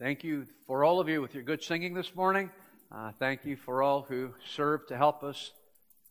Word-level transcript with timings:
Thank 0.00 0.24
you 0.24 0.46
for 0.66 0.82
all 0.82 0.98
of 0.98 1.10
you 1.10 1.20
with 1.20 1.34
your 1.34 1.42
good 1.42 1.62
singing 1.62 1.92
this 1.92 2.14
morning. 2.14 2.48
Uh, 2.90 3.12
thank 3.18 3.44
you 3.44 3.54
for 3.54 3.82
all 3.82 4.00
who 4.00 4.32
serve 4.54 4.86
to 4.86 4.96
help 4.96 5.22
us, 5.22 5.52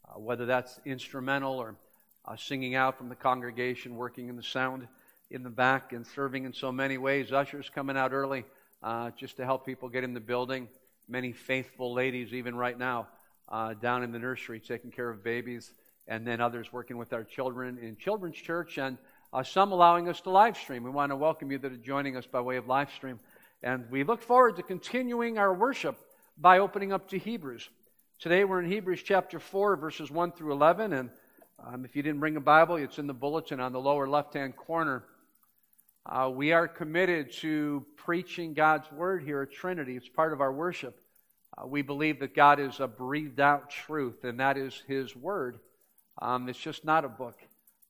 uh, 0.08 0.20
whether 0.20 0.46
that's 0.46 0.80
instrumental 0.86 1.54
or 1.54 1.76
uh, 2.24 2.36
singing 2.36 2.76
out 2.76 3.00
from 3.00 3.10
the 3.10 3.16
congregation, 3.16 3.96
working 3.96 4.30
in 4.30 4.36
the 4.36 4.44
sound 4.44 4.88
in 5.32 5.42
the 5.42 5.50
back, 5.50 5.92
and 5.92 6.06
serving 6.06 6.46
in 6.46 6.54
so 6.54 6.72
many 6.72 7.00
ways. 7.00 7.34
Ushers 7.34 7.68
coming 7.74 7.98
out 7.98 8.14
early 8.14 8.46
uh, 8.84 9.10
just 9.18 9.38
to 9.38 9.44
help 9.44 9.66
people 9.66 9.90
get 9.90 10.04
in 10.04 10.14
the 10.14 10.20
building. 10.20 10.68
Many 11.08 11.32
faithful 11.32 11.92
ladies, 11.92 12.32
even 12.32 12.54
right 12.54 12.78
now, 12.78 13.08
uh, 13.48 13.74
down 13.74 14.04
in 14.04 14.12
the 14.12 14.20
nursery 14.20 14.60
taking 14.60 14.92
care 14.92 15.10
of 15.10 15.24
babies, 15.24 15.74
and 16.08 16.28
then 16.28 16.42
others 16.42 16.72
working 16.72 16.98
with 16.98 17.12
our 17.12 17.24
children 17.24 17.80
in 17.80 17.96
Children's 17.96 18.38
Church, 18.38 18.78
and 18.78 19.00
uh, 19.34 19.42
some 19.42 19.72
allowing 19.72 20.08
us 20.08 20.22
to 20.22 20.30
live 20.30 20.58
stream. 20.58 20.84
We 20.84 20.92
want 20.92 21.12
to 21.12 21.16
welcome 21.16 21.52
you 21.52 21.58
that 21.58 21.72
are 21.72 21.78
joining 21.78 22.18
us 22.18 22.28
by 22.28 22.40
way 22.40 22.58
of 22.58 22.68
live 22.68 22.92
stream. 22.92 23.20
And 23.62 23.90
we 23.92 24.06
look 24.06 24.22
forward 24.22 24.56
to 24.56 24.64
continuing 24.64 25.38
our 25.38 25.54
worship 25.54 25.98
by 26.38 26.60
opening 26.60 26.94
up 26.94 27.10
to 27.10 27.18
Hebrews. 27.18 27.68
Today 28.18 28.46
we're 28.46 28.62
in 28.62 28.72
Hebrews 28.72 29.04
chapter 29.04 29.38
4, 29.38 29.76
verses 29.76 30.10
1 30.10 30.32
through 30.32 30.54
11. 30.54 30.94
And 30.94 31.10
um, 31.66 31.84
if 31.84 31.94
you 31.94 32.02
didn't 32.02 32.22
bring 32.22 32.38
a 32.38 32.42
Bible, 32.42 32.78
it's 32.78 33.00
in 33.00 33.08
the 33.08 33.14
bulletin 33.14 33.60
on 33.60 33.74
the 33.74 33.80
lower 33.80 34.08
left 34.08 34.34
hand 34.36 34.56
corner. 34.56 35.04
Uh, 36.06 36.32
we 36.34 36.54
are 36.54 36.70
committed 36.70 37.34
to 37.34 37.86
preaching 37.98 38.54
God's 38.54 38.90
word 38.94 39.24
here 39.24 39.42
at 39.42 39.52
Trinity. 39.52 39.98
It's 39.98 40.08
part 40.08 40.32
of 40.32 40.40
our 40.40 40.54
worship. 40.54 40.98
Uh, 41.58 41.68
we 41.68 41.82
believe 41.82 42.22
that 42.22 42.34
God 42.34 42.62
is 42.62 42.80
a 42.80 42.88
breathed 42.88 43.42
out 43.42 43.70
truth, 43.70 44.24
and 44.24 44.40
that 44.40 44.58
is 44.58 44.82
His 44.88 45.14
word. 45.18 45.60
Um, 46.22 46.48
it's 46.48 46.60
just 46.60 46.86
not 46.86 47.04
a 47.04 47.10
book, 47.10 47.38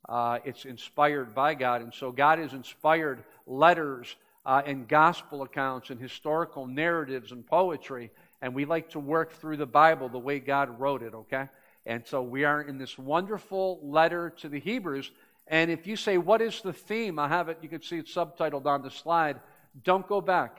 uh, 0.08 0.40
it's 0.44 0.66
inspired 0.66 1.36
by 1.36 1.54
God. 1.54 1.84
And 1.84 1.94
so 1.94 2.12
God 2.12 2.40
has 2.40 2.54
inspired 2.54 3.24
letters 3.46 4.16
uh, 4.50 4.64
and 4.66 4.88
gospel 4.88 5.44
accounts 5.44 5.92
and 5.92 6.02
historical 6.02 6.66
narratives 6.66 7.32
and 7.32 7.46
poetry. 7.46 8.10
And 8.42 8.56
we 8.56 8.66
like 8.66 8.90
to 8.92 9.00
work 9.00 9.34
through 9.34 9.58
the 9.58 9.68
Bible 9.68 10.10
the 10.10 10.18
way 10.18 10.40
God 10.40 10.80
wrote 10.80 11.04
it, 11.04 11.14
okay? 11.14 11.46
And 11.86 12.04
so 12.08 12.24
we 12.24 12.46
are 12.46 12.64
in 12.64 12.80
this 12.80 12.98
wonderful 12.98 13.80
letter 13.84 14.32
to 14.40 14.50
the 14.50 14.60
Hebrews. 14.60 15.12
And 15.46 15.70
if 15.70 15.86
you 15.86 15.96
say, 15.96 16.18
What 16.18 16.42
is 16.42 16.62
the 16.62 16.74
theme? 16.74 17.20
I 17.20 17.28
have 17.28 17.48
it, 17.50 17.60
you 17.62 17.70
can 17.70 17.84
see 17.84 18.00
it 18.00 18.08
subtitled 18.08 18.66
on 18.66 18.82
the 18.82 18.90
slide. 18.90 19.40
Don't 19.84 20.08
go 20.08 20.20
back. 20.20 20.58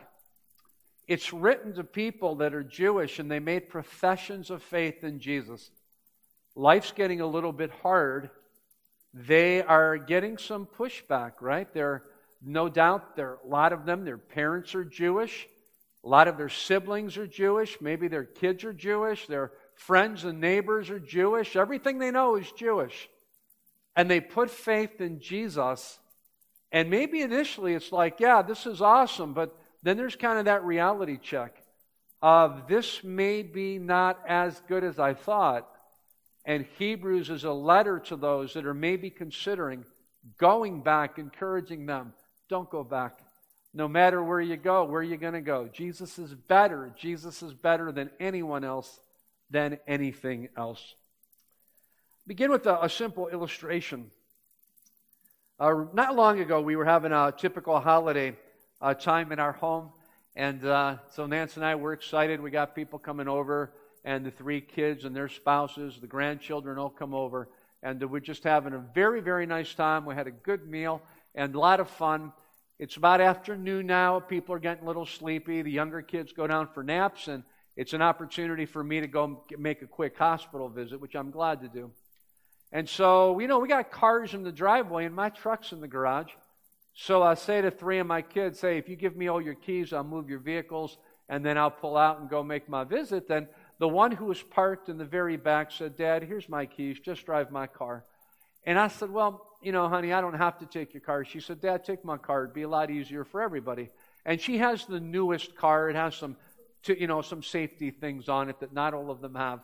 It's 1.08 1.32
written 1.32 1.74
to 1.74 1.82
people 1.82 2.36
that 2.36 2.54
are 2.54 2.62
Jewish 2.62 3.18
and 3.18 3.28
they 3.28 3.40
made 3.40 3.68
professions 3.68 4.50
of 4.50 4.62
faith 4.62 5.02
in 5.02 5.18
Jesus. 5.18 5.68
Life's 6.54 6.92
getting 6.92 7.20
a 7.20 7.26
little 7.26 7.52
bit 7.52 7.72
hard. 7.82 8.30
They 9.12 9.62
are 9.62 9.96
getting 9.96 10.38
some 10.38 10.68
pushback, 10.78 11.32
right? 11.40 11.66
They're 11.74 12.04
no 12.42 12.68
doubt 12.68 13.16
there 13.16 13.30
are 13.30 13.38
a 13.44 13.48
lot 13.48 13.72
of 13.72 13.84
them. 13.84 14.04
Their 14.04 14.18
parents 14.18 14.74
are 14.74 14.84
jewish. 14.84 15.46
A 16.04 16.08
lot 16.08 16.28
of 16.28 16.38
their 16.38 16.48
siblings 16.48 17.18
are 17.18 17.26
jewish. 17.26 17.78
Maybe 17.80 18.08
their 18.08 18.24
kids 18.24 18.64
are 18.64 18.72
jewish. 18.72 19.26
Their 19.26 19.52
friends 19.74 20.24
and 20.24 20.40
neighbors 20.40 20.88
are 20.88 21.00
jewish. 21.00 21.56
Everything 21.56 21.98
they 21.98 22.10
know 22.10 22.36
is 22.36 22.50
jewish. 22.52 23.08
And 23.94 24.10
they 24.10 24.20
put 24.20 24.50
faith 24.50 25.00
in 25.00 25.20
jesus. 25.20 25.98
And 26.72 26.88
maybe 26.88 27.20
initially 27.20 27.74
it's 27.74 27.92
like 27.92 28.20
yeah 28.20 28.42
this 28.42 28.66
is 28.66 28.80
awesome. 28.80 29.34
But 29.34 29.54
then 29.82 29.96
there's 29.96 30.16
kind 30.16 30.38
of 30.38 30.46
that 30.46 30.64
reality 30.64 31.18
check 31.18 31.56
of 32.22 32.68
this 32.68 33.02
may 33.02 33.42
be 33.42 33.78
not 33.78 34.18
as 34.26 34.60
good 34.68 34.84
as 34.84 34.98
i 34.98 35.12
thought. 35.12 35.68
And 36.46 36.66
hebrews 36.78 37.28
is 37.28 37.44
a 37.44 37.52
letter 37.52 37.98
to 38.06 38.16
those 38.16 38.54
that 38.54 38.64
are 38.64 38.74
maybe 38.74 39.10
considering 39.10 39.84
going 40.38 40.82
back 40.82 41.18
encouraging 41.18 41.84
them 41.84 42.14
don't 42.50 42.68
go 42.68 42.84
back. 42.84 43.20
No 43.72 43.86
matter 43.86 44.22
where 44.22 44.40
you 44.40 44.56
go, 44.56 44.84
where 44.84 45.00
are 45.00 45.04
you 45.04 45.16
going 45.16 45.34
to 45.34 45.40
go? 45.40 45.68
Jesus 45.72 46.18
is 46.18 46.34
better. 46.34 46.92
Jesus 46.98 47.42
is 47.42 47.54
better 47.54 47.92
than 47.92 48.10
anyone 48.18 48.64
else, 48.64 48.98
than 49.48 49.78
anything 49.86 50.48
else. 50.56 50.94
Begin 52.26 52.50
with 52.50 52.66
a, 52.66 52.84
a 52.84 52.90
simple 52.90 53.28
illustration. 53.28 54.10
Uh, 55.60 55.84
not 55.92 56.16
long 56.16 56.40
ago, 56.40 56.60
we 56.60 56.74
were 56.74 56.84
having 56.84 57.12
a 57.12 57.32
typical 57.36 57.78
holiday 57.78 58.36
uh, 58.80 58.94
time 58.94 59.30
in 59.30 59.38
our 59.38 59.52
home. 59.52 59.90
And 60.34 60.64
uh, 60.64 60.96
so 61.12 61.26
Nance 61.26 61.56
and 61.56 61.64
I 61.64 61.76
were 61.76 61.92
excited. 61.92 62.40
We 62.40 62.50
got 62.50 62.74
people 62.74 62.98
coming 62.98 63.28
over, 63.28 63.72
and 64.04 64.26
the 64.26 64.30
three 64.32 64.60
kids 64.60 65.04
and 65.04 65.14
their 65.14 65.28
spouses, 65.28 65.98
the 66.00 66.06
grandchildren 66.08 66.78
all 66.78 66.90
come 66.90 67.14
over. 67.14 67.48
And 67.82 68.02
we're 68.10 68.20
just 68.20 68.42
having 68.42 68.72
a 68.72 68.78
very, 68.78 69.20
very 69.20 69.46
nice 69.46 69.72
time. 69.72 70.04
We 70.04 70.14
had 70.14 70.26
a 70.26 70.32
good 70.32 70.68
meal 70.68 71.00
and 71.34 71.54
a 71.54 71.58
lot 71.58 71.80
of 71.80 71.88
fun. 71.88 72.32
It's 72.78 72.96
about 72.96 73.20
afternoon 73.20 73.86
now. 73.86 74.20
People 74.20 74.54
are 74.54 74.58
getting 74.58 74.84
a 74.84 74.86
little 74.86 75.06
sleepy. 75.06 75.62
The 75.62 75.70
younger 75.70 76.02
kids 76.02 76.32
go 76.32 76.46
down 76.46 76.68
for 76.68 76.82
naps, 76.82 77.28
and 77.28 77.42
it's 77.76 77.92
an 77.92 78.02
opportunity 78.02 78.66
for 78.66 78.82
me 78.82 79.00
to 79.00 79.06
go 79.06 79.44
make 79.58 79.82
a 79.82 79.86
quick 79.86 80.16
hospital 80.16 80.68
visit, 80.68 81.00
which 81.00 81.14
I'm 81.14 81.30
glad 81.30 81.60
to 81.60 81.68
do. 81.68 81.92
And 82.72 82.88
so, 82.88 83.38
you 83.38 83.48
know, 83.48 83.58
we 83.58 83.68
got 83.68 83.90
cars 83.90 84.32
in 84.32 84.42
the 84.42 84.52
driveway, 84.52 85.04
and 85.04 85.14
my 85.14 85.28
truck's 85.28 85.72
in 85.72 85.80
the 85.80 85.88
garage. 85.88 86.32
So 86.94 87.22
I 87.22 87.34
say 87.34 87.60
to 87.60 87.70
three 87.70 87.98
of 87.98 88.06
my 88.06 88.22
kids, 88.22 88.58
"Say, 88.58 88.78
if 88.78 88.88
you 88.88 88.96
give 88.96 89.16
me 89.16 89.28
all 89.28 89.40
your 89.40 89.54
keys, 89.54 89.92
I'll 89.92 90.04
move 90.04 90.28
your 90.28 90.38
vehicles, 90.38 90.98
and 91.28 91.44
then 91.44 91.58
I'll 91.58 91.70
pull 91.70 91.96
out 91.96 92.20
and 92.20 92.28
go 92.28 92.42
make 92.42 92.68
my 92.68 92.84
visit." 92.84 93.28
Then 93.28 93.48
the 93.78 93.88
one 93.88 94.12
who 94.12 94.26
was 94.26 94.42
parked 94.42 94.88
in 94.88 94.98
the 94.98 95.04
very 95.04 95.36
back 95.36 95.70
said, 95.70 95.96
"Dad, 95.96 96.22
here's 96.22 96.48
my 96.48 96.66
keys. 96.66 96.98
Just 97.00 97.26
drive 97.26 97.50
my 97.50 97.66
car." 97.66 98.04
And 98.64 98.78
I 98.78 98.88
said, 98.88 99.10
Well, 99.10 99.46
you 99.62 99.72
know, 99.72 99.88
honey, 99.88 100.12
I 100.12 100.20
don't 100.20 100.34
have 100.34 100.58
to 100.58 100.66
take 100.66 100.94
your 100.94 101.02
car. 101.02 101.24
She 101.24 101.40
said, 101.40 101.60
Dad, 101.60 101.84
take 101.84 102.04
my 102.04 102.16
car. 102.16 102.44
It'd 102.44 102.54
be 102.54 102.62
a 102.62 102.68
lot 102.68 102.90
easier 102.90 103.24
for 103.24 103.42
everybody. 103.42 103.90
And 104.24 104.40
she 104.40 104.58
has 104.58 104.86
the 104.86 105.00
newest 105.00 105.54
car. 105.54 105.90
It 105.90 105.96
has 105.96 106.14
some, 106.14 106.36
you 106.86 107.06
know, 107.06 107.22
some 107.22 107.42
safety 107.42 107.90
things 107.90 108.28
on 108.28 108.48
it 108.48 108.60
that 108.60 108.72
not 108.72 108.94
all 108.94 109.10
of 109.10 109.20
them 109.20 109.34
have. 109.34 109.60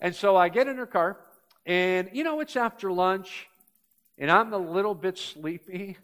And 0.00 0.14
so 0.14 0.36
I 0.36 0.48
get 0.48 0.66
in 0.66 0.76
her 0.76 0.86
car, 0.86 1.18
and, 1.64 2.10
you 2.12 2.22
know, 2.22 2.40
it's 2.40 2.54
after 2.54 2.92
lunch, 2.92 3.48
and 4.18 4.30
I'm 4.30 4.52
a 4.52 4.58
little 4.58 4.94
bit 4.94 5.18
sleepy, 5.18 5.96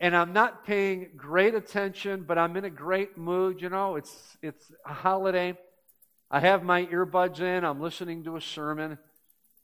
and 0.00 0.14
I'm 0.14 0.32
not 0.32 0.64
paying 0.64 1.10
great 1.16 1.54
attention, 1.54 2.22
but 2.22 2.38
I'm 2.38 2.56
in 2.56 2.64
a 2.64 2.70
great 2.70 3.18
mood. 3.18 3.60
You 3.60 3.70
know, 3.70 3.96
it's, 3.96 4.36
it's 4.40 4.70
a 4.86 4.92
holiday. 4.92 5.58
I 6.30 6.40
have 6.40 6.62
my 6.62 6.86
earbuds 6.86 7.40
in, 7.40 7.64
I'm 7.64 7.80
listening 7.80 8.24
to 8.24 8.36
a 8.36 8.40
sermon 8.40 8.98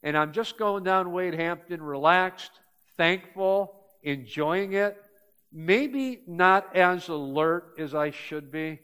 and 0.05 0.15
I'm 0.15 0.31
just 0.33 0.59
going 0.59 0.83
down 0.83 1.11
Wade 1.11 1.33
Hampton, 1.33 1.81
relaxed, 1.81 2.51
thankful, 2.95 3.73
enjoying 4.03 4.73
it, 4.73 4.95
maybe 5.51 6.21
not 6.27 6.75
as 6.75 7.09
alert 7.09 7.73
as 7.79 7.95
I 7.95 8.11
should 8.11 8.51
be. 8.51 8.79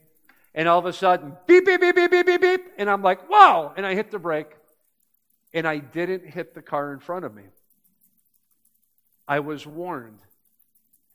And 0.52 0.68
all 0.68 0.80
of 0.80 0.84
a 0.84 0.92
sudden, 0.92 1.36
beep, 1.46 1.64
beep, 1.64 1.80
beep, 1.80 1.94
beep, 1.94 2.10
beep, 2.10 2.26
beep, 2.26 2.40
beep. 2.40 2.60
And 2.76 2.90
I'm 2.90 3.02
like, 3.02 3.30
wow. 3.30 3.72
And 3.76 3.86
I 3.86 3.94
hit 3.94 4.10
the 4.10 4.18
brake. 4.18 4.50
And 5.54 5.66
I 5.66 5.78
didn't 5.78 6.26
hit 6.26 6.54
the 6.54 6.60
car 6.60 6.92
in 6.92 6.98
front 6.98 7.24
of 7.24 7.32
me. 7.32 7.44
I 9.28 9.40
was 9.40 9.64
warned. 9.64 10.18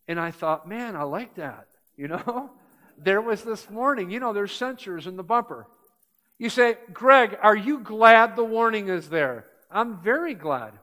And 0.08 0.20
I 0.20 0.32
thought, 0.32 0.70
man, 0.70 0.96
I 0.96 1.04
like 1.04 1.36
that. 1.36 1.68
You 1.98 2.08
know? 2.10 2.52
There 3.00 3.22
was 3.22 3.44
this 3.44 3.68
warning. 3.72 4.12
You 4.12 4.20
know, 4.20 4.32
there's 4.32 4.52
sensors 4.52 5.08
in 5.08 5.18
the 5.18 5.24
bumper. 5.24 5.66
You 6.38 6.50
say, 6.50 6.78
Greg, 6.94 7.36
are 7.42 7.56
you 7.56 7.80
glad 7.80 8.36
the 8.36 8.44
warning 8.44 8.88
is 8.90 9.10
there? 9.10 9.48
I'm 9.70 10.02
very 10.02 10.34
glad. 10.34 10.74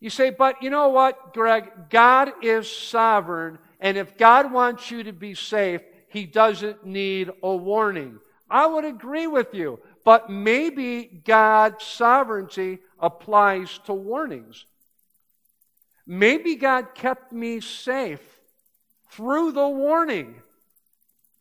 You 0.00 0.10
say, 0.10 0.30
but 0.30 0.62
you 0.62 0.70
know 0.70 0.88
what, 0.88 1.34
Greg? 1.34 1.70
God 1.90 2.32
is 2.42 2.70
sovereign, 2.70 3.58
and 3.80 3.96
if 3.96 4.16
God 4.16 4.52
wants 4.52 4.90
you 4.90 5.02
to 5.04 5.12
be 5.12 5.34
safe, 5.34 5.82
He 6.08 6.24
doesn't 6.24 6.86
need 6.86 7.30
a 7.42 7.54
warning. 7.54 8.18
I 8.48 8.66
would 8.66 8.84
agree 8.84 9.26
with 9.26 9.54
you, 9.54 9.78
but 10.04 10.30
maybe 10.30 11.04
God's 11.24 11.84
sovereignty 11.84 12.78
applies 12.98 13.78
to 13.84 13.92
warnings. 13.92 14.64
Maybe 16.06 16.56
God 16.56 16.94
kept 16.94 17.32
me 17.32 17.60
safe 17.60 18.40
through 19.10 19.52
the 19.52 19.68
warning, 19.68 20.42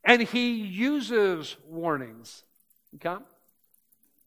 and 0.03 0.21
He 0.21 0.55
uses 0.55 1.55
warnings. 1.65 2.43
Okay? 2.95 3.23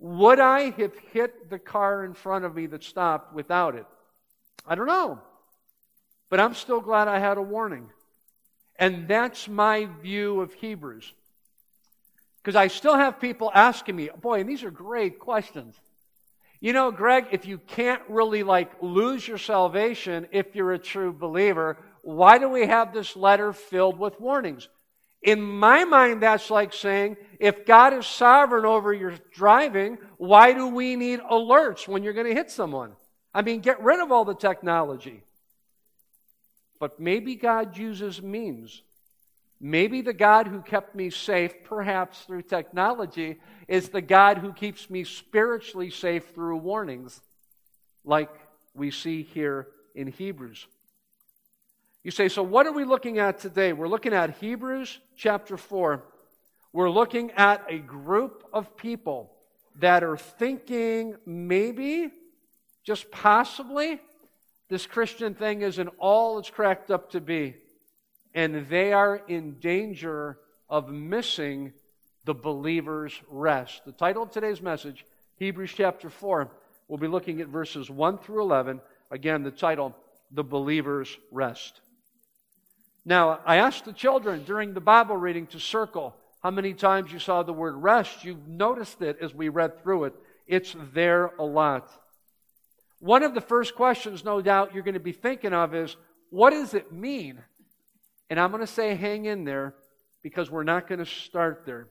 Would 0.03 0.41
I 0.41 0.71
have 0.71 0.99
hit 1.13 1.49
the 1.49 1.61
car 1.61 2.05
in 2.05 2.13
front 2.13 2.45
of 2.45 2.57
me 2.57 2.67
that 2.67 2.83
stopped 2.83 3.33
without 3.33 3.77
it? 3.77 3.87
I 4.67 4.75
don't 4.75 4.89
know. 4.89 5.21
But 6.29 6.41
I'm 6.41 6.55
still 6.55 6.81
glad 6.81 7.07
I 7.07 7.21
had 7.21 7.39
a 7.39 7.43
warning. 7.43 7.89
And 8.77 9.07
that's 9.07 9.47
my 9.47 9.89
view 10.03 10.41
of 10.41 10.53
Hebrews. 10.55 11.13
Because 12.43 12.57
I 12.57 12.67
still 12.67 12.97
have 12.97 13.21
people 13.21 13.53
asking 13.55 13.95
me, 13.95 14.11
boy, 14.21 14.41
and 14.41 14.49
these 14.49 14.65
are 14.65 14.73
great 14.73 15.21
questions. 15.21 15.77
You 16.59 16.73
know, 16.73 16.91
Greg, 16.91 17.29
if 17.31 17.47
you 17.47 17.59
can't 17.59 18.03
really 18.09 18.43
like 18.43 18.73
lose 18.83 19.27
your 19.29 19.39
salvation 19.39 20.27
if 20.33 20.57
you're 20.57 20.73
a 20.73 20.81
true 20.81 21.13
believer, 21.13 21.77
why 22.03 22.39
do 22.39 22.49
we 22.49 22.67
have 22.67 22.93
this 22.93 23.15
letter 23.15 23.53
filled 23.53 24.01
with 24.01 24.19
warnings? 24.21 24.69
In 25.23 25.41
my 25.41 25.85
mind, 25.85 26.23
that's 26.23 26.51
like 26.51 26.73
saying, 26.73 27.17
if 27.39 27.65
God 27.65 27.95
is 27.95 28.07
sovereign 28.07 28.65
over 28.65 28.93
your 28.93 29.15
driving, 29.33 29.99
why 30.17 30.53
do 30.53 30.67
we 30.69 30.97
need 30.97 31.21
alerts 31.21 31.87
when 31.87 32.03
you're 32.03 32.13
going 32.13 32.27
to 32.27 32.35
hit 32.35 32.51
someone? 32.51 32.93
I 33.33 33.43
mean, 33.43 33.61
get 33.61 33.83
rid 33.83 34.01
of 34.01 34.11
all 34.11 34.25
the 34.25 34.35
technology. 34.35 35.23
But 36.81 36.99
maybe 36.99 37.37
God 37.37 37.77
uses 37.79 38.21
means. 38.21 38.83
Maybe 39.61 40.01
the 40.01 40.13
God 40.13 40.49
who 40.49 40.61
kept 40.61 40.97
me 40.97 41.11
safe, 41.11 41.53
perhaps 41.63 42.23
through 42.23 42.43
technology, 42.43 43.39
is 43.69 43.91
the 43.91 44.01
God 44.01 44.39
who 44.39 44.53
keeps 44.53 44.91
me 44.91 45.05
spiritually 45.05 45.91
safe 45.91 46.31
through 46.35 46.57
warnings, 46.57 47.21
like 48.05 48.31
we 48.75 48.91
see 48.91 49.23
here 49.23 49.69
in 49.95 50.09
Hebrews. 50.09 50.67
You 52.05 52.11
say, 52.11 52.29
so 52.29 52.43
what 52.43 52.67
are 52.67 52.73
we 52.73 52.85
looking 52.85 53.21
at 53.21 53.39
today? 53.39 53.73
We're 53.73 53.87
looking 53.87 54.13
at 54.13 54.39
Hebrews 54.39 54.99
chapter 55.17 55.57
4. 55.57 56.03
We're 56.73 56.91
looking 56.91 57.31
at 57.33 57.65
a 57.69 57.79
group 57.79 58.43
of 58.53 58.77
people 58.77 59.31
that 59.79 60.03
are 60.03 60.17
thinking 60.17 61.15
maybe, 61.25 62.11
just 62.83 63.09
possibly, 63.13 64.01
this 64.69 64.85
Christian 64.85 65.35
thing 65.35 65.63
isn't 65.63 65.91
all 65.99 66.41
it's 66.41 66.51
cracked 66.51 66.91
up 66.91 67.11
to 67.11 67.21
be. 67.21 67.55
And 68.35 68.67
they 68.69 68.93
are 68.93 69.23
in 69.29 69.61
danger 69.61 70.39
of 70.69 70.89
missing 70.89 71.73
the 72.25 72.35
believer's 72.35 73.15
rest. 73.29 73.83
The 73.85 73.93
title 73.93 74.25
of 74.25 74.33
today's 74.33 74.61
message, 74.61 75.07
Hebrews 75.37 75.73
chapter 75.77 76.11
4, 76.11 76.51
we'll 76.89 76.99
be 76.99 77.07
looking 77.07 77.41
at 77.41 77.47
verses 77.47 77.89
1 77.89 78.19
through 78.19 78.43
11. 78.43 78.81
Again, 79.13 79.45
the 79.45 79.53
title, 79.53 79.95
The 80.33 80.43
Believer's 80.43 81.17
Rest. 81.31 81.82
Now, 83.05 83.41
I 83.45 83.57
asked 83.57 83.85
the 83.85 83.93
children 83.93 84.45
during 84.45 84.75
the 84.75 84.81
Bible 84.81 85.17
reading 85.17 85.47
to 85.49 85.59
circle 85.59 86.15
how 86.41 86.51
many 86.51 86.73
times 86.73 87.13
you 87.13 87.19
saw 87.19 87.43
the 87.43 87.53
word 87.53 87.75
rest. 87.77 88.25
You've 88.25 88.47
noticed 88.47 89.03
it 89.03 89.19
as 89.21 89.35
we 89.35 89.49
read 89.49 89.83
through 89.83 90.05
it. 90.05 90.15
It's 90.47 90.75
there 90.93 91.27
a 91.39 91.45
lot. 91.45 91.91
One 93.01 93.23
of 93.23 93.35
the 93.35 93.41
first 93.41 93.75
questions, 93.75 94.25
no 94.25 94.41
doubt, 94.41 94.75
you're 94.75 94.85
going 94.85 94.95
to 94.95 95.01
be 95.01 95.13
thinking 95.13 95.53
of 95.53 95.75
is 95.75 95.97
what 96.31 96.51
does 96.51 96.75
it 96.75 96.93
mean? 96.93 97.41
And 98.31 98.39
I'm 98.39 98.51
going 98.51 98.61
to 98.61 98.67
say 98.67 98.95
hang 98.95 99.25
in 99.25 99.45
there 99.45 99.75
because 100.23 100.51
we're 100.51 100.63
not 100.63 100.89
going 100.89 101.01
to 101.01 101.07
start 101.07 101.65
there. 101.67 101.89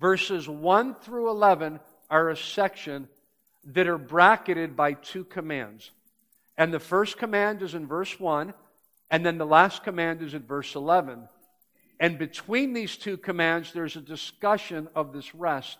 Verses 0.00 0.48
1 0.48 0.94
through 0.94 1.30
11 1.30 1.80
are 2.08 2.30
a 2.30 2.36
section 2.36 3.08
that 3.64 3.88
are 3.88 3.98
bracketed 3.98 4.76
by 4.76 4.92
two 4.92 5.24
commands. 5.24 5.90
And 6.56 6.72
the 6.72 6.80
first 6.80 7.18
command 7.18 7.62
is 7.62 7.74
in 7.74 7.86
verse 7.86 8.18
1, 8.18 8.54
and 9.10 9.24
then 9.24 9.38
the 9.38 9.46
last 9.46 9.82
command 9.82 10.22
is 10.22 10.34
in 10.34 10.42
verse 10.42 10.74
11. 10.74 11.28
And 12.00 12.18
between 12.18 12.72
these 12.72 12.96
two 12.96 13.16
commands, 13.16 13.72
there's 13.72 13.96
a 13.96 14.00
discussion 14.00 14.88
of 14.94 15.12
this 15.12 15.34
rest. 15.34 15.78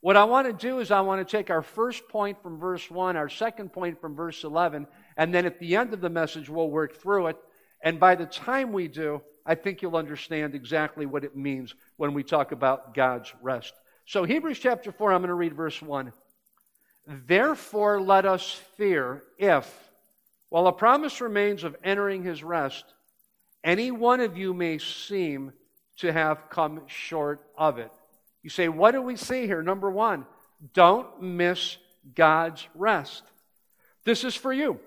What 0.00 0.16
I 0.16 0.24
want 0.24 0.46
to 0.46 0.52
do 0.52 0.80
is 0.80 0.90
I 0.90 1.00
want 1.02 1.26
to 1.26 1.36
take 1.36 1.50
our 1.50 1.62
first 1.62 2.08
point 2.08 2.42
from 2.42 2.58
verse 2.58 2.90
1, 2.90 3.16
our 3.16 3.28
second 3.28 3.72
point 3.72 4.00
from 4.00 4.16
verse 4.16 4.42
11, 4.42 4.86
and 5.16 5.32
then 5.32 5.46
at 5.46 5.60
the 5.60 5.76
end 5.76 5.92
of 5.92 6.00
the 6.00 6.10
message, 6.10 6.48
we'll 6.48 6.70
work 6.70 6.96
through 6.96 7.28
it. 7.28 7.36
And 7.82 8.00
by 8.00 8.14
the 8.14 8.26
time 8.26 8.72
we 8.72 8.88
do, 8.88 9.22
I 9.46 9.54
think 9.54 9.82
you'll 9.82 9.96
understand 9.96 10.54
exactly 10.54 11.06
what 11.06 11.24
it 11.24 11.36
means 11.36 11.74
when 11.96 12.14
we 12.14 12.22
talk 12.22 12.52
about 12.52 12.94
God's 12.94 13.32
rest. 13.42 13.74
So, 14.06 14.24
Hebrews 14.24 14.58
chapter 14.58 14.90
4, 14.90 15.12
I'm 15.12 15.20
going 15.20 15.28
to 15.28 15.34
read 15.34 15.54
verse 15.54 15.80
1. 15.80 16.12
Therefore, 17.06 18.00
let 18.00 18.26
us 18.26 18.50
fear 18.76 19.22
if, 19.38 19.91
while 20.52 20.66
a 20.66 20.72
promise 20.72 21.22
remains 21.22 21.64
of 21.64 21.74
entering 21.82 22.22
his 22.22 22.44
rest, 22.44 22.84
any 23.64 23.90
one 23.90 24.20
of 24.20 24.36
you 24.36 24.52
may 24.52 24.76
seem 24.76 25.50
to 25.96 26.12
have 26.12 26.50
come 26.50 26.82
short 26.88 27.40
of 27.56 27.78
it. 27.78 27.90
You 28.42 28.50
say, 28.50 28.68
what 28.68 28.90
do 28.90 29.00
we 29.00 29.16
see 29.16 29.46
here? 29.46 29.62
Number 29.62 29.90
one, 29.90 30.26
don't 30.74 31.22
miss 31.22 31.78
God's 32.14 32.68
rest. 32.74 33.22
This 34.04 34.24
is 34.24 34.34
for 34.34 34.52
you. 34.52 34.78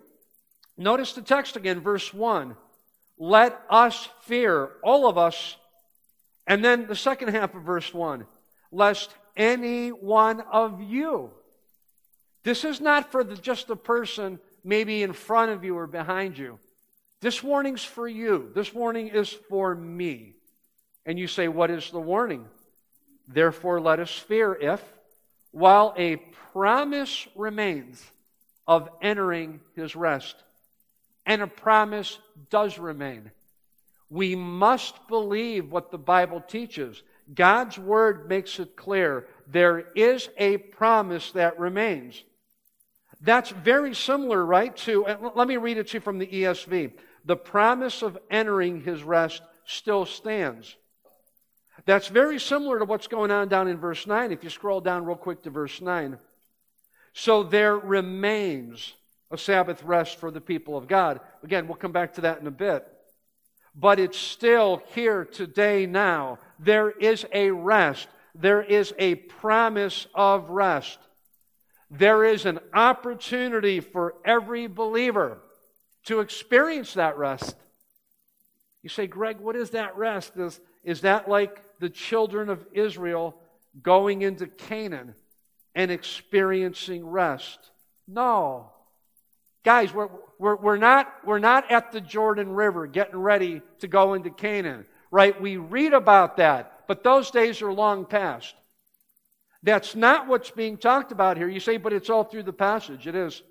Notice 0.77 1.13
the 1.13 1.23
text 1.23 1.55
again, 1.55 1.79
verse 1.79 2.13
1. 2.13 2.55
Let 3.17 3.59
us 3.67 4.07
fear, 4.21 4.69
all 4.83 5.09
of 5.09 5.17
us. 5.17 5.57
And 6.45 6.63
then 6.63 6.85
the 6.85 6.95
second 6.95 7.29
half 7.29 7.55
of 7.55 7.63
verse 7.63 7.91
1 7.91 8.27
lest 8.71 9.15
any 9.35 9.89
one 9.89 10.41
of 10.41 10.79
you. 10.79 11.31
This 12.43 12.63
is 12.63 12.79
not 12.79 13.11
for 13.11 13.23
the, 13.23 13.35
just 13.35 13.65
the 13.65 13.75
person 13.75 14.39
maybe 14.65 15.03
in 15.03 15.13
front 15.13 15.51
of 15.51 15.63
you 15.63 15.77
or 15.77 15.87
behind 15.87 16.37
you. 16.37 16.59
This 17.21 17.41
warning's 17.41 17.83
for 17.83 18.07
you. 18.07 18.51
This 18.53 18.73
warning 18.73 19.07
is 19.09 19.29
for 19.29 19.73
me. 19.73 20.33
And 21.05 21.17
you 21.17 21.27
say, 21.27 21.47
What 21.47 21.71
is 21.71 21.91
the 21.91 21.99
warning? 21.99 22.45
Therefore, 23.27 23.79
let 23.79 23.99
us 23.99 24.11
fear 24.11 24.53
if, 24.53 24.81
while 25.51 25.93
a 25.97 26.17
promise 26.51 27.27
remains 27.35 28.03
of 28.67 28.89
entering 29.01 29.61
his 29.75 29.95
rest, 29.95 30.35
and 31.25 31.41
a 31.41 31.47
promise 31.47 32.19
does 32.49 32.77
remain. 32.77 33.31
We 34.09 34.35
must 34.35 35.07
believe 35.07 35.71
what 35.71 35.91
the 35.91 35.97
Bible 35.97 36.41
teaches. 36.41 37.01
God's 37.33 37.79
word 37.79 38.29
makes 38.29 38.59
it 38.59 38.75
clear 38.75 39.27
there 39.47 39.79
is 39.95 40.29
a 40.37 40.57
promise 40.57 41.31
that 41.31 41.59
remains. 41.59 42.23
That's 43.25 43.49
very 43.49 43.95
similar, 43.95 44.45
right, 44.45 44.75
to, 44.77 45.05
let 45.33 45.47
me 45.47 45.57
read 45.57 45.79
it 45.79 45.87
to 45.87 45.93
you 45.95 45.99
from 45.99 46.19
the 46.19 46.27
ESV. 46.27 46.93
The 47.25 47.35
promise 47.35 48.03
of 48.03 48.19
entering 48.29 48.81
his 48.81 49.01
rest 49.01 49.41
still 49.65 50.05
stands. 50.05 50.75
That's 51.85 52.07
very 52.07 52.39
similar 52.39 52.77
to 52.77 52.85
what's 52.85 53.07
going 53.07 53.31
on 53.31 53.47
down 53.47 53.67
in 53.67 53.77
verse 53.77 54.05
9. 54.05 54.31
If 54.31 54.43
you 54.43 54.51
scroll 54.51 54.79
down 54.79 55.05
real 55.05 55.15
quick 55.15 55.41
to 55.43 55.49
verse 55.49 55.81
9. 55.81 56.19
So 57.13 57.41
there 57.41 57.75
remains 57.75 58.93
a 59.31 59.39
Sabbath 59.39 59.81
rest 59.81 60.19
for 60.19 60.29
the 60.29 60.39
people 60.39 60.77
of 60.77 60.87
God. 60.87 61.19
Again, 61.43 61.67
we'll 61.67 61.77
come 61.77 61.91
back 61.91 62.13
to 62.13 62.21
that 62.21 62.41
in 62.41 62.45
a 62.45 62.51
bit. 62.51 62.87
But 63.73 63.99
it's 63.99 64.19
still 64.19 64.83
here 64.93 65.25
today 65.25 65.87
now. 65.87 66.37
There 66.59 66.91
is 66.91 67.25
a 67.33 67.49
rest. 67.49 68.07
There 68.35 68.61
is 68.61 68.93
a 68.99 69.15
promise 69.15 70.05
of 70.13 70.51
rest. 70.51 70.99
There 71.97 72.25
is 72.25 72.45
an 72.45 72.59
opportunity 72.73 73.79
for 73.79 74.15
every 74.25 74.67
believer 74.67 75.39
to 76.05 76.19
experience 76.19 76.93
that 76.95 77.17
rest. 77.17 77.55
You 78.83 78.89
say, 78.89 79.07
Greg, 79.07 79.39
what 79.39 79.55
is 79.55 79.71
that 79.71 79.97
rest? 79.97 80.37
Is, 80.37 80.59
is 80.83 81.01
that 81.01 81.29
like 81.29 81.63
the 81.79 81.89
children 81.89 82.49
of 82.49 82.65
Israel 82.71 83.35
going 83.81 84.21
into 84.21 84.47
Canaan 84.47 85.15
and 85.73 85.89
experiencing 85.91 87.05
rest? 87.05 87.71
No. 88.07 88.71
Guys, 89.63 89.93
we're, 89.93 90.09
we're, 90.37 90.55
we're, 90.55 90.77
not, 90.77 91.11
we're 91.25 91.39
not 91.39 91.71
at 91.71 91.91
the 91.91 92.01
Jordan 92.01 92.49
River 92.49 92.87
getting 92.87 93.17
ready 93.17 93.61
to 93.79 93.87
go 93.87 94.13
into 94.13 94.29
Canaan, 94.29 94.85
right? 95.11 95.39
We 95.39 95.57
read 95.57 95.93
about 95.93 96.37
that, 96.37 96.83
but 96.87 97.03
those 97.03 97.31
days 97.31 97.61
are 97.61 97.73
long 97.73 98.05
past. 98.05 98.53
That's 99.65 99.95
not 99.95 100.27
what's 100.27 100.51
being 100.51 100.77
talked 100.77 101.11
about 101.11 101.37
here. 101.37 101.49
You 101.49 101.59
say, 101.59 101.77
but 101.77 101.91
it's 101.91 102.11
all 102.11 102.23
through 102.23 102.43
the 102.43 102.53
passage. 102.53 103.07
It 103.07 103.15
is. 103.15 103.41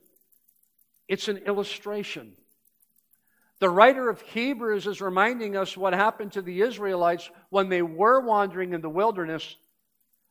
It's 1.09 1.27
an 1.27 1.39
illustration. 1.39 2.35
The 3.59 3.69
writer 3.69 4.09
of 4.09 4.21
Hebrews 4.21 4.87
is 4.87 5.01
reminding 5.01 5.57
us 5.57 5.77
what 5.77 5.93
happened 5.93 6.33
to 6.33 6.43
the 6.43 6.61
Israelites 6.61 7.29
when 7.51 7.69
they 7.69 7.83
were 7.83 8.21
wandering 8.21 8.75
in 8.75 8.81
the 8.81 8.89
wilderness, 8.89 9.57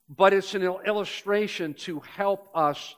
but 0.07 0.31
it's 0.31 0.55
an 0.55 0.63
illustration 0.63 1.73
to 1.73 1.99
help 1.99 2.49
us 2.55 2.95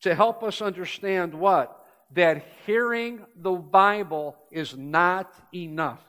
to 0.00 0.14
help 0.14 0.42
us 0.42 0.60
understand 0.60 1.32
what 1.32 1.82
that 2.12 2.44
hearing 2.66 3.24
the 3.36 3.52
Bible 3.52 4.36
is 4.50 4.76
not 4.76 5.32
enough. 5.54 6.00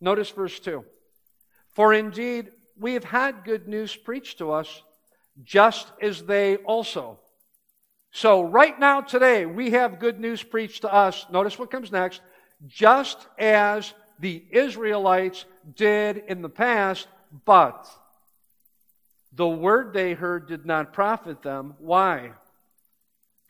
Notice 0.00 0.30
verse 0.30 0.58
2. 0.58 0.82
For 1.74 1.92
indeed, 1.92 2.50
we 2.80 2.94
have 2.94 3.04
had 3.04 3.44
good 3.44 3.68
news 3.68 3.94
preached 3.94 4.38
to 4.38 4.52
us, 4.52 4.82
just 5.42 5.90
as 6.00 6.22
they 6.22 6.56
also. 6.56 7.18
So, 8.10 8.42
right 8.42 8.78
now, 8.78 9.00
today, 9.00 9.46
we 9.46 9.70
have 9.70 9.98
good 9.98 10.20
news 10.20 10.42
preached 10.42 10.82
to 10.82 10.92
us. 10.92 11.26
Notice 11.30 11.58
what 11.58 11.70
comes 11.70 11.90
next. 11.90 12.20
Just 12.66 13.26
as 13.38 13.94
the 14.18 14.44
Israelites 14.50 15.44
did 15.74 16.18
in 16.28 16.42
the 16.42 16.48
past, 16.48 17.08
but 17.44 17.88
the 19.32 19.48
word 19.48 19.94
they 19.94 20.12
heard 20.12 20.46
did 20.46 20.66
not 20.66 20.92
profit 20.92 21.42
them. 21.42 21.74
Why? 21.78 22.32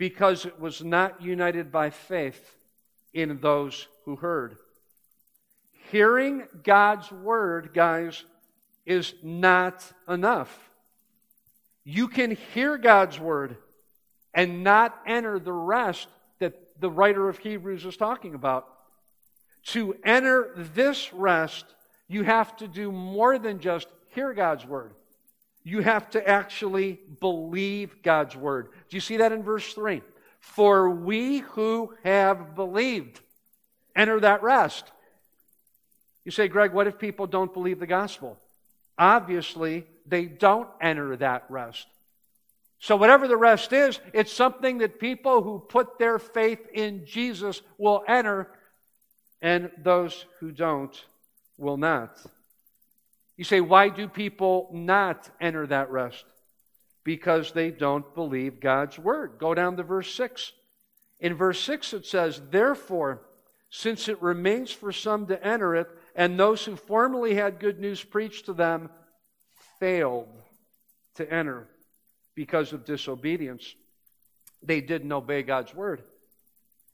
because 0.02 0.46
it 0.46 0.58
was 0.58 0.82
not 0.82 1.22
united 1.22 1.70
by 1.70 1.88
faith 1.88 2.56
in 3.14 3.38
those 3.40 3.86
who 4.04 4.16
heard. 4.16 4.56
Hearing 5.92 6.48
God's 6.64 7.12
word, 7.12 7.70
guys, 7.72 8.24
is 8.84 9.14
not 9.22 9.84
enough. 10.08 10.71
You 11.84 12.08
can 12.08 12.36
hear 12.54 12.78
God's 12.78 13.18
word 13.18 13.56
and 14.34 14.62
not 14.62 14.98
enter 15.06 15.38
the 15.38 15.52
rest 15.52 16.08
that 16.38 16.80
the 16.80 16.90
writer 16.90 17.28
of 17.28 17.38
Hebrews 17.38 17.84
is 17.84 17.96
talking 17.96 18.34
about. 18.34 18.68
To 19.66 19.94
enter 20.04 20.52
this 20.74 21.12
rest, 21.12 21.64
you 22.08 22.24
have 22.24 22.56
to 22.56 22.68
do 22.68 22.90
more 22.90 23.38
than 23.38 23.60
just 23.60 23.86
hear 24.08 24.32
God's 24.34 24.66
word. 24.66 24.94
You 25.64 25.80
have 25.80 26.10
to 26.10 26.28
actually 26.28 26.98
believe 27.20 28.02
God's 28.02 28.34
word. 28.34 28.68
Do 28.88 28.96
you 28.96 29.00
see 29.00 29.18
that 29.18 29.32
in 29.32 29.42
verse 29.42 29.72
3? 29.74 30.02
For 30.40 30.90
we 30.90 31.38
who 31.38 31.94
have 32.02 32.56
believed 32.56 33.20
enter 33.94 34.18
that 34.20 34.42
rest. 34.42 34.90
You 36.24 36.32
say, 36.32 36.48
Greg, 36.48 36.72
what 36.72 36.86
if 36.86 36.98
people 36.98 37.26
don't 37.26 37.52
believe 37.52 37.78
the 37.78 37.86
gospel? 37.86 38.38
Obviously, 38.98 39.86
they 40.06 40.24
don't 40.26 40.68
enter 40.80 41.16
that 41.16 41.44
rest. 41.48 41.86
So, 42.78 42.96
whatever 42.96 43.28
the 43.28 43.36
rest 43.36 43.72
is, 43.72 44.00
it's 44.12 44.32
something 44.32 44.78
that 44.78 44.98
people 44.98 45.42
who 45.42 45.60
put 45.60 45.98
their 45.98 46.18
faith 46.18 46.66
in 46.72 47.06
Jesus 47.06 47.62
will 47.78 48.02
enter, 48.08 48.48
and 49.40 49.70
those 49.78 50.26
who 50.40 50.50
don't 50.50 50.92
will 51.58 51.76
not. 51.76 52.18
You 53.36 53.44
say, 53.44 53.60
why 53.60 53.88
do 53.88 54.08
people 54.08 54.68
not 54.72 55.30
enter 55.40 55.66
that 55.68 55.90
rest? 55.90 56.24
Because 57.04 57.52
they 57.52 57.70
don't 57.70 58.14
believe 58.14 58.60
God's 58.60 58.98
word. 58.98 59.32
Go 59.38 59.54
down 59.54 59.76
to 59.76 59.82
verse 59.82 60.12
6. 60.14 60.52
In 61.20 61.34
verse 61.34 61.60
6, 61.60 61.92
it 61.94 62.06
says, 62.06 62.42
Therefore, 62.50 63.22
since 63.70 64.08
it 64.08 64.20
remains 64.20 64.70
for 64.70 64.92
some 64.92 65.26
to 65.26 65.44
enter 65.44 65.74
it, 65.74 65.88
and 66.14 66.38
those 66.38 66.64
who 66.64 66.76
formerly 66.76 67.34
had 67.34 67.58
good 67.58 67.80
news 67.80 68.04
preached 68.04 68.46
to 68.46 68.52
them 68.52 68.90
failed 69.82 70.28
to 71.16 71.28
enter 71.28 71.66
because 72.36 72.72
of 72.72 72.84
disobedience. 72.84 73.74
They 74.62 74.80
didn't 74.80 75.10
obey 75.10 75.42
God's 75.42 75.74
word. 75.74 76.04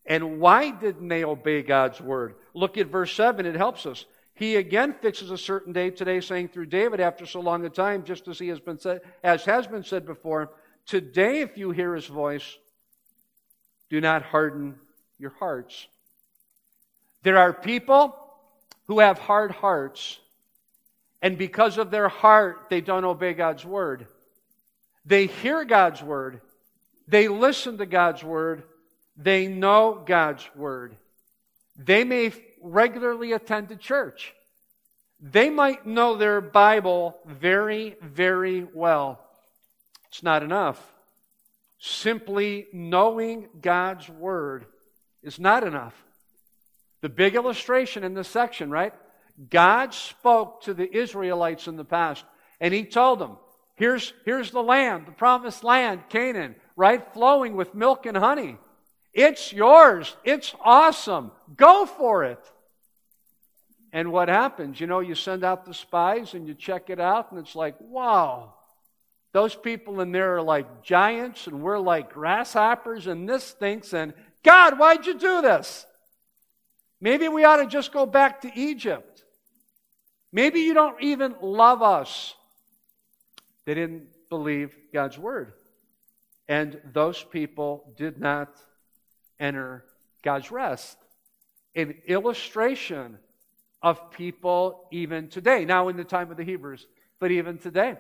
And 0.07 0.41
why 0.41 0.71
didn't 0.71 1.09
they 1.09 1.23
obey 1.23 1.61
God's 1.61 2.01
word? 2.01 2.37
Look 2.55 2.79
at 2.79 2.87
verse 2.87 3.13
7, 3.13 3.45
it 3.45 3.57
helps 3.57 3.85
us. 3.85 4.07
He 4.33 4.57
again 4.57 4.95
fixes 5.03 5.31
a 5.31 5.37
certain 5.37 5.75
day 5.75 5.91
today, 5.91 6.23
saying 6.23 6.49
through 6.49 6.65
David 6.67 6.99
after 6.99 7.27
so 7.27 7.41
long 7.41 7.63
a 7.67 7.69
time, 7.69 8.05
just 8.05 8.27
as 8.27 8.39
he 8.39 8.49
has 8.49 8.59
been 8.59 8.79
said, 8.79 9.03
as 9.23 9.45
has 9.45 9.67
been 9.67 9.85
said 9.85 10.07
before, 10.07 10.53
today 10.87 11.43
if 11.43 11.59
you 11.59 11.73
hear 11.73 11.95
his 11.95 12.07
voice, 12.07 12.57
do 13.91 14.01
not 14.01 14.23
harden 14.23 14.77
your 15.19 15.35
hearts. 15.39 15.89
There 17.23 17.37
are 17.37 17.53
people 17.53 18.17
who 18.87 19.01
have 19.01 19.19
hard 19.19 19.51
hearts, 19.51 20.19
and 21.21 21.37
because 21.37 21.79
of 21.79 21.91
their 21.91 22.09
heart, 22.09 22.67
they 22.71 22.81
don't 22.81 23.05
obey 23.05 23.35
God's 23.35 23.65
word. 23.65 24.07
They 25.05 25.27
hear 25.27 25.65
God's 25.65 26.03
word, 26.03 26.41
they 27.07 27.29
listen 27.29 27.79
to 27.79 27.87
God's 27.87 28.23
word, 28.23 28.63
they 29.17 29.47
know 29.47 30.03
God's 30.05 30.49
word. 30.55 30.97
They 31.77 32.05
may 32.05 32.33
regularly 32.61 33.33
attend 33.33 33.69
to 33.69 33.77
church. 33.77 34.35
They 35.21 35.51
might 35.51 35.87
know 35.87 36.17
their 36.17 36.41
Bible 36.41 37.17
very, 37.27 37.97
very 38.03 38.67
well. 38.73 39.21
It's 40.09 40.23
not 40.23 40.43
enough. 40.43 40.81
Simply 41.79 42.67
knowing 42.73 43.49
God's 43.61 44.09
Word 44.09 44.67
is 45.23 45.39
not 45.39 45.65
enough. 45.65 45.95
The 47.01 47.09
big 47.09 47.35
illustration 47.35 48.05
in 48.05 48.15
this 48.15 48.29
section, 48.29 48.71
right? 48.71 48.93
God 49.51 49.95
spoke 49.95 50.63
to 50.63 50.75
the 50.75 50.97
Israelites 50.97 51.69
in 51.69 51.77
the 51.77 51.85
past, 51.85 52.25
and 52.61 52.75
He 52.75 52.85
told 52.85 53.19
them, 53.21 53.37
here's, 53.77 54.13
here's 54.25 54.51
the 54.51 54.63
land, 54.63 55.07
the 55.07 55.13
promised 55.13 55.63
land, 55.63 56.03
Canaan, 56.09 56.57
right? 56.77 57.13
Flowing 57.13 57.55
with 57.55 57.75
milk 57.75 58.07
and 58.07 58.17
honey. 58.17 58.57
It's 59.13 59.53
yours. 59.53 60.17
It's 60.25 60.55
awesome. 60.61 61.31
Go 61.57 61.87
for 61.87 62.25
it. 62.25 62.41
And 63.93 64.13
what 64.13 64.29
happens? 64.29 64.81
You 64.81 64.87
know, 64.87 65.01
you 65.01 65.15
send 65.15 65.45
out 65.45 65.65
the 65.65 65.73
spies 65.73 66.35
and 66.35 66.47
you 66.47 66.55
check 66.55 66.91
it 66.91 67.01
out, 67.01 67.33
and 67.33 67.41
it's 67.41 67.55
like, 67.55 67.77
wow, 67.81 68.55
those 69.33 69.55
people 69.55 70.01
in 70.01 70.13
there 70.13 70.37
are 70.37 70.43
like 70.43 70.83
giants, 70.83 71.47
and 71.47 71.63
we're 71.63 71.79
like 71.79 72.13
grasshoppers, 72.13 73.07
and 73.07 73.29
this 73.29 73.45
stinks. 73.45 73.93
And 73.93 74.13
God, 74.43 74.79
why'd 74.79 75.07
you 75.07 75.19
do 75.19 75.43
this? 75.43 75.87
Maybe 77.01 77.29
we 77.29 77.45
ought 77.45 77.59
to 77.59 77.67
just 77.67 77.93
go 77.93 78.07
back 78.07 78.43
to 78.43 78.53
Egypt. 78.59 79.08
Maybe 80.33 80.61
you 80.61 80.75
don't 80.75 81.03
even 81.03 81.37
love 81.41 81.83
us. 81.83 82.35
They 83.65 83.75
didn't 83.75 84.09
believe 84.29 84.77
God's 84.93 85.19
word. 85.19 85.53
And 86.49 86.81
those 86.93 87.23
people 87.23 87.93
did 87.97 88.19
not 88.19 88.57
enter 89.39 89.85
God's 90.23 90.51
rest. 90.51 90.97
An 91.75 91.95
illustration 92.07 93.19
of 93.83 94.11
people 94.11 94.89
even 94.91 95.29
today. 95.29 95.65
Now, 95.65 95.89
in 95.89 95.97
the 95.97 96.05
time 96.05 96.31
of 96.31 96.37
the 96.37 96.45
Hebrews, 96.45 96.87
but 97.19 97.31
even 97.31 97.59
today. 97.59 97.97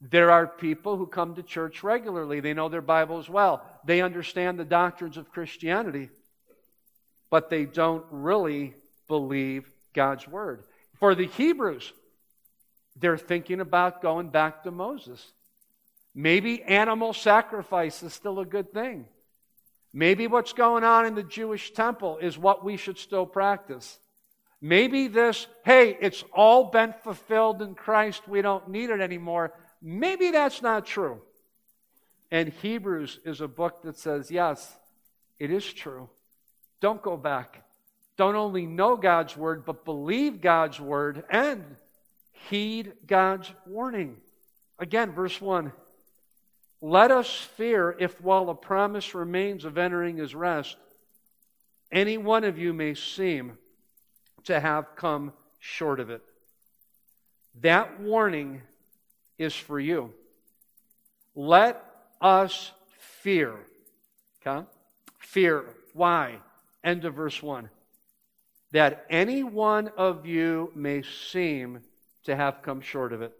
There 0.00 0.30
are 0.30 0.46
people 0.46 0.96
who 0.96 1.06
come 1.06 1.34
to 1.34 1.42
church 1.42 1.82
regularly. 1.82 2.40
They 2.40 2.54
know 2.54 2.68
their 2.68 2.82
Bibles 2.82 3.28
well. 3.28 3.64
They 3.84 4.00
understand 4.00 4.58
the 4.58 4.64
doctrines 4.64 5.16
of 5.16 5.30
Christianity, 5.30 6.10
but 7.30 7.50
they 7.50 7.64
don't 7.64 8.04
really 8.10 8.74
believe 9.08 9.70
God's 9.94 10.28
Word. 10.28 10.62
For 10.98 11.14
the 11.14 11.26
Hebrews, 11.26 11.92
they're 12.96 13.18
thinking 13.18 13.60
about 13.60 14.02
going 14.02 14.30
back 14.30 14.64
to 14.64 14.70
Moses. 14.70 15.24
Maybe 16.14 16.62
animal 16.62 17.12
sacrifice 17.12 18.02
is 18.02 18.12
still 18.12 18.40
a 18.40 18.46
good 18.46 18.72
thing. 18.72 19.06
Maybe 19.92 20.26
what's 20.26 20.52
going 20.52 20.84
on 20.84 21.06
in 21.06 21.14
the 21.14 21.22
Jewish 21.22 21.72
temple 21.72 22.18
is 22.18 22.36
what 22.36 22.64
we 22.64 22.76
should 22.76 22.98
still 22.98 23.26
practice. 23.26 23.98
Maybe 24.60 25.06
this, 25.06 25.46
hey, 25.64 25.96
it's 26.00 26.24
all 26.32 26.64
been 26.64 26.92
fulfilled 27.04 27.62
in 27.62 27.74
Christ, 27.74 28.26
we 28.26 28.42
don't 28.42 28.68
need 28.68 28.90
it 28.90 29.00
anymore. 29.00 29.52
Maybe 29.80 30.32
that's 30.32 30.60
not 30.60 30.84
true. 30.84 31.20
And 32.30 32.48
Hebrews 32.48 33.20
is 33.24 33.40
a 33.40 33.48
book 33.48 33.82
that 33.82 33.96
says, 33.96 34.30
yes, 34.30 34.76
it 35.38 35.50
is 35.52 35.64
true. 35.72 36.08
Don't 36.80 37.00
go 37.00 37.16
back. 37.16 37.62
Don't 38.18 38.34
only 38.34 38.66
know 38.66 38.96
God's 38.96 39.36
word, 39.36 39.64
but 39.64 39.84
believe 39.84 40.40
God's 40.40 40.80
word 40.80 41.24
and 41.30 41.64
heed 42.50 42.92
God's 43.06 43.50
warning. 43.64 44.16
Again, 44.80 45.12
verse 45.12 45.40
1 45.40 45.72
Let 46.82 47.12
us 47.12 47.32
fear 47.56 47.96
if 47.98 48.20
while 48.20 48.50
a 48.50 48.56
promise 48.56 49.14
remains 49.14 49.64
of 49.64 49.78
entering 49.78 50.16
his 50.16 50.34
rest, 50.34 50.76
any 51.92 52.18
one 52.18 52.42
of 52.42 52.58
you 52.58 52.72
may 52.72 52.94
seem 52.94 53.56
to 54.44 54.58
have 54.58 54.96
come 54.96 55.32
short 55.60 56.00
of 56.00 56.10
it. 56.10 56.22
That 57.60 58.00
warning 58.00 58.62
is 59.38 59.54
for 59.54 59.78
you. 59.78 60.12
Let 61.36 61.84
us 62.20 62.72
fear. 63.22 63.54
Okay? 64.44 64.66
Fear. 65.18 65.66
Why? 65.92 66.38
End 66.82 67.04
of 67.04 67.14
verse 67.14 67.40
1. 67.40 67.68
That 68.72 69.06
any 69.08 69.42
one 69.42 69.88
of 69.96 70.26
you 70.26 70.72
may 70.74 71.02
seem 71.02 71.80
to 72.24 72.36
have 72.36 72.62
come 72.62 72.80
short 72.80 73.12
of 73.12 73.22
it. 73.22 73.32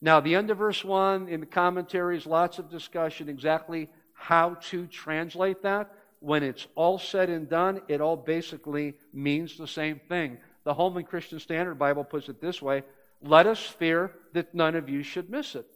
Now, 0.00 0.20
the 0.20 0.34
end 0.34 0.50
of 0.50 0.58
verse 0.58 0.84
1 0.84 1.28
in 1.28 1.40
the 1.40 1.46
commentaries, 1.46 2.26
lots 2.26 2.58
of 2.58 2.70
discussion 2.70 3.28
exactly 3.28 3.88
how 4.12 4.54
to 4.54 4.86
translate 4.86 5.62
that 5.62 5.90
when 6.20 6.42
it's 6.42 6.66
all 6.74 6.98
said 6.98 7.30
and 7.30 7.48
done, 7.48 7.80
it 7.88 8.00
all 8.00 8.16
basically 8.16 8.94
means 9.12 9.56
the 9.56 9.66
same 9.66 10.00
thing. 10.08 10.38
The 10.64 10.74
Holman 10.74 11.04
Christian 11.04 11.38
Standard 11.38 11.76
Bible 11.76 12.04
puts 12.04 12.28
it 12.28 12.40
this 12.40 12.60
way 12.60 12.82
Let 13.22 13.46
us 13.46 13.60
fear 13.60 14.12
that 14.32 14.54
none 14.54 14.74
of 14.74 14.88
you 14.88 15.02
should 15.02 15.30
miss 15.30 15.54
it. 15.54 15.66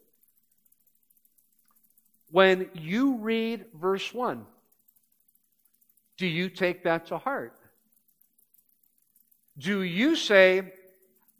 When 2.31 2.69
you 2.73 3.17
read 3.17 3.65
verse 3.73 4.13
1, 4.13 4.45
do 6.17 6.27
you 6.27 6.49
take 6.49 6.83
that 6.83 7.07
to 7.07 7.17
heart? 7.17 7.53
Do 9.57 9.81
you 9.81 10.15
say, 10.15 10.73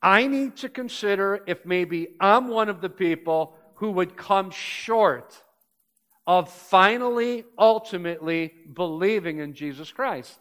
I 0.02 0.28
need 0.28 0.58
to 0.58 0.70
consider 0.70 1.44
if 1.48 1.66
maybe 1.66 2.10
I'm 2.20 2.48
one 2.48 2.70
of 2.70 2.82
the 2.82 2.90
people 2.90 3.56
who 3.76 3.92
would 3.92 4.18
come 4.18 4.52
short 4.52 5.36
of 6.28 6.52
finally, 6.52 7.46
ultimately 7.58 8.54
believing 8.74 9.40
in 9.40 9.54
Jesus 9.54 9.92
Christ. 9.92 10.38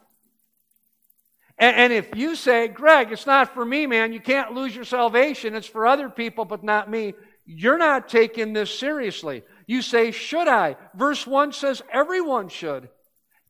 And, 1.58 1.92
if 1.92 2.16
you 2.16 2.36
say, 2.36 2.68
Greg, 2.68 3.12
it's 3.12 3.26
not 3.26 3.52
for 3.52 3.64
me, 3.66 3.86
man, 3.86 4.14
you 4.14 4.20
can't 4.20 4.54
lose 4.54 4.74
your 4.74 4.86
salvation, 4.86 5.54
it's 5.54 5.66
for 5.66 5.86
other 5.86 6.08
people, 6.08 6.46
but 6.46 6.64
not 6.64 6.90
me, 6.90 7.12
you're 7.44 7.76
not 7.76 8.08
taking 8.08 8.54
this 8.54 8.78
seriously. 8.78 9.42
You 9.66 9.82
say, 9.82 10.10
should 10.10 10.48
I? 10.48 10.76
Verse 10.94 11.26
1 11.26 11.52
says, 11.52 11.82
everyone 11.92 12.48
should. 12.48 12.88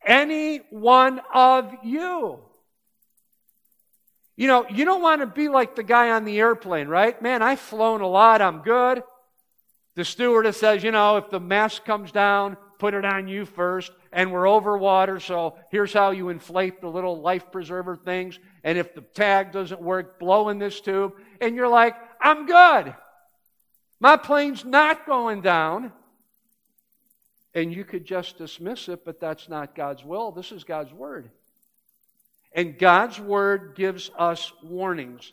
Any 0.05 0.59
one 0.71 1.21
of 1.33 1.73
you. 1.85 2.41
You 4.37 4.47
know, 4.47 4.67
you 4.69 4.85
don't 4.85 5.03
want 5.03 5.21
to 5.21 5.27
be 5.27 5.49
like 5.49 5.77
the 5.77 5.83
guy 5.83 6.11
on 6.11 6.25
the 6.25 6.39
airplane, 6.39 6.89
right? 6.89 7.21
Man, 7.21 7.43
I've 7.43 7.61
flown 7.61 8.01
a 8.01 8.07
lot, 8.07 8.41
I'm 8.41 8.63
good. 8.63 9.03
The 9.97 10.05
stewardess 10.05 10.59
says, 10.59 10.83
you 10.83 10.93
know, 10.93 11.17
if 11.19 11.31
the 11.31 11.41
mask 11.41 11.85
comes 11.85 12.13
down, 12.13 12.57
put 12.79 12.95
it 12.95 13.05
on 13.05 13.29
you 13.29 13.45
first. 13.45 13.93
And 14.13 14.33
we're 14.33 14.49
over 14.49 14.77
water, 14.77 15.21
so 15.21 15.57
here's 15.71 15.93
how 15.93 16.11
you 16.11 16.31
inflate 16.31 16.81
the 16.81 16.89
little 16.89 17.21
life 17.21 17.53
preserver 17.53 17.97
things. 17.97 18.39
And 18.65 18.77
if 18.79 18.95
the 18.95 19.03
tag 19.03 19.53
doesn't 19.53 19.81
work, 19.81 20.19
blow 20.19 20.49
in 20.49 20.59
this 20.59 20.81
tube. 20.81 21.13
And 21.41 21.55
you're 21.55 21.69
like, 21.69 21.95
I'm 22.21 22.47
good. 22.47 22.95
My 24.01 24.17
plane's 24.17 24.65
not 24.65 25.07
going 25.07 25.43
down. 25.43 25.93
And 27.55 27.73
you 27.73 27.85
could 27.85 28.05
just 28.05 28.39
dismiss 28.39 28.89
it, 28.89 29.05
but 29.05 29.21
that's 29.21 29.49
not 29.49 29.75
God's 29.75 30.05
will. 30.05 30.33
This 30.33 30.51
is 30.51 30.65
God's 30.65 30.93
word. 30.93 31.31
And 32.53 32.79
God's 32.79 33.21
word 33.21 33.75
gives 33.77 34.11
us 34.19 34.53
warnings. 34.63 35.33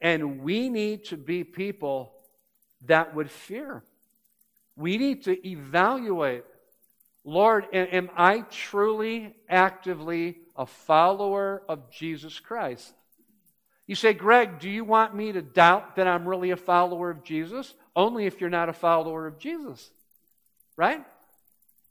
And 0.00 0.42
we 0.42 0.68
need 0.68 1.06
to 1.06 1.16
be 1.16 1.42
people 1.44 2.12
that 2.86 3.14
would 3.14 3.30
fear. 3.30 3.82
We 4.76 4.98
need 4.98 5.24
to 5.24 5.48
evaluate 5.48 6.44
Lord, 7.28 7.66
am 7.72 8.08
I 8.16 8.42
truly, 8.42 9.34
actively 9.48 10.38
a 10.54 10.64
follower 10.64 11.60
of 11.68 11.90
Jesus 11.90 12.38
Christ? 12.38 12.94
You 13.88 13.96
say, 13.96 14.12
Greg, 14.12 14.60
do 14.60 14.70
you 14.70 14.84
want 14.84 15.12
me 15.12 15.32
to 15.32 15.42
doubt 15.42 15.96
that 15.96 16.06
I'm 16.06 16.28
really 16.28 16.52
a 16.52 16.56
follower 16.56 17.10
of 17.10 17.24
Jesus? 17.24 17.74
Only 17.96 18.26
if 18.26 18.40
you're 18.40 18.48
not 18.48 18.68
a 18.68 18.72
follower 18.72 19.26
of 19.26 19.40
Jesus. 19.40 19.90
Right? 20.76 21.04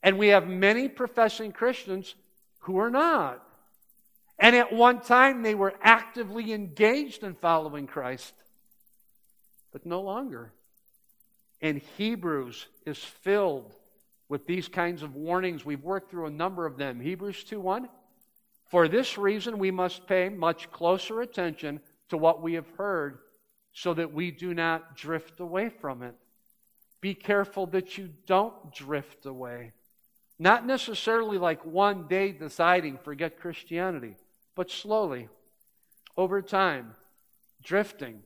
And 0.01 0.17
we 0.17 0.29
have 0.29 0.48
many 0.48 0.88
professing 0.88 1.51
Christians 1.51 2.15
who 2.60 2.77
are 2.77 2.89
not. 2.89 3.44
And 4.37 4.55
at 4.55 4.73
one 4.73 5.01
time, 5.01 5.43
they 5.43 5.55
were 5.55 5.73
actively 5.81 6.53
engaged 6.53 7.23
in 7.23 7.35
following 7.35 7.87
Christ, 7.87 8.33
but 9.71 9.85
no 9.85 10.01
longer. 10.01 10.51
And 11.61 11.81
Hebrews 11.97 12.67
is 12.85 12.97
filled 12.97 13.73
with 14.27 14.45
these 14.45 14.67
kinds 14.67 15.03
of 15.03 15.15
warnings. 15.15 15.65
We've 15.65 15.83
worked 15.83 16.11
through 16.11 16.25
a 16.25 16.31
number 16.31 16.65
of 16.65 16.77
them. 16.77 16.99
Hebrews 16.99 17.43
2 17.45 17.59
1. 17.59 17.89
For 18.65 18.87
this 18.87 19.17
reason, 19.17 19.57
we 19.57 19.71
must 19.71 20.07
pay 20.07 20.29
much 20.29 20.71
closer 20.71 21.21
attention 21.21 21.79
to 22.09 22.17
what 22.17 22.41
we 22.41 22.53
have 22.53 22.69
heard 22.77 23.19
so 23.73 23.93
that 23.93 24.13
we 24.13 24.31
do 24.31 24.53
not 24.53 24.95
drift 24.95 25.39
away 25.39 25.69
from 25.69 26.01
it. 26.01 26.15
Be 27.01 27.13
careful 27.13 27.67
that 27.67 27.97
you 27.97 28.09
don't 28.25 28.73
drift 28.73 29.25
away. 29.25 29.73
Not 30.39 30.65
necessarily 30.65 31.37
like 31.37 31.63
one 31.65 32.07
day 32.07 32.31
deciding, 32.31 32.97
forget 32.97 33.39
Christianity, 33.39 34.15
but 34.55 34.71
slowly, 34.71 35.27
over 36.17 36.41
time, 36.41 36.95
drifting. 37.62 38.21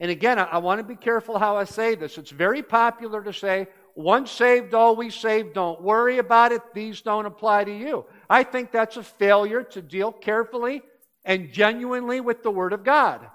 And 0.00 0.10
again, 0.10 0.38
I, 0.38 0.44
I 0.44 0.58
want 0.58 0.78
to 0.78 0.84
be 0.84 0.96
careful 0.96 1.38
how 1.38 1.56
I 1.56 1.64
say 1.64 1.94
this. 1.94 2.18
It's 2.18 2.30
very 2.30 2.62
popular 2.62 3.22
to 3.22 3.32
say, 3.32 3.68
once 3.94 4.30
saved, 4.30 4.72
always 4.72 5.14
saved, 5.14 5.54
don't 5.54 5.82
worry 5.82 6.18
about 6.18 6.52
it, 6.52 6.62
these 6.72 7.02
don't 7.02 7.26
apply 7.26 7.64
to 7.64 7.76
you. 7.76 8.06
I 8.28 8.44
think 8.44 8.72
that's 8.72 8.96
a 8.96 9.02
failure 9.02 9.62
to 9.64 9.82
deal 9.82 10.10
carefully 10.10 10.82
and 11.24 11.52
genuinely 11.52 12.20
with 12.20 12.42
the 12.42 12.50
Word 12.50 12.72
of 12.72 12.82
God. 12.82 13.26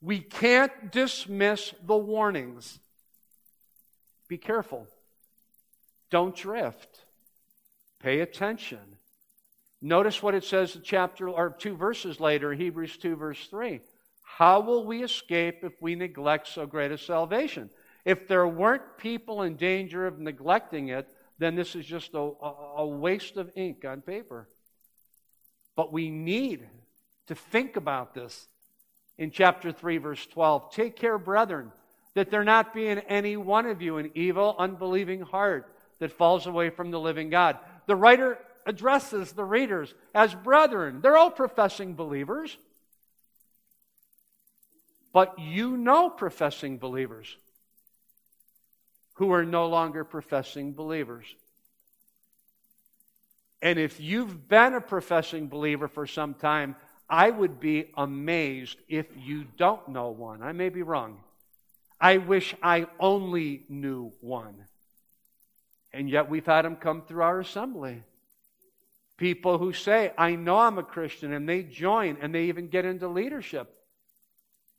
We 0.00 0.20
can't 0.20 0.90
dismiss 0.90 1.74
the 1.86 1.96
warnings. 1.96 2.80
Be 4.26 4.38
careful. 4.38 4.86
Don't 6.10 6.34
drift. 6.34 7.04
Pay 8.00 8.20
attention. 8.20 8.97
Notice 9.80 10.22
what 10.22 10.34
it 10.34 10.44
says 10.44 10.74
in 10.74 10.82
chapter 10.82 11.28
or 11.28 11.50
two 11.50 11.76
verses 11.76 12.18
later, 12.18 12.52
Hebrews 12.52 12.96
2, 12.96 13.16
verse 13.16 13.46
3. 13.46 13.80
How 14.22 14.60
will 14.60 14.84
we 14.84 15.02
escape 15.02 15.62
if 15.62 15.72
we 15.80 15.94
neglect 15.94 16.48
so 16.48 16.66
great 16.66 16.90
a 16.90 16.98
salvation? 16.98 17.70
If 18.04 18.26
there 18.26 18.46
weren't 18.46 18.98
people 18.98 19.42
in 19.42 19.56
danger 19.56 20.06
of 20.06 20.18
neglecting 20.18 20.88
it, 20.88 21.08
then 21.38 21.54
this 21.54 21.76
is 21.76 21.86
just 21.86 22.14
a, 22.14 22.18
a, 22.18 22.86
waste 22.86 23.36
of 23.36 23.50
ink 23.54 23.84
on 23.84 24.00
paper. 24.00 24.48
But 25.76 25.92
we 25.92 26.10
need 26.10 26.66
to 27.28 27.34
think 27.34 27.76
about 27.76 28.14
this 28.14 28.48
in 29.18 29.30
chapter 29.30 29.70
3, 29.70 29.98
verse 29.98 30.26
12. 30.26 30.72
Take 30.72 30.96
care, 30.96 31.18
brethren, 31.18 31.70
that 32.14 32.30
there 32.30 32.44
not 32.44 32.74
be 32.74 32.88
in 32.88 32.98
any 33.00 33.36
one 33.36 33.66
of 33.66 33.80
you 33.80 33.98
an 33.98 34.10
evil, 34.14 34.56
unbelieving 34.58 35.20
heart 35.20 35.72
that 36.00 36.12
falls 36.12 36.46
away 36.46 36.70
from 36.70 36.90
the 36.90 37.00
living 37.00 37.30
God. 37.30 37.58
The 37.86 37.96
writer 37.96 38.38
addresses 38.68 39.32
the 39.32 39.44
readers 39.44 39.94
as 40.14 40.34
brethren. 40.34 41.00
They're 41.00 41.16
all 41.16 41.30
professing 41.30 41.94
believers. 41.94 42.56
But 45.12 45.38
you 45.38 45.76
know 45.76 46.10
professing 46.10 46.76
believers 46.76 47.34
who 49.14 49.32
are 49.32 49.44
no 49.44 49.66
longer 49.66 50.04
professing 50.04 50.74
believers. 50.74 51.24
And 53.62 53.78
if 53.78 53.98
you've 53.98 54.48
been 54.48 54.74
a 54.74 54.80
professing 54.80 55.48
believer 55.48 55.88
for 55.88 56.06
some 56.06 56.34
time, 56.34 56.76
I 57.08 57.30
would 57.30 57.58
be 57.58 57.90
amazed 57.96 58.78
if 58.86 59.06
you 59.16 59.46
don't 59.56 59.88
know 59.88 60.10
one. 60.10 60.42
I 60.42 60.52
may 60.52 60.68
be 60.68 60.82
wrong. 60.82 61.20
I 61.98 62.18
wish 62.18 62.54
I 62.62 62.86
only 63.00 63.64
knew 63.70 64.12
one. 64.20 64.66
And 65.92 66.08
yet 66.08 66.28
we've 66.28 66.46
had 66.46 66.66
them 66.66 66.76
come 66.76 67.02
through 67.02 67.22
our 67.22 67.40
assembly. 67.40 68.02
People 69.18 69.58
who 69.58 69.72
say, 69.72 70.12
I 70.16 70.36
know 70.36 70.58
I'm 70.58 70.78
a 70.78 70.82
Christian, 70.82 71.32
and 71.32 71.48
they 71.48 71.64
join 71.64 72.16
and 72.22 72.32
they 72.32 72.44
even 72.44 72.68
get 72.68 72.84
into 72.84 73.08
leadership. 73.08 73.68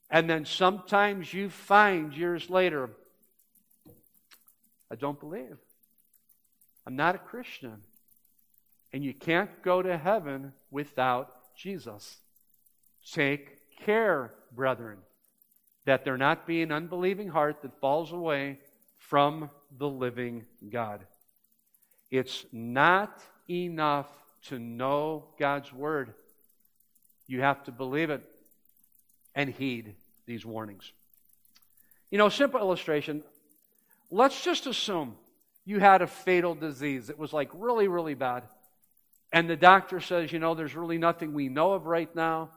And 0.09 0.29
then 0.29 0.45
sometimes 0.45 1.31
you 1.31 1.49
find 1.49 2.13
years 2.13 2.49
later, 2.49 2.89
I 4.89 4.95
don't 4.95 5.19
believe. 5.19 5.57
I'm 6.87 6.95
not 6.95 7.15
a 7.15 7.19
Christian. 7.19 7.81
And 8.91 9.03
you 9.03 9.13
can't 9.13 9.61
go 9.61 9.81
to 9.81 9.97
heaven 9.97 10.53
without 10.71 11.55
Jesus. 11.55 12.17
Take 13.11 13.77
care, 13.85 14.33
brethren, 14.55 14.99
that 15.85 16.05
there 16.05 16.17
not 16.17 16.47
be 16.47 16.61
an 16.61 16.71
unbelieving 16.71 17.27
heart 17.27 17.61
that 17.61 17.79
falls 17.81 18.11
away 18.11 18.59
from 18.97 19.49
the 19.77 19.87
living 19.87 20.45
God. 20.71 21.01
It's 22.09 22.45
not 22.51 23.21
enough 23.49 24.07
to 24.47 24.59
know 24.59 25.25
God's 25.37 25.71
word. 25.73 26.13
You 27.27 27.41
have 27.41 27.63
to 27.65 27.71
believe 27.71 28.09
it 28.09 28.23
and 29.35 29.49
heed 29.49 29.95
these 30.25 30.45
warnings. 30.45 30.91
You 32.11 32.17
know, 32.17 32.29
simple 32.29 32.59
illustration 32.59 33.23
Let's 34.11 34.43
just 34.43 34.65
assume 34.65 35.15
you 35.65 35.79
had 35.79 36.01
a 36.01 36.07
fatal 36.07 36.55
disease. 36.55 37.09
It 37.09 37.19
was 37.19 37.31
like 37.31 37.49
really, 37.53 37.87
really 37.87 38.15
bad. 38.15 38.43
And 39.31 39.47
the 39.47 39.55
doctor 39.55 39.99
says, 39.99 40.31
you 40.31 40.39
know, 40.39 40.55
there's 40.55 40.75
really 40.75 40.97
nothing 40.97 41.33
we 41.33 41.47
know 41.47 41.73
of 41.73 41.85
right 41.85 42.13
now. 42.15 42.49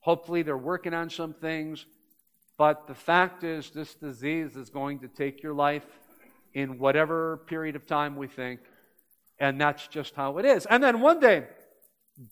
Hopefully, 0.00 0.42
they're 0.42 0.56
working 0.56 0.92
on 0.92 1.08
some 1.08 1.32
things. 1.32 1.86
But 2.58 2.86
the 2.86 2.94
fact 2.94 3.42
is, 3.42 3.70
this 3.70 3.94
disease 3.94 4.54
is 4.56 4.68
going 4.68 4.98
to 5.00 5.08
take 5.08 5.42
your 5.42 5.54
life 5.54 5.86
in 6.52 6.78
whatever 6.78 7.38
period 7.46 7.76
of 7.76 7.86
time 7.86 8.16
we 8.16 8.26
think. 8.26 8.60
And 9.40 9.60
that's 9.60 9.86
just 9.88 10.14
how 10.14 10.38
it 10.38 10.44
is. 10.44 10.66
And 10.66 10.82
then 10.82 11.00
one 11.00 11.20
day, 11.20 11.44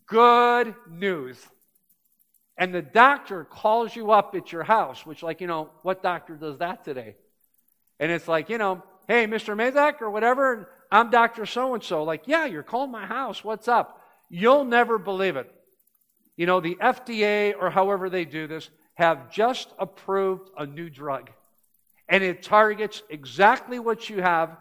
good 0.07 0.75
news. 0.90 1.38
And 2.59 2.75
the 2.75 2.83
doctor 2.83 3.45
calls 3.45 3.95
you 3.95 4.11
up 4.11 4.35
at 4.35 4.51
your 4.51 4.64
house, 4.64 5.05
which, 5.05 5.23
like, 5.23 5.40
you 5.40 5.47
know, 5.47 5.71
what 5.83 6.03
doctor 6.03 6.35
does 6.35 6.59
that 6.59 6.85
today? 6.85 7.16
And 8.01 8.11
it's 8.11 8.27
like, 8.27 8.49
you 8.49 8.59
know, 8.59 8.83
hey, 9.09 9.27
Mr. 9.27 9.55
Mazak 9.55 10.01
or 10.01 10.11
whatever, 10.11 10.71
I'm 10.90 11.11
Dr. 11.11 11.47
So 11.47 11.75
and 11.75 11.83
so. 11.83 12.05
Like, 12.05 12.23
yeah, 12.27 12.47
you're 12.47 12.62
calling 12.62 12.90
my 12.90 13.07
house. 13.07 13.45
What's 13.45 13.69
up? 13.69 14.01
You'll 14.29 14.64
never 14.64 14.99
believe 14.99 15.37
it. 15.37 15.53
You 16.37 16.47
know, 16.47 16.61
the 16.61 16.77
FDA 16.77 17.55
or 17.59 17.71
however 17.71 18.11
they 18.11 18.25
do 18.25 18.47
this 18.47 18.69
have 18.95 19.31
just 19.31 19.69
approved 19.79 20.51
a 20.57 20.66
new 20.66 20.90
drug. 20.90 21.31
And 22.09 22.23
it 22.23 22.42
targets 22.42 23.03
exactly 23.11 23.79
what 23.79 24.09
you 24.09 24.23
have. 24.23 24.57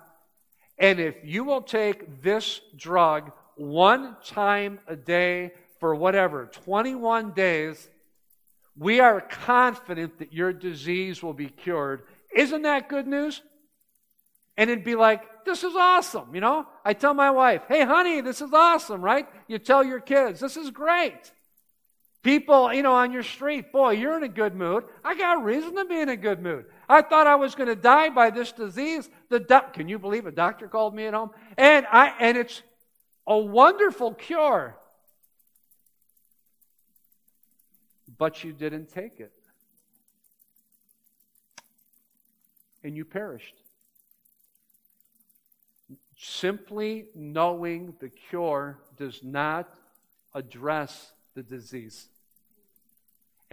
And 0.77 0.99
if 0.99 1.15
you 1.23 1.43
will 1.43 1.61
take 1.61 2.21
this 2.21 2.59
drug 2.75 3.31
one 3.55 4.17
time 4.25 4.79
a 4.87 4.95
day 4.95 5.53
for 5.79 5.95
whatever, 5.95 6.45
21 6.45 7.31
days, 7.31 7.89
we 8.77 8.99
are 8.99 9.21
confident 9.21 10.19
that 10.19 10.33
your 10.33 10.51
disease 10.51 11.23
will 11.23 11.33
be 11.33 11.47
cured 11.47 12.03
isn't 12.35 12.63
that 12.63 12.89
good 12.89 13.07
news? 13.07 13.41
And 14.57 14.69
it'd 14.69 14.83
be 14.83 14.95
like, 14.95 15.45
this 15.45 15.63
is 15.63 15.73
awesome, 15.73 16.35
you 16.35 16.41
know? 16.41 16.67
I 16.83 16.93
tell 16.93 17.13
my 17.13 17.31
wife, 17.31 17.63
hey, 17.67 17.85
honey, 17.85 18.21
this 18.21 18.41
is 18.41 18.53
awesome, 18.53 19.01
right? 19.01 19.27
You 19.47 19.57
tell 19.57 19.83
your 19.83 20.01
kids, 20.01 20.41
this 20.41 20.57
is 20.57 20.69
great. 20.69 21.31
People, 22.25 22.73
you 22.73 22.81
know, 22.81 22.93
on 22.93 23.11
your 23.11 23.21
street, 23.21 23.71
boy, 23.71 23.91
you're 23.91 24.17
in 24.17 24.23
a 24.23 24.27
good 24.27 24.55
mood. 24.55 24.85
I 25.03 25.13
got 25.15 25.43
reason 25.43 25.75
to 25.75 25.85
be 25.85 26.01
in 26.01 26.09
a 26.09 26.17
good 26.17 26.41
mood. 26.41 26.65
I 26.89 27.03
thought 27.03 27.27
I 27.27 27.35
was 27.35 27.53
going 27.53 27.69
to 27.69 27.75
die 27.75 28.09
by 28.09 28.31
this 28.31 28.51
disease. 28.51 29.07
The 29.29 29.39
doc- 29.39 29.73
can 29.73 29.87
you 29.87 29.99
believe 29.99 30.25
a 30.25 30.31
doctor 30.31 30.67
called 30.67 30.95
me 30.95 31.05
at 31.05 31.13
home? 31.13 31.29
And 31.55 31.85
I 31.91 32.13
and 32.19 32.35
it's 32.35 32.63
a 33.27 33.37
wonderful 33.37 34.15
cure. 34.15 34.75
But 38.17 38.43
you 38.43 38.53
didn't 38.53 38.89
take 38.89 39.19
it. 39.19 39.31
and 42.85 42.95
you 42.95 43.03
perished. 43.03 43.55
Simply 46.15 47.07
knowing 47.15 47.95
the 47.99 48.09
cure 48.09 48.79
does 48.95 49.21
not 49.23 49.73
address 50.35 51.11
the 51.33 51.41
disease. 51.41 52.09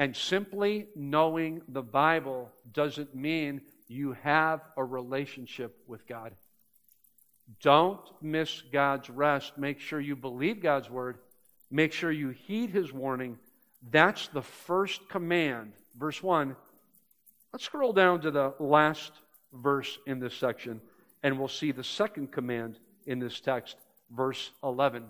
And 0.03 0.17
simply 0.17 0.89
knowing 0.97 1.63
the 1.69 1.81
Bible 1.81 2.51
doesn't 2.73 3.15
mean 3.15 3.61
you 3.87 4.17
have 4.25 4.61
a 4.77 4.83
relationship 4.83 5.79
with 5.87 6.09
God. 6.09 6.35
Don't 7.61 8.01
miss 8.21 8.65
God's 8.73 9.09
rest. 9.09 9.57
Make 9.57 9.79
sure 9.79 10.01
you 10.01 10.17
believe 10.17 10.61
God's 10.61 10.91
word. 10.91 11.19
Make 11.71 11.93
sure 11.93 12.11
you 12.11 12.31
heed 12.31 12.71
his 12.71 12.93
warning. 12.93 13.39
That's 13.93 14.27
the 14.27 14.43
first 14.43 15.09
command. 15.09 15.73
Verse 15.97 16.21
1. 16.21 16.57
Let's 17.53 17.65
scroll 17.65 17.93
down 17.93 18.23
to 18.23 18.33
the 18.33 18.55
last 18.59 19.13
verse 19.53 20.01
in 20.09 20.19
this 20.19 20.35
section, 20.35 20.81
and 21.23 21.39
we'll 21.39 21.47
see 21.47 21.71
the 21.71 21.85
second 21.85 22.33
command 22.33 22.81
in 23.07 23.21
this 23.21 23.39
text, 23.39 23.77
verse 24.11 24.51
11. 24.65 25.05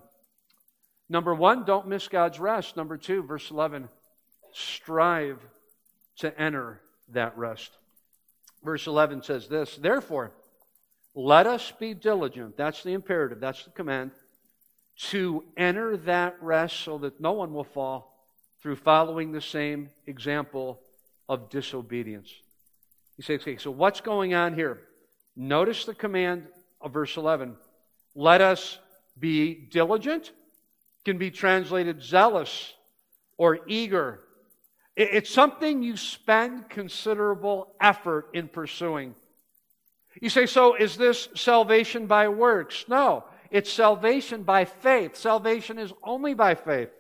Number 1.09 1.35
one, 1.35 1.65
don't 1.65 1.89
miss 1.89 2.09
God's 2.09 2.39
rest. 2.39 2.77
Number 2.77 2.99
two, 2.99 3.23
verse 3.23 3.51
11, 3.51 3.89
strive 4.53 5.39
to 6.19 6.39
enter 6.41 6.81
that 7.09 7.37
rest. 7.37 7.71
Verse 8.63 8.87
11 8.87 9.23
says 9.23 9.49
this 9.49 9.77
Therefore, 9.77 10.33
let 11.15 11.47
us 11.47 11.73
be 11.79 11.95
diligent. 11.95 12.57
That's 12.57 12.83
the 12.83 12.93
imperative, 12.93 13.41
that's 13.41 13.65
the 13.65 13.71
command. 13.71 14.13
To 15.11 15.45
enter 15.57 15.97
that 15.99 16.37
rest 16.43 16.81
so 16.81 16.99
that 16.99 17.21
no 17.21 17.33
one 17.33 17.53
will 17.53 17.65
fall 17.65 18.27
through 18.63 18.77
following 18.77 19.33
the 19.33 19.41
same 19.41 19.91
example 20.07 20.81
of 21.29 21.51
disobedience. 21.51 22.33
He 23.17 23.23
says, 23.23 23.41
okay, 23.41 23.57
so 23.57 23.71
what's 23.71 24.01
going 24.01 24.35
on 24.35 24.55
here? 24.55 24.81
Notice 25.35 25.85
the 25.85 25.95
command 25.95 26.47
of 26.81 26.93
verse 26.93 27.17
11. 27.17 27.57
Let 28.15 28.41
us 28.41 28.79
be 29.19 29.55
diligent, 29.55 30.31
can 31.05 31.19
be 31.19 31.31
translated 31.31 32.03
zealous 32.03 32.75
or 33.37 33.61
eager. 33.67 34.21
It's 34.95 35.31
something 35.31 35.83
you 35.83 35.97
spend 35.97 36.69
considerable 36.69 37.75
effort 37.81 38.29
in 38.35 38.49
pursuing. 38.49 39.15
You 40.21 40.29
say, 40.29 40.45
so 40.45 40.75
is 40.75 40.97
this 40.97 41.29
salvation 41.35 42.07
by 42.07 42.29
works? 42.29 42.85
No, 42.89 43.25
it's 43.51 43.73
salvation 43.73 44.43
by 44.43 44.67
faith. 44.67 45.17
Salvation 45.17 45.79
is 45.79 45.93
only 46.03 46.35
by 46.35 46.55
faith. 46.55 46.91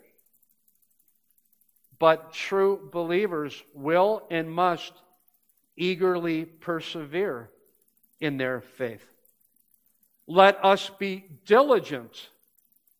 But 1.98 2.32
true 2.32 2.88
believers 2.90 3.62
will 3.74 4.26
and 4.30 4.50
must 4.50 4.92
eagerly 5.76 6.46
persevere 6.46 7.50
in 8.20 8.38
their 8.38 8.60
faith. 8.60 9.04
Let 10.26 10.64
us 10.64 10.90
be 10.98 11.24
diligent 11.44 12.28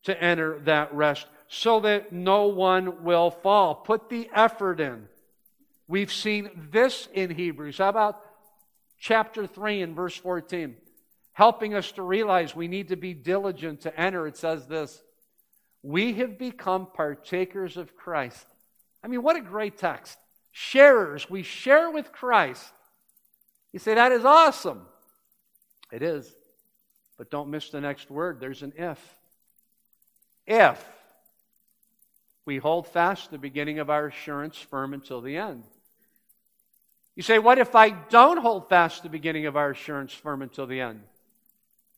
to 0.03 0.23
enter 0.23 0.59
that 0.59 0.93
rest 0.93 1.25
so 1.53 1.81
that 1.81 2.11
no 2.11 2.47
one 2.47 3.03
will 3.03 3.29
fall. 3.29 3.75
Put 3.75 4.09
the 4.09 4.27
effort 4.33 4.79
in. 4.79 5.07
We've 5.87 6.11
seen 6.11 6.49
this 6.71 7.07
in 7.13 7.29
Hebrews. 7.29 7.77
How 7.77 7.89
about 7.89 8.19
chapter 8.97 9.45
3 9.45 9.83
and 9.83 9.95
verse 9.95 10.15
14? 10.17 10.75
Helping 11.33 11.75
us 11.75 11.91
to 11.91 12.01
realize 12.01 12.55
we 12.55 12.67
need 12.67 12.87
to 12.87 12.95
be 12.95 13.13
diligent 13.13 13.81
to 13.81 13.99
enter. 13.99 14.25
It 14.25 14.35
says 14.35 14.65
this 14.65 15.03
We 15.83 16.13
have 16.13 16.39
become 16.39 16.87
partakers 16.91 17.77
of 17.77 17.95
Christ. 17.95 18.47
I 19.03 19.07
mean, 19.07 19.21
what 19.21 19.35
a 19.35 19.41
great 19.41 19.77
text. 19.77 20.17
Sharers, 20.51 21.29
we 21.29 21.43
share 21.43 21.91
with 21.91 22.11
Christ. 22.11 22.65
You 23.73 23.79
say, 23.79 23.93
that 23.93 24.11
is 24.11 24.25
awesome. 24.25 24.87
It 25.91 26.01
is. 26.01 26.31
But 27.19 27.29
don't 27.29 27.49
miss 27.49 27.69
the 27.69 27.81
next 27.81 28.09
word. 28.09 28.39
There's 28.39 28.63
an 28.63 28.73
if. 28.75 28.99
If 30.47 30.83
we 32.45 32.57
hold 32.57 32.87
fast 32.87 33.31
the 33.31 33.37
beginning 33.37 33.79
of 33.79 33.89
our 33.89 34.07
assurance 34.07 34.57
firm 34.57 34.93
until 34.93 35.21
the 35.21 35.37
end. 35.37 35.63
You 37.15 37.23
say, 37.23 37.39
What 37.39 37.59
if 37.59 37.75
I 37.75 37.89
don't 37.89 38.37
hold 38.37 38.69
fast 38.69 39.03
the 39.03 39.09
beginning 39.09 39.45
of 39.45 39.55
our 39.55 39.71
assurance 39.71 40.13
firm 40.13 40.41
until 40.41 40.67
the 40.67 40.81
end? 40.81 41.01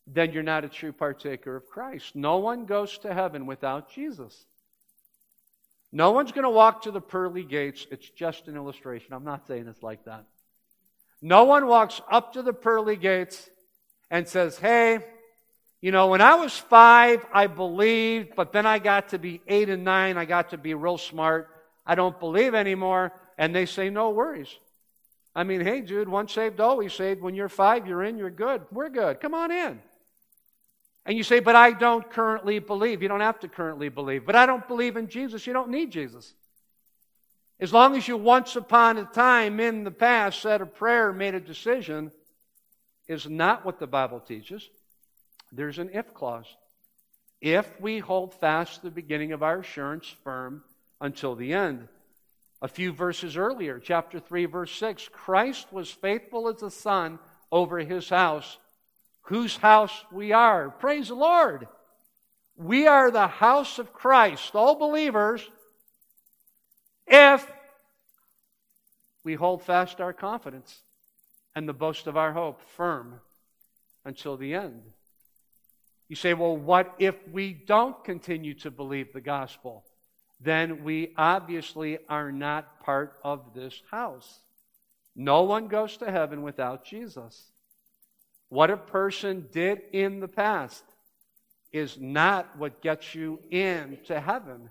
Then 0.08 0.34
you're 0.34 0.44
not 0.44 0.66
a 0.66 0.70
true 0.70 0.92
partaker 0.92 1.56
of 1.56 1.68
Christ. 1.68 2.16
No 2.16 2.38
one 2.38 2.66
goes 2.66 2.98
to 3.00 3.14
heaven 3.14 3.46
without 3.46 3.92
Jesus. 3.92 4.46
No 5.92 6.12
one's 6.12 6.32
going 6.32 6.44
to 6.44 6.50
walk 6.50 6.84
to 6.84 6.92
the 6.92 7.02
pearly 7.02 7.44
gates. 7.44 7.88
It's 7.90 8.10
just 8.10 8.48
an 8.48 8.56
illustration. 8.56 9.14
I'm 9.14 9.24
not 9.24 9.48
saying 9.48 9.68
it's 9.68 9.82
like 9.82 10.06
that. 10.06 10.26
No 11.22 11.46
one 11.46 11.66
walks 11.66 12.02
up 12.12 12.34
to 12.34 12.44
the 12.44 12.54
pearly 12.54 12.98
gates 12.98 13.50
and 14.12 14.28
says, 14.28 14.60
Hey, 14.60 15.00
you 15.86 15.92
know, 15.92 16.08
when 16.08 16.20
I 16.20 16.34
was 16.34 16.58
five, 16.58 17.24
I 17.32 17.46
believed, 17.46 18.36
but 18.36 18.52
then 18.52 18.66
I 18.66 18.80
got 18.80 19.10
to 19.10 19.20
be 19.20 19.40
eight 19.48 19.70
and 19.70 19.84
nine. 19.84 20.18
I 20.18 20.26
got 20.26 20.50
to 20.50 20.58
be 20.58 20.74
real 20.74 20.98
smart. 20.98 21.48
I 21.86 21.94
don't 21.94 22.20
believe 22.20 22.56
anymore. 22.56 23.14
And 23.38 23.56
they 23.56 23.68
say, 23.68 23.92
no 23.92 24.10
worries. 24.10 24.48
I 25.36 25.44
mean, 25.44 25.62
hey, 25.62 25.82
dude, 25.82 26.10
once 26.10 26.34
saved, 26.34 26.60
always 26.60 26.92
saved. 26.92 27.22
When 27.22 27.36
you're 27.36 27.50
five, 27.50 27.86
you're 27.86 28.02
in, 28.02 28.18
you're 28.18 28.32
good. 28.32 28.64
We're 28.72 28.90
good. 28.90 29.20
Come 29.20 29.36
on 29.36 29.52
in. 29.52 29.80
And 31.06 31.16
you 31.16 31.24
say, 31.24 31.40
but 31.40 31.56
I 31.56 31.72
don't 31.74 32.10
currently 32.10 32.58
believe. 32.58 33.04
You 33.04 33.08
don't 33.08 33.20
have 33.20 33.42
to 33.42 33.48
currently 33.48 33.90
believe. 33.90 34.26
But 34.26 34.36
I 34.36 34.48
don't 34.48 34.68
believe 34.68 34.98
in 34.98 35.08
Jesus. 35.08 35.46
You 35.46 35.54
don't 35.54 35.70
need 35.70 35.92
Jesus. 35.92 36.34
As 37.60 37.72
long 37.72 37.96
as 37.96 38.08
you 38.08 38.18
once 38.18 38.56
upon 38.56 38.98
a 38.98 39.06
time 39.06 39.60
in 39.60 39.84
the 39.84 39.92
past 39.92 40.42
said 40.42 40.62
a 40.62 40.66
prayer, 40.66 41.14
made 41.14 41.36
a 41.36 41.40
decision, 41.40 42.12
is 43.08 43.30
not 43.30 43.64
what 43.64 43.78
the 43.78 43.86
Bible 43.86 44.20
teaches. 44.20 44.68
There's 45.56 45.80
an 45.80 45.90
if 45.94 46.14
clause. 46.14 46.46
If 47.42 47.80
we 47.80 48.00
hold 48.00 48.34
fast 48.34 48.82
the 48.82 48.92
beginning 48.92 49.32
of 49.32 49.44
our 49.44 49.60
assurance 49.60 50.08
firm 50.24 50.64
until 51.02 51.36
the 51.36 51.54
end. 51.54 51.88
A 52.62 52.68
few 52.68 52.92
verses 52.92 53.38
earlier, 53.38 53.80
chapter 53.80 54.20
3, 54.20 54.46
verse 54.46 54.72
6, 54.72 55.10
Christ 55.12 55.68
was 55.72 55.92
faithful 55.92 56.48
as 56.48 56.64
a 56.64 56.72
son 56.72 57.20
over 57.52 57.80
his 57.80 58.10
house, 58.10 58.58
whose 59.24 59.58
house 59.58 60.06
we 60.12 60.32
are. 60.32 60.70
Praise 60.70 61.10
the 61.10 61.16
Lord. 61.16 61.68
We 62.58 62.88
are 62.88 63.12
the 63.12 63.28
house 63.28 63.78
of 63.80 63.94
Christ, 63.94 64.56
all 64.56 64.76
believers, 64.76 65.48
if 67.08 67.46
we 69.24 69.36
hold 69.36 69.62
fast 69.62 70.02
our 70.02 70.14
confidence 70.14 70.82
and 71.54 71.68
the 71.68 71.74
boast 71.74 72.08
of 72.08 72.18
our 72.18 72.34
hope 72.34 72.62
firm 72.62 73.20
until 74.04 74.38
the 74.38 74.54
end. 74.54 74.82
You 76.08 76.16
say, 76.16 76.34
well, 76.34 76.56
what 76.56 76.94
if 77.00 77.16
we 77.32 77.54
don't 77.54 78.04
continue 78.04 78.54
to 78.56 78.72
believe 78.72 79.14
the 79.14 79.22
gospel? 79.22 79.86
Then 80.40 80.84
we 80.84 81.14
obviously 81.18 81.98
are 82.10 82.32
not 82.32 82.82
part 82.82 83.18
of 83.24 83.54
this 83.56 83.82
house. 83.90 84.40
No 85.16 85.44
one 85.44 85.68
goes 85.68 85.98
to 85.98 86.12
heaven 86.12 86.42
without 86.42 86.86
Jesus. 86.86 87.52
What 88.50 88.70
a 88.70 88.78
person 88.78 89.48
did 89.52 89.82
in 89.94 90.20
the 90.20 90.28
past 90.28 90.84
is 91.72 91.98
not 92.00 92.58
what 92.58 92.82
gets 92.82 93.16
you 93.16 93.40
into 93.50 94.20
heaven. 94.20 94.70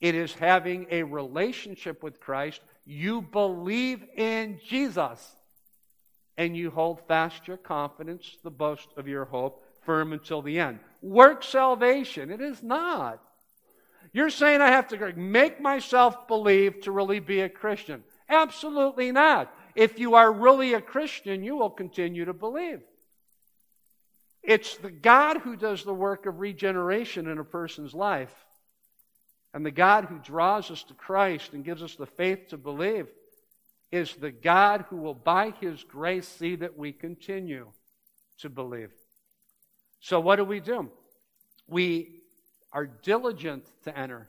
It 0.00 0.14
is 0.14 0.32
having 0.34 0.86
a 0.90 1.02
relationship 1.02 2.02
with 2.02 2.20
Christ. 2.20 2.60
You 2.84 3.22
believe 3.22 4.04
in 4.16 4.60
Jesus 4.66 5.34
and 6.38 6.56
you 6.56 6.70
hold 6.70 7.00
fast 7.08 7.48
your 7.48 7.56
confidence, 7.56 8.36
the 8.44 8.50
boast 8.50 8.88
of 8.96 9.08
your 9.08 9.24
hope, 9.24 9.64
firm 9.86 10.12
until 10.12 10.42
the 10.42 10.58
end. 10.58 10.80
Work 11.00 11.42
salvation. 11.42 12.30
It 12.30 12.42
is 12.42 12.62
not. 12.62 13.22
You're 14.12 14.30
saying 14.30 14.60
I 14.60 14.70
have 14.70 14.88
to 14.88 15.12
make 15.16 15.60
myself 15.60 16.28
believe 16.28 16.82
to 16.82 16.92
really 16.92 17.20
be 17.20 17.40
a 17.40 17.48
Christian. 17.48 18.02
Absolutely 18.28 19.12
not. 19.12 19.52
If 19.74 19.98
you 19.98 20.14
are 20.14 20.32
really 20.32 20.74
a 20.74 20.80
Christian, 20.80 21.44
you 21.44 21.56
will 21.56 21.70
continue 21.70 22.24
to 22.24 22.32
believe. 22.32 22.80
It's 24.42 24.76
the 24.76 24.90
God 24.90 25.38
who 25.38 25.56
does 25.56 25.84
the 25.84 25.94
work 25.94 26.26
of 26.26 26.40
regeneration 26.40 27.26
in 27.26 27.38
a 27.38 27.44
person's 27.44 27.94
life. 27.94 28.34
And 29.52 29.64
the 29.64 29.70
God 29.70 30.04
who 30.04 30.18
draws 30.18 30.70
us 30.70 30.82
to 30.84 30.94
Christ 30.94 31.52
and 31.52 31.64
gives 31.64 31.82
us 31.82 31.94
the 31.96 32.06
faith 32.06 32.48
to 32.48 32.56
believe 32.56 33.08
is 33.90 34.14
the 34.14 34.30
God 34.30 34.84
who 34.88 34.96
will, 34.96 35.14
by 35.14 35.50
His 35.60 35.82
grace, 35.84 36.28
see 36.28 36.56
that 36.56 36.76
we 36.76 36.92
continue 36.92 37.68
to 38.38 38.48
believe. 38.48 38.92
So, 40.00 40.20
what 40.20 40.36
do 40.36 40.44
we 40.44 40.60
do? 40.60 40.90
We 41.66 42.22
are 42.72 42.86
diligent 42.86 43.64
to 43.84 43.98
enter. 43.98 44.28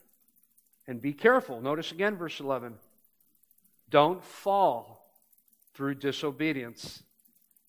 And 0.87 1.01
be 1.01 1.13
careful. 1.13 1.59
Notice 1.61 1.91
again, 1.91 2.15
verse 2.15 2.39
11. 2.39 2.75
Don't 3.89 4.23
fall 4.23 5.05
through 5.73 5.95
disobedience. 5.95 7.03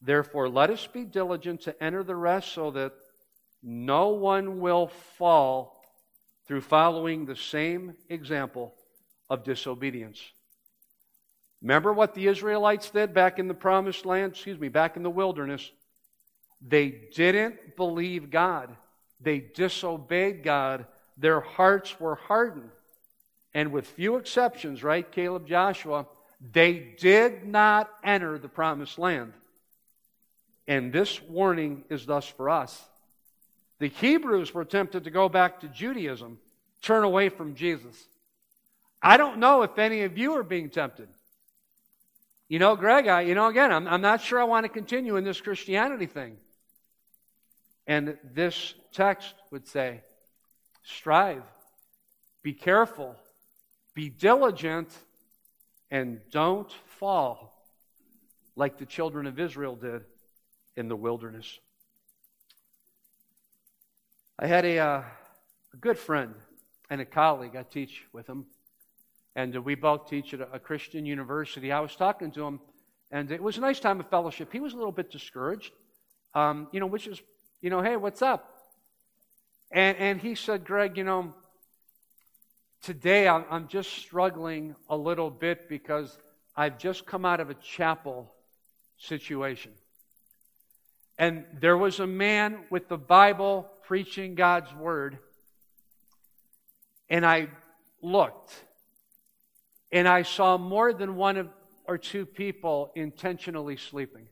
Therefore, 0.01 0.49
let 0.49 0.71
us 0.71 0.87
be 0.87 1.05
diligent 1.05 1.63
to 1.63 1.83
enter 1.83 2.05
the 2.05 2.15
rest 2.15 2.53
so 2.53 2.71
that 2.71 2.93
no 3.63 4.11
one 4.11 4.61
will 4.61 4.87
fall 4.87 5.83
through 6.47 6.61
following 6.61 7.27
the 7.27 7.37
same 7.37 7.95
example 8.09 8.75
of 9.29 9.45
disobedience. 9.45 10.23
Remember 11.61 11.93
what 11.93 12.15
the 12.15 12.29
Israelites 12.29 12.91
did 12.91 13.13
back 13.13 13.39
in 13.39 13.49
the 13.49 13.55
promised 13.55 14.07
land, 14.07 14.33
excuse 14.33 14.61
me, 14.61 14.69
back 14.69 14.97
in 14.97 15.03
the 15.03 15.11
wilderness? 15.11 15.71
They 16.67 16.89
didn't 17.15 17.77
believe 17.77 18.31
God. 18.31 18.75
They 19.21 19.39
disobeyed 19.41 20.43
God. 20.43 20.87
Their 21.17 21.41
hearts 21.41 21.99
were 21.99 22.17
hardened. 22.17 22.71
And 23.55 23.73
with 23.73 23.87
few 23.87 24.17
exceptions, 24.17 24.83
right, 24.83 25.11
Caleb, 25.11 25.47
Joshua, 25.47 26.07
they 26.53 26.95
did 26.99 27.47
not 27.47 27.91
enter 28.05 28.39
the 28.39 28.49
promised 28.49 28.99
land. 28.99 29.33
And 30.67 30.93
this 30.93 31.21
warning 31.23 31.85
is 31.89 32.07
thus 32.07 32.27
for 32.27 32.51
us. 32.51 32.85
The 33.79 33.89
Hebrews 33.89 34.53
were 34.53 34.65
tempted 34.65 35.05
to 35.05 35.11
go 35.11 35.29
back 35.29 35.61
to 35.61 35.69
Judaism 35.69 36.39
turn 36.83 37.05
away 37.05 37.29
from 37.29 37.55
Jesus. 37.55 38.07
I 39.03 39.17
don't 39.17 39.39
know 39.39 39.63
if 39.63 39.79
any 39.79 40.03
of 40.03 40.19
you 40.19 40.37
are 40.37 40.43
being 40.43 40.71
tempted. 40.71 41.09
You 42.49 42.59
know, 42.59 42.77
Greg, 42.77 43.07
I, 43.07 43.23
you 43.23 43.35
know, 43.35 43.47
again, 43.47 43.73
I'm, 43.73 43.87
I'm 43.87 44.01
not 44.01 44.21
sure 44.21 44.41
I 44.41 44.45
want 44.45 44.65
to 44.65 44.69
continue 44.69 45.17
in 45.17 45.25
this 45.25 45.41
Christianity 45.41 46.07
thing. 46.07 46.37
And 47.89 48.17
this 48.33 48.75
text 48.93 49.35
would 49.51 49.67
say, 49.67 50.03
strive, 50.85 51.43
be 52.43 52.53
careful, 52.53 53.17
be 53.95 54.09
diligent, 54.09 54.97
and 55.91 56.21
don't 56.31 56.71
fall 57.01 57.65
like 58.55 58.79
the 58.79 58.87
children 58.87 59.27
of 59.27 59.41
Israel 59.41 59.75
did 59.75 60.03
in 60.77 60.87
the 60.87 60.97
wilderness. 60.97 61.59
I 64.39 64.47
had 64.47 64.65
a, 64.65 64.79
uh, 64.79 65.03
a 65.73 65.77
good 65.81 65.99
friend 65.99 66.35
and 66.91 67.01
a 67.01 67.05
colleague. 67.05 67.57
I 67.57 67.65
teach 67.65 68.05
with 68.13 68.29
him 68.29 68.47
and 69.39 69.55
we 69.65 69.77
both 69.77 70.11
teach 70.11 70.35
at 70.35 70.41
a 70.53 70.59
Christian 70.59 71.07
university. 71.07 71.71
I 71.71 71.79
was 71.79 71.95
talking 71.95 72.33
to 72.33 72.45
him, 72.45 72.59
and 73.13 73.31
it 73.31 73.41
was 73.41 73.57
a 73.57 73.61
nice 73.61 73.79
time 73.79 74.01
of 74.01 74.11
fellowship. 74.11 74.53
He 74.53 74.59
was 74.59 74.73
a 74.73 74.77
little 74.77 74.91
bit 74.91 75.13
discouraged, 75.13 75.71
um, 76.35 76.67
you 76.73 76.81
know, 76.81 76.87
which 76.87 77.07
is, 77.07 77.23
you 77.61 77.71
know, 77.71 77.83
hey, 77.83 77.97
what's 77.97 78.23
up? 78.23 78.55
And, 79.71 79.97
and 79.99 80.21
he 80.21 80.35
said, 80.35 80.65
Greg, 80.65 80.97
you 80.97 81.05
know, 81.05 81.35
today 82.83 83.29
I'm, 83.29 83.45
I'm 83.51 83.69
just 83.69 83.91
struggling 83.91 84.77
a 84.89 84.97
little 84.97 85.31
bit 85.31 85.69
because 85.69 86.17
I've 86.57 86.79
just 86.79 87.07
come 87.07 87.25
out 87.25 87.41
of 87.41 87.51
a 87.51 87.55
chapel 87.55 88.33
situation. 88.97 89.73
And 91.19 91.45
there 91.61 91.77
was 91.77 91.99
a 91.99 92.07
man 92.07 92.61
with 92.71 92.89
the 92.89 92.97
Bible 92.97 93.69
preaching 93.85 94.37
God's 94.37 94.73
word. 94.75 95.19
And 97.11 97.27
I 97.27 97.49
looked 98.03 98.55
and 99.91 100.07
I 100.07 100.23
saw 100.23 100.59
more 100.59 100.93
than 100.93 101.17
one 101.17 101.51
or 101.87 101.99
two 101.99 102.25
people 102.25 102.93
intentionally 102.95 103.77
sleeping. 103.77 104.29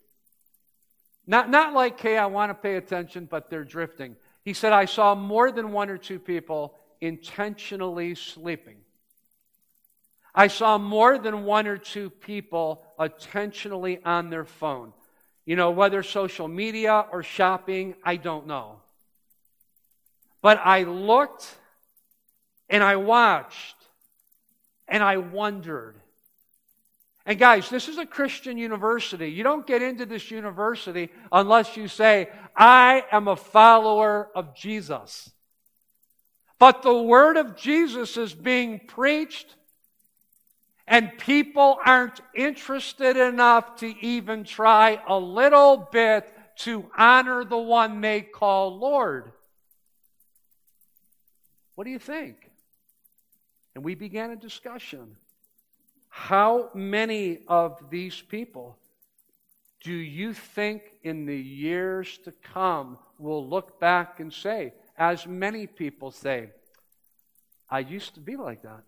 Not, 1.27 1.51
not 1.51 1.73
like, 1.73 2.01
hey, 2.01 2.17
I 2.17 2.27
want 2.27 2.51
to 2.51 2.55
pay 2.55 2.77
attention, 2.77 3.27
but 3.31 3.51
they're 3.51 3.65
drifting. 3.65 4.17
He 4.45 4.53
said, 4.53 4.73
I 4.73 4.85
saw 4.85 5.15
more 5.15 5.51
than 5.51 5.73
one 5.73 5.91
or 5.91 5.99
two 5.99 6.19
people 6.19 6.75
intentionally 7.01 8.15
sleeping. 8.15 8.77
I 10.35 10.49
saw 10.49 10.79
more 10.79 11.19
than 11.19 11.45
one 11.45 11.67
or 11.67 11.79
two 11.79 12.11
people 12.11 12.85
intentionally 13.01 14.01
on 14.05 14.31
their 14.31 14.45
phone. 14.45 14.93
You 15.47 15.57
know, 15.57 15.71
whether 15.71 16.03
social 16.03 16.47
media 16.47 17.07
or 17.11 17.23
shopping, 17.23 17.95
I 18.05 18.17
don't 18.17 18.47
know. 18.47 18.81
But 20.43 20.61
I 20.63 20.83
looked 20.83 21.57
and 22.69 22.85
I 22.85 22.97
watched 22.97 23.77
and 24.87 25.03
I 25.03 25.17
wondered. 25.17 25.97
And 27.29 27.41
guys, 27.41 27.69
this 27.69 27.89
is 27.89 27.99
a 27.99 28.07
Christian 28.07 28.57
university. 28.57 29.29
You 29.29 29.43
don't 29.43 29.67
get 29.67 29.83
into 29.83 30.07
this 30.07 30.31
university 30.31 31.11
unless 31.33 31.77
you 31.77 31.89
say, 31.89 32.29
I 32.57 33.03
am 33.11 33.27
a 33.27 33.35
follower 33.35 34.31
of 34.37 34.55
Jesus. 34.55 35.33
But 36.61 36.83
the 36.83 36.97
word 36.97 37.37
of 37.37 37.57
Jesus 37.57 38.17
is 38.17 38.33
being 38.33 38.79
preached, 38.87 39.57
and 40.87 41.19
people 41.19 41.79
aren't 41.85 42.21
interested 42.33 43.17
enough 43.17 43.77
to 43.81 43.93
even 44.07 44.45
try 44.45 45.03
a 45.09 45.19
little 45.19 45.89
bit 45.91 46.33
to 46.59 46.89
honor 46.97 47.45
the 47.45 47.59
one 47.59 48.01
they 48.01 48.23
call 48.23 48.79
Lord. 48.79 49.33
What 51.75 51.85
do 51.85 51.91
you 51.91 51.99
think? 51.99 52.51
And 53.75 53.85
we 53.85 53.97
began 53.97 54.31
a 54.31 54.37
discussion. 54.37 55.17
How 56.19 56.71
many 56.75 57.41
of 57.47 57.91
these 57.91 58.21
people 58.23 58.79
do 59.85 59.93
you 59.93 60.33
think 60.33 60.83
in 61.05 61.27
the 61.27 61.37
years 61.37 62.19
to 62.25 62.33
come 62.33 62.99
will 63.19 63.47
look 63.47 63.79
back 63.79 64.19
and 64.19 64.33
say, 64.33 64.73
as 64.97 65.27
many 65.27 65.67
people 65.67 66.11
say, 66.11 66.49
I 67.69 67.81
used 67.81 68.15
to 68.15 68.21
be 68.21 68.35
like 68.35 68.63
that. 68.63 68.83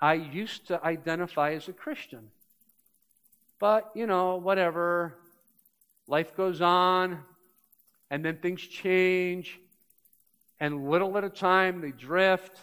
I 0.00 0.14
used 0.14 0.66
to 0.66 0.84
identify 0.84 1.52
as 1.52 1.68
a 1.68 1.72
Christian. 1.72 2.28
But, 3.60 3.90
you 3.94 4.08
know, 4.08 4.36
whatever. 4.36 5.14
Life 6.08 6.36
goes 6.36 6.60
on, 6.60 7.20
and 8.10 8.22
then 8.24 8.38
things 8.38 8.60
change, 8.60 9.60
and 10.58 10.90
little 10.90 11.16
at 11.16 11.24
a 11.24 11.30
time 11.30 11.80
they 11.80 11.92
drift 11.92 12.58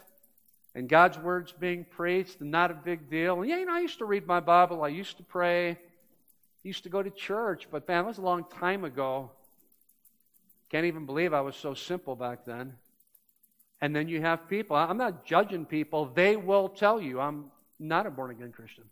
and 0.73 0.87
God's 0.87 1.17
word's 1.17 1.51
being 1.51 1.83
preached 1.83 2.41
and 2.41 2.51
not 2.51 2.71
a 2.71 2.73
big 2.73 3.09
deal. 3.09 3.41
And 3.41 3.49
yeah, 3.49 3.57
you 3.57 3.65
know, 3.65 3.73
I 3.73 3.81
used 3.81 3.99
to 3.99 4.05
read 4.05 4.25
my 4.25 4.39
Bible, 4.39 4.83
I 4.83 4.87
used 4.87 5.17
to 5.17 5.23
pray, 5.23 5.71
I 5.71 5.77
used 6.63 6.83
to 6.83 6.89
go 6.89 7.03
to 7.03 7.09
church, 7.09 7.67
but 7.71 7.87
man, 7.87 8.03
it 8.03 8.07
was 8.07 8.17
a 8.17 8.21
long 8.21 8.45
time 8.45 8.83
ago. 8.83 9.31
Can't 10.69 10.85
even 10.85 11.05
believe 11.05 11.33
I 11.33 11.41
was 11.41 11.55
so 11.55 11.73
simple 11.73 12.15
back 12.15 12.45
then. 12.45 12.77
And 13.81 13.95
then 13.95 14.07
you 14.07 14.21
have 14.21 14.47
people, 14.47 14.75
I'm 14.75 14.97
not 14.97 15.25
judging 15.25 15.65
people, 15.65 16.05
they 16.13 16.35
will 16.35 16.69
tell 16.69 17.01
you 17.01 17.19
I'm 17.19 17.51
not 17.79 18.05
a 18.05 18.11
born 18.11 18.31
again 18.31 18.51
Christian. 18.51 18.85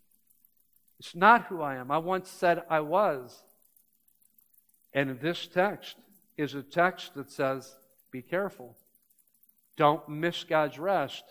It's 0.98 1.14
not 1.14 1.46
who 1.46 1.62
I 1.62 1.76
am. 1.76 1.90
I 1.90 1.98
once 1.98 2.28
said 2.28 2.62
I 2.68 2.80
was. 2.80 3.42
And 4.92 5.18
this 5.20 5.46
text 5.46 5.96
is 6.36 6.54
a 6.54 6.62
text 6.62 7.14
that 7.14 7.30
says, 7.30 7.74
be 8.10 8.20
careful. 8.20 8.76
Don't 9.76 10.06
miss 10.08 10.44
God's 10.44 10.78
rest 10.78 11.24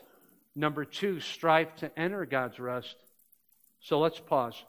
Number 0.60 0.84
two, 0.84 1.22
strive 1.22 1.74
to 1.78 1.98
enter 1.98 2.26
God's 2.26 2.60
rest. 2.60 2.98
So 3.80 3.98
let's 3.98 4.20
pause. 4.20 4.62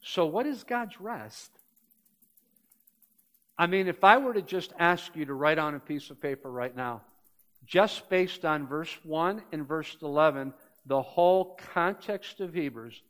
So, 0.00 0.24
what 0.24 0.46
is 0.46 0.64
God's 0.64 0.98
rest? 0.98 1.50
I 3.58 3.66
mean, 3.66 3.86
if 3.86 4.02
I 4.02 4.16
were 4.16 4.32
to 4.32 4.40
just 4.40 4.72
ask 4.78 5.14
you 5.14 5.26
to 5.26 5.34
write 5.34 5.58
on 5.58 5.74
a 5.74 5.78
piece 5.78 6.08
of 6.08 6.22
paper 6.22 6.50
right 6.50 6.74
now, 6.74 7.02
just 7.66 8.08
based 8.08 8.46
on 8.46 8.66
verse 8.66 8.96
1 9.02 9.42
and 9.52 9.68
verse 9.68 9.94
11, 10.00 10.54
the 10.86 11.02
whole 11.02 11.58
context 11.74 12.40
of 12.40 12.54
Hebrews, 12.54 13.02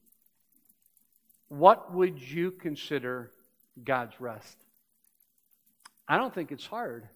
what 1.47 1.95
would 1.95 2.21
you 2.21 2.51
consider 2.51 3.31
God's 3.85 4.21
rest? 4.21 4.57
I 6.09 6.17
don't 6.17 6.35
think 6.35 6.51
it's 6.51 6.67
hard. 6.67 7.09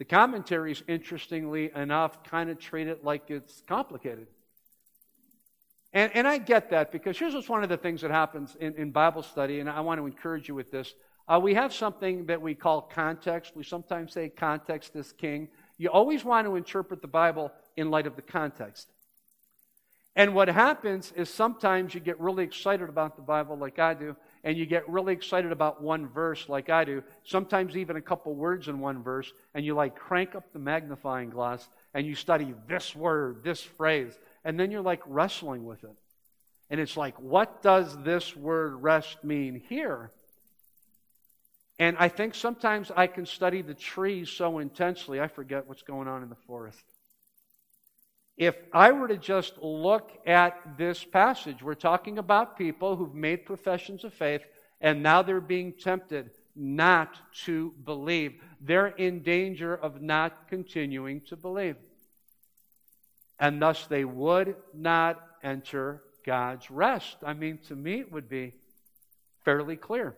The 0.00 0.06
commentaries, 0.06 0.82
interestingly 0.88 1.70
enough, 1.76 2.24
kind 2.24 2.48
of 2.48 2.58
treat 2.58 2.88
it 2.88 3.04
like 3.04 3.28
it's 3.28 3.62
complicated. 3.68 4.28
And, 5.92 6.10
and 6.14 6.26
I 6.26 6.38
get 6.38 6.70
that 6.70 6.90
because 6.90 7.18
here's 7.18 7.34
what's 7.34 7.50
one 7.50 7.62
of 7.62 7.68
the 7.68 7.76
things 7.76 8.00
that 8.00 8.10
happens 8.10 8.56
in, 8.58 8.74
in 8.76 8.92
Bible 8.92 9.22
study, 9.22 9.60
and 9.60 9.68
I 9.68 9.80
want 9.80 10.00
to 10.00 10.06
encourage 10.06 10.48
you 10.48 10.54
with 10.54 10.70
this. 10.70 10.94
Uh, 11.28 11.38
we 11.38 11.52
have 11.52 11.74
something 11.74 12.24
that 12.24 12.40
we 12.40 12.54
call 12.54 12.80
context. 12.80 13.54
We 13.54 13.62
sometimes 13.62 14.14
say 14.14 14.30
context 14.30 14.96
is 14.96 15.12
king. 15.12 15.48
You 15.76 15.90
always 15.90 16.24
want 16.24 16.46
to 16.46 16.56
interpret 16.56 17.02
the 17.02 17.06
Bible 17.06 17.52
in 17.76 17.90
light 17.90 18.06
of 18.06 18.16
the 18.16 18.22
context. 18.22 18.88
And 20.16 20.34
what 20.34 20.48
happens 20.48 21.12
is 21.14 21.28
sometimes 21.28 21.92
you 21.92 22.00
get 22.00 22.18
really 22.18 22.44
excited 22.44 22.88
about 22.88 23.16
the 23.16 23.22
Bible, 23.22 23.58
like 23.58 23.78
I 23.78 23.92
do, 23.92 24.16
and 24.44 24.56
you 24.56 24.66
get 24.66 24.88
really 24.88 25.12
excited 25.12 25.52
about 25.52 25.82
one 25.82 26.08
verse 26.08 26.48
like 26.48 26.70
I 26.70 26.84
do, 26.84 27.02
sometimes 27.24 27.76
even 27.76 27.96
a 27.96 28.00
couple 28.00 28.34
words 28.34 28.68
in 28.68 28.80
one 28.80 29.02
verse, 29.02 29.32
and 29.54 29.64
you 29.64 29.74
like 29.74 29.96
crank 29.96 30.34
up 30.34 30.52
the 30.52 30.58
magnifying 30.58 31.30
glass 31.30 31.68
and 31.94 32.06
you 32.06 32.14
study 32.14 32.54
this 32.68 32.94
word, 32.96 33.42
this 33.44 33.62
phrase, 33.62 34.18
and 34.44 34.58
then 34.58 34.70
you're 34.70 34.80
like 34.80 35.02
wrestling 35.06 35.64
with 35.64 35.84
it. 35.84 35.96
And 36.70 36.80
it's 36.80 36.96
like, 36.96 37.18
what 37.20 37.62
does 37.62 37.96
this 38.02 38.34
word 38.36 38.76
rest 38.76 39.22
mean 39.24 39.60
here? 39.68 40.12
And 41.78 41.96
I 41.98 42.08
think 42.08 42.34
sometimes 42.34 42.92
I 42.94 43.06
can 43.06 43.26
study 43.26 43.62
the 43.62 43.74
trees 43.74 44.30
so 44.30 44.58
intensely, 44.58 45.20
I 45.20 45.28
forget 45.28 45.66
what's 45.66 45.82
going 45.82 46.08
on 46.08 46.22
in 46.22 46.28
the 46.28 46.36
forest. 46.46 46.84
If 48.40 48.56
I 48.72 48.90
were 48.92 49.06
to 49.06 49.18
just 49.18 49.58
look 49.58 50.12
at 50.26 50.78
this 50.78 51.04
passage, 51.04 51.62
we're 51.62 51.74
talking 51.74 52.16
about 52.16 52.56
people 52.56 52.96
who've 52.96 53.14
made 53.14 53.44
professions 53.44 54.02
of 54.02 54.14
faith 54.14 54.40
and 54.80 55.02
now 55.02 55.20
they're 55.20 55.42
being 55.42 55.74
tempted 55.74 56.30
not 56.56 57.18
to 57.44 57.74
believe. 57.84 58.42
They're 58.62 58.86
in 58.86 59.22
danger 59.22 59.74
of 59.74 60.00
not 60.00 60.48
continuing 60.48 61.20
to 61.28 61.36
believe. 61.36 61.76
And 63.38 63.60
thus 63.60 63.86
they 63.86 64.06
would 64.06 64.56
not 64.72 65.20
enter 65.42 66.02
God's 66.24 66.70
rest. 66.70 67.18
I 67.22 67.34
mean, 67.34 67.58
to 67.68 67.76
me, 67.76 68.00
it 68.00 68.10
would 68.10 68.30
be 68.30 68.54
fairly 69.44 69.76
clear. 69.76 70.16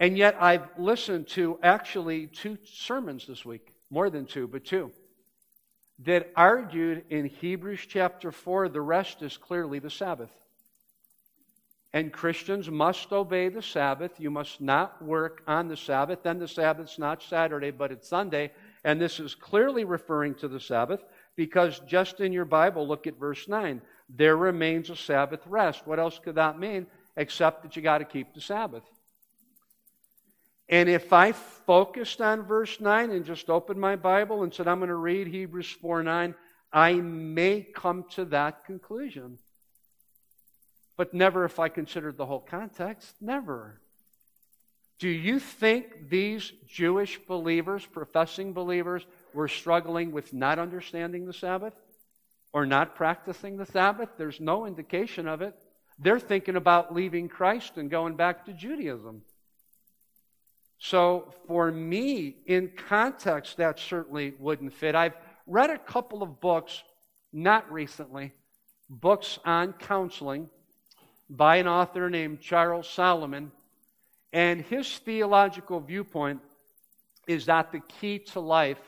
And 0.00 0.18
yet, 0.18 0.36
I've 0.40 0.66
listened 0.78 1.28
to 1.28 1.60
actually 1.62 2.26
two 2.26 2.58
sermons 2.64 3.24
this 3.24 3.44
week, 3.44 3.72
more 3.88 4.10
than 4.10 4.26
two, 4.26 4.48
but 4.48 4.64
two 4.64 4.90
that 6.04 6.30
argued 6.36 7.04
in 7.10 7.26
Hebrews 7.26 7.86
chapter 7.88 8.30
4 8.30 8.68
the 8.68 8.80
rest 8.80 9.22
is 9.22 9.36
clearly 9.36 9.78
the 9.78 9.90
Sabbath. 9.90 10.30
And 11.92 12.12
Christians 12.12 12.68
must 12.68 13.12
obey 13.12 13.48
the 13.48 13.62
Sabbath. 13.62 14.18
You 14.18 14.28
must 14.28 14.60
not 14.60 15.00
work 15.00 15.44
on 15.46 15.68
the 15.68 15.76
Sabbath. 15.76 16.24
Then 16.24 16.40
the 16.40 16.48
Sabbath's 16.48 16.98
not 16.98 17.22
Saturday, 17.22 17.70
but 17.70 17.92
it's 17.92 18.08
Sunday. 18.08 18.50
And 18.82 19.00
this 19.00 19.20
is 19.20 19.36
clearly 19.36 19.84
referring 19.84 20.34
to 20.36 20.48
the 20.48 20.58
Sabbath 20.58 21.04
because 21.36 21.80
just 21.86 22.20
in 22.20 22.32
your 22.32 22.44
Bible, 22.44 22.86
look 22.86 23.06
at 23.06 23.18
verse 23.18 23.46
9. 23.46 23.80
There 24.08 24.36
remains 24.36 24.90
a 24.90 24.96
Sabbath 24.96 25.46
rest. 25.46 25.86
What 25.86 26.00
else 26.00 26.18
could 26.18 26.34
that 26.34 26.58
mean 26.58 26.88
except 27.16 27.62
that 27.62 27.76
you 27.76 27.82
got 27.82 27.98
to 27.98 28.04
keep 28.04 28.34
the 28.34 28.40
Sabbath? 28.40 28.82
And 30.68 30.88
if 30.88 31.12
I 31.12 31.32
focused 31.32 32.20
on 32.20 32.42
verse 32.42 32.80
9 32.80 33.10
and 33.10 33.24
just 33.24 33.50
opened 33.50 33.80
my 33.80 33.96
Bible 33.96 34.42
and 34.42 34.52
said, 34.52 34.66
I'm 34.66 34.78
going 34.78 34.88
to 34.88 34.94
read 34.94 35.26
Hebrews 35.26 35.70
4 35.70 36.02
9, 36.02 36.34
I 36.72 36.94
may 36.94 37.60
come 37.62 38.04
to 38.12 38.24
that 38.26 38.64
conclusion. 38.64 39.38
But 40.96 41.12
never 41.12 41.44
if 41.44 41.58
I 41.58 41.68
considered 41.68 42.16
the 42.16 42.26
whole 42.26 42.40
context. 42.40 43.14
Never. 43.20 43.80
Do 44.98 45.08
you 45.08 45.38
think 45.38 46.08
these 46.08 46.52
Jewish 46.66 47.18
believers, 47.26 47.84
professing 47.84 48.52
believers, 48.52 49.04
were 49.32 49.48
struggling 49.48 50.12
with 50.12 50.32
not 50.32 50.58
understanding 50.58 51.26
the 51.26 51.32
Sabbath 51.32 51.74
or 52.52 52.64
not 52.64 52.94
practicing 52.94 53.56
the 53.56 53.66
Sabbath? 53.66 54.08
There's 54.16 54.40
no 54.40 54.66
indication 54.66 55.26
of 55.26 55.42
it. 55.42 55.54
They're 55.98 56.20
thinking 56.20 56.56
about 56.56 56.94
leaving 56.94 57.28
Christ 57.28 57.76
and 57.76 57.90
going 57.90 58.14
back 58.14 58.46
to 58.46 58.52
Judaism. 58.52 59.22
So, 60.84 61.32
for 61.46 61.72
me, 61.72 62.36
in 62.44 62.70
context, 62.76 63.56
that 63.56 63.80
certainly 63.80 64.34
wouldn't 64.38 64.74
fit. 64.74 64.94
I've 64.94 65.16
read 65.46 65.70
a 65.70 65.78
couple 65.78 66.22
of 66.22 66.42
books, 66.42 66.82
not 67.32 67.72
recently, 67.72 68.34
books 68.90 69.38
on 69.46 69.72
counseling 69.72 70.50
by 71.30 71.56
an 71.56 71.66
author 71.66 72.10
named 72.10 72.42
Charles 72.42 72.86
Solomon. 72.86 73.50
And 74.34 74.60
his 74.60 74.98
theological 74.98 75.80
viewpoint 75.80 76.42
is 77.26 77.46
that 77.46 77.72
the 77.72 77.80
key 77.80 78.18
to 78.18 78.40
life 78.40 78.82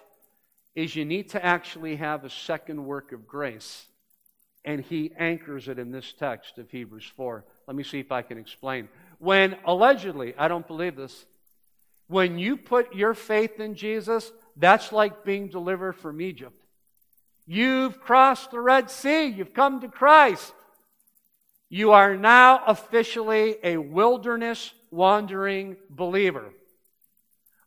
is 0.75 0.95
you 0.95 1.07
need 1.07 1.31
to 1.31 1.43
actually 1.43 1.97
have 1.97 2.27
a 2.27 2.31
second 2.31 2.85
work 2.85 3.13
of 3.13 3.27
grace. 3.27 3.87
And 4.67 4.83
he 4.83 5.13
anchors 5.19 5.67
it 5.67 5.79
in 5.79 5.93
this 5.93 6.13
text 6.13 6.59
of 6.59 6.71
Hebrews 6.71 7.11
4. 7.17 7.43
Let 7.67 7.75
me 7.75 7.85
see 7.85 8.01
if 8.01 8.13
I 8.13 8.21
can 8.21 8.37
explain. 8.37 8.91
When 9.19 9.57
allegedly, 9.65 10.35
I 10.37 10.49
don't 10.49 10.67
believe 10.67 10.95
this, 10.95 11.25
when 12.09 12.39
you 12.39 12.57
put 12.57 12.95
your 12.95 13.15
faith 13.15 13.59
in 13.61 13.75
Jesus, 13.75 14.33
that's 14.57 14.93
like 14.93 15.25
being 15.25 15.49
delivered 15.49 15.95
from 15.95 16.21
Egypt. 16.21 16.63
You've 17.47 18.01
crossed 18.01 18.51
the 18.51 18.61
Red 18.61 18.91
Sea, 18.91 19.27
you've 19.27 19.55
come 19.55 19.81
to 19.81 19.89
Christ. 19.89 20.53
You 21.69 21.93
are 21.93 22.17
now 22.17 22.63
officially 22.67 23.57
a 23.63 23.77
wilderness 23.77 24.73
wandering 24.91 25.77
believer 25.91 26.53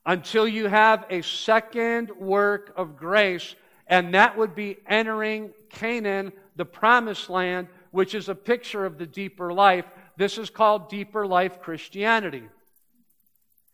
until 0.05 0.47
you 0.47 0.67
have 0.67 1.05
a 1.09 1.21
second 1.21 2.09
work 2.17 2.73
of 2.77 2.97
grace, 2.97 3.55
and 3.87 4.13
that 4.13 4.37
would 4.37 4.55
be 4.55 4.77
entering 4.87 5.51
Canaan, 5.69 6.31
the 6.55 6.65
promised 6.65 7.29
land, 7.29 7.67
which 7.91 8.15
is 8.15 8.29
a 8.29 8.35
picture 8.35 8.85
of 8.85 8.97
the 8.97 9.05
deeper 9.05 9.53
life. 9.53 9.85
This 10.17 10.37
is 10.37 10.49
called 10.49 10.89
deeper 10.89 11.27
life 11.27 11.61
Christianity. 11.61 12.43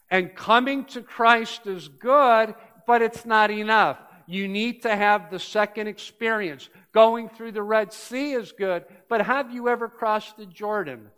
And 0.10 0.36
coming 0.36 0.86
to 0.86 1.02
Christ 1.02 1.66
is 1.68 1.88
good, 1.88 2.54
but 2.86 3.02
it's 3.02 3.26
not 3.26 3.52
enough. 3.52 3.98
You 4.28 4.48
need 4.48 4.84
to 4.84 4.96
have 4.96 5.30
the 5.30 5.40
second 5.40 5.88
experience. 5.88 6.70
Going 6.92 7.30
through 7.30 7.52
the 7.52 7.64
Red 7.64 7.92
Sea 7.92 8.34
is 8.34 8.52
good, 8.52 8.86
but 9.10 9.22
have 9.22 9.52
you 9.52 9.68
ever 9.68 9.90
crossed 9.90 10.38
the 10.38 10.46
Jordan? 10.46 11.10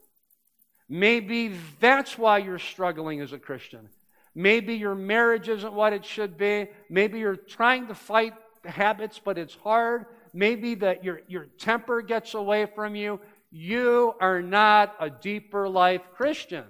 Maybe 0.90 1.54
that's 1.80 2.18
why 2.18 2.40
you're 2.40 2.60
struggling 2.60 3.22
as 3.22 3.34
a 3.34 3.38
Christian. 3.38 3.90
Maybe 4.34 4.76
your 4.76 4.96
marriage 4.96 5.50
isn't 5.50 5.74
what 5.74 5.94
it 5.94 6.06
should 6.06 6.38
be. 6.38 6.68
Maybe 6.90 7.20
you're 7.20 7.36
trying 7.36 7.88
to 7.88 7.96
fight 7.96 8.34
habits, 8.64 9.20
but 9.24 9.38
it's 9.38 9.56
hard. 9.56 10.06
Maybe 10.34 10.76
that 10.76 11.04
your, 11.04 11.22
your 11.28 11.46
temper 11.58 12.02
gets 12.02 12.34
away 12.34 12.68
from 12.68 12.96
you. 12.96 13.20
You 13.52 14.14
are 14.20 14.42
not 14.42 14.96
a 15.00 15.10
deeper 15.10 15.68
life 15.68 16.02
Christian. 16.16 16.66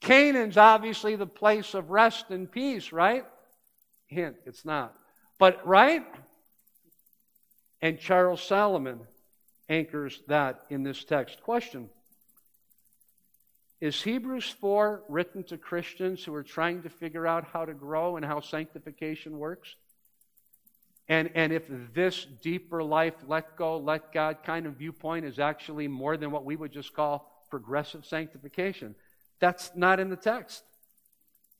Canaan's 0.00 0.56
obviously 0.56 1.16
the 1.16 1.26
place 1.26 1.74
of 1.74 1.90
rest 1.90 2.30
and 2.30 2.50
peace, 2.50 2.92
right? 2.92 3.24
Hint, 4.06 4.36
it's 4.46 4.64
not. 4.64 4.94
But, 5.38 5.66
right? 5.66 6.04
And 7.82 7.98
Charles 7.98 8.42
Solomon 8.42 9.00
anchors 9.68 10.20
that 10.26 10.64
in 10.68 10.82
this 10.82 11.04
text. 11.04 11.42
Question 11.42 11.88
Is 13.80 14.02
Hebrews 14.02 14.48
4 14.48 15.04
written 15.08 15.44
to 15.44 15.56
Christians 15.56 16.24
who 16.24 16.34
are 16.34 16.42
trying 16.42 16.82
to 16.82 16.90
figure 16.90 17.26
out 17.26 17.44
how 17.52 17.64
to 17.64 17.72
grow 17.72 18.16
and 18.16 18.24
how 18.24 18.40
sanctification 18.40 19.38
works? 19.38 19.76
And, 21.08 21.30
and 21.34 21.52
if 21.52 21.68
this 21.92 22.24
deeper 22.40 22.84
life, 22.84 23.14
let 23.26 23.56
go, 23.56 23.78
let 23.78 24.12
God 24.12 24.38
kind 24.44 24.66
of 24.66 24.74
viewpoint 24.74 25.24
is 25.24 25.40
actually 25.40 25.88
more 25.88 26.16
than 26.16 26.30
what 26.30 26.44
we 26.44 26.54
would 26.54 26.70
just 26.70 26.94
call 26.94 27.44
progressive 27.50 28.06
sanctification, 28.06 28.94
that's 29.40 29.72
not 29.74 29.98
in 29.98 30.10
the 30.10 30.16
text. 30.16 30.62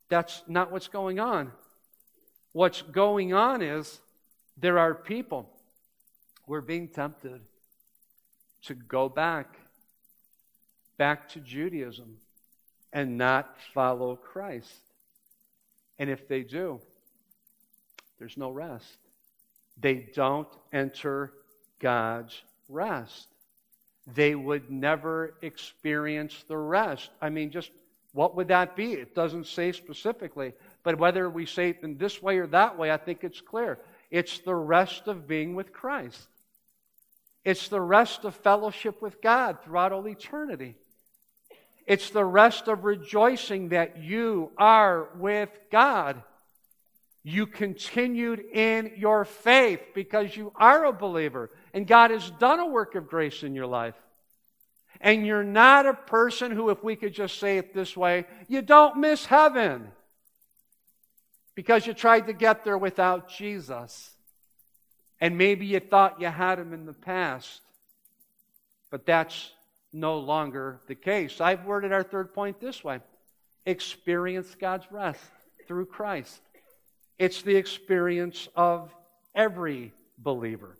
That's 0.09 0.43
not 0.47 0.71
what's 0.71 0.89
going 0.89 1.19
on. 1.19 1.53
What's 2.53 2.83
going 2.83 3.33
on 3.33 3.63
is 3.63 4.01
there 4.57 4.79
are 4.79 4.95
people 4.95 5.49
we're 6.47 6.61
being 6.61 6.89
tempted 6.89 7.41
to 8.65 8.75
go 8.75 9.09
back, 9.09 9.59
back 10.99 11.29
to 11.31 11.41
Judaism, 11.41 12.17
and 12.93 13.17
not 13.17 13.57
follow 13.73 14.17
Christ. 14.17 14.83
And 15.99 16.11
if 16.11 16.27
they 16.29 16.43
do, 16.43 16.81
there's 18.19 18.37
no 18.37 18.51
rest. 18.51 18.99
They 19.81 20.09
don't 20.15 20.49
enter 20.73 21.33
God's 21.79 22.43
rest. 22.69 23.29
They 24.15 24.35
would 24.35 24.71
never 24.71 25.35
experience 25.43 26.45
the 26.49 26.57
rest. 26.57 27.11
I 27.21 27.29
mean, 27.29 27.51
just 27.51 27.71
what 28.13 28.35
would 28.37 28.49
that 28.49 28.75
be? 28.77 28.95
It 28.95 29.15
doesn't 29.15 29.47
say 29.47 29.73
specifically. 29.73 30.53
But 30.83 30.99
whether 30.99 31.31
we 31.31 31.47
say 31.47 31.71
it 31.71 31.81
in 31.83 31.97
this 31.97 32.23
way 32.23 32.39
or 32.39 32.47
that 32.49 32.77
way, 32.79 32.91
I 32.91 32.97
think 32.97 33.23
it's 33.23 33.41
clear. 33.41 33.79
It's 34.11 34.39
the 34.39 34.55
rest 34.55 35.07
of 35.07 35.29
being 35.29 35.55
with 35.55 35.73
Christ. 35.73 36.27
It's 37.45 37.69
the 37.69 37.81
rest 37.81 38.25
of 38.25 38.35
fellowship 38.35 39.01
with 39.01 39.23
God 39.23 39.59
throughout 39.63 39.93
all 39.93 40.07
eternity. 40.09 40.77
It's 41.87 42.11
the 42.11 42.25
rest 42.25 42.69
of 42.69 42.85
rejoicing 42.85 43.71
that 43.71 43.99
you 43.99 44.51
are 44.59 45.09
with 45.17 45.49
God. 45.71 46.23
You 47.23 47.47
continued 47.47 48.41
in 48.41 48.93
your 48.97 49.25
faith 49.25 49.81
because 49.95 50.37
you 50.37 50.53
are 50.57 50.85
a 50.85 50.93
believer 50.93 51.51
and 51.73 51.87
God 51.87 52.11
has 52.11 52.31
done 52.33 52.61
a 52.61 52.67
work 52.67 52.95
of 52.95 53.09
grace 53.09 53.43
in 53.43 53.55
your 53.55 53.67
life. 53.67 53.95
And 55.01 55.27
you're 55.27 55.45
not 55.45 55.87
a 55.87 55.95
person 55.95 56.53
who, 56.53 56.71
if 56.71 56.83
we 56.85 56.97
could 56.97 57.15
just 57.15 57.39
say 57.39 57.59
it 57.59 57.73
this 57.73 57.97
way, 57.97 58.27
you 58.49 58.61
don't 58.61 58.99
miss 58.99 59.25
heaven 59.25 59.89
because 61.55 61.87
you 61.87 61.95
tried 61.95 62.27
to 62.27 62.33
get 62.33 62.65
there 62.65 62.79
without 62.79 63.29
Jesus. 63.29 64.11
And 65.21 65.39
maybe 65.39 65.67
you 65.67 65.81
thought 65.81 66.21
you 66.21 66.27
had 66.27 66.59
him 66.59 66.73
in 66.73 66.87
the 66.87 66.93
past, 66.93 67.61
but 68.91 69.07
that's 69.07 69.51
no 69.93 70.19
longer 70.19 70.81
the 70.87 70.95
case. 70.95 71.41
I've 71.41 71.65
worded 71.65 71.93
our 71.93 72.03
third 72.03 72.33
point 72.35 72.61
this 72.61 72.83
way 72.83 73.01
experience 73.67 74.55
God's 74.59 74.91
rest 74.91 75.21
through 75.67 75.87
Christ. 75.87 76.41
It's 77.19 77.43
the 77.43 77.57
experience 77.57 78.49
of 78.57 78.95
every 79.35 79.93
believer. 80.17 80.77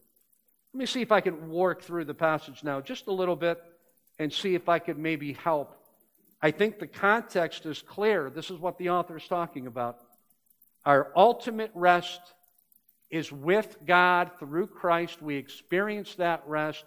Let 0.73 0.79
me 0.79 0.87
see 0.87 1.03
if 1.03 1.11
I 1.11 1.21
can 1.21 1.51
work 1.51 1.83
through 1.83 2.05
the 2.05 2.15
passage 2.15 2.63
now 2.63 2.81
just 2.81 3.09
a 3.09 3.13
little 3.13 3.37
bit 3.37 3.61
and 4.19 4.33
see 4.33 4.55
if 4.55 4.69
I 4.69 4.79
could 4.79 4.99
maybe 4.99 5.33
help. 5.33 5.77
I 6.43 6.53
think 6.53 6.79
the 6.79 6.87
context 6.87 7.67
is 7.67 7.83
clear. 7.83 8.31
This 8.31 8.51
is 8.51 8.59
what 8.59 8.79
the 8.79 8.91
author 8.91 9.17
is 9.17 9.27
talking 9.27 9.67
about. 9.67 9.99
Our 10.87 11.11
ultimate 11.15 11.71
rest 11.75 12.21
is 13.11 13.31
with 13.33 13.77
God 13.85 14.31
through 14.39 14.69
Christ. 14.69 15.21
We 15.21 15.37
experience 15.37 16.15
that 16.15 16.43
rest. 16.47 16.85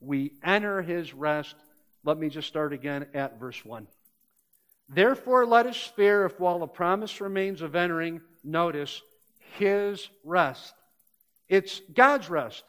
We 0.00 0.32
enter 0.42 0.82
his 0.82 1.12
rest. 1.12 1.54
Let 2.04 2.18
me 2.18 2.28
just 2.28 2.48
start 2.48 2.72
again 2.72 3.06
at 3.14 3.38
verse 3.38 3.64
1. 3.64 3.86
Therefore, 4.88 5.44
let 5.44 5.66
us 5.66 5.76
fear 5.96 6.24
if 6.24 6.40
while 6.40 6.58
the 6.58 6.66
promise 6.66 7.20
remains 7.20 7.60
of 7.60 7.76
entering, 7.76 8.22
notice, 8.42 9.02
his 9.58 10.08
rest. 10.24 10.72
It's 11.48 11.80
God's 11.92 12.30
rest. 12.30 12.64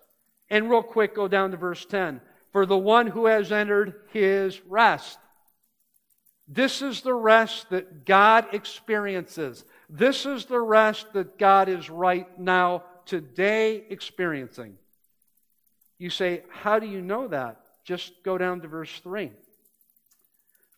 And 0.50 0.70
real 0.70 0.84
quick, 0.84 1.16
go 1.16 1.28
down 1.28 1.52
to 1.52 1.58
verse 1.58 1.86
10. 1.86 2.22
For 2.52 2.66
the 2.66 2.78
one 2.78 3.08
who 3.08 3.28
has 3.28 3.52
entered 3.52 4.02
his 4.12 4.60
rest. 4.66 5.20
This 6.48 6.82
is 6.82 7.02
the 7.02 7.14
rest 7.14 7.70
that 7.70 8.06
God 8.06 8.48
experiences. 8.54 9.64
This 9.88 10.26
is 10.26 10.46
the 10.46 10.60
rest 10.60 11.14
that 11.14 11.38
God 11.38 11.70
is 11.70 11.92
right 11.92 12.28
now, 12.40 12.84
today, 13.06 13.84
experiencing. 13.90 14.76
You 16.00 16.10
say, 16.10 16.44
How 16.50 16.80
do 16.80 16.88
you 16.88 17.02
know 17.02 17.28
that? 17.28 17.62
Just 17.84 18.24
go 18.24 18.38
down 18.38 18.62
to 18.62 18.68
verse 18.68 19.00
3. 19.02 19.32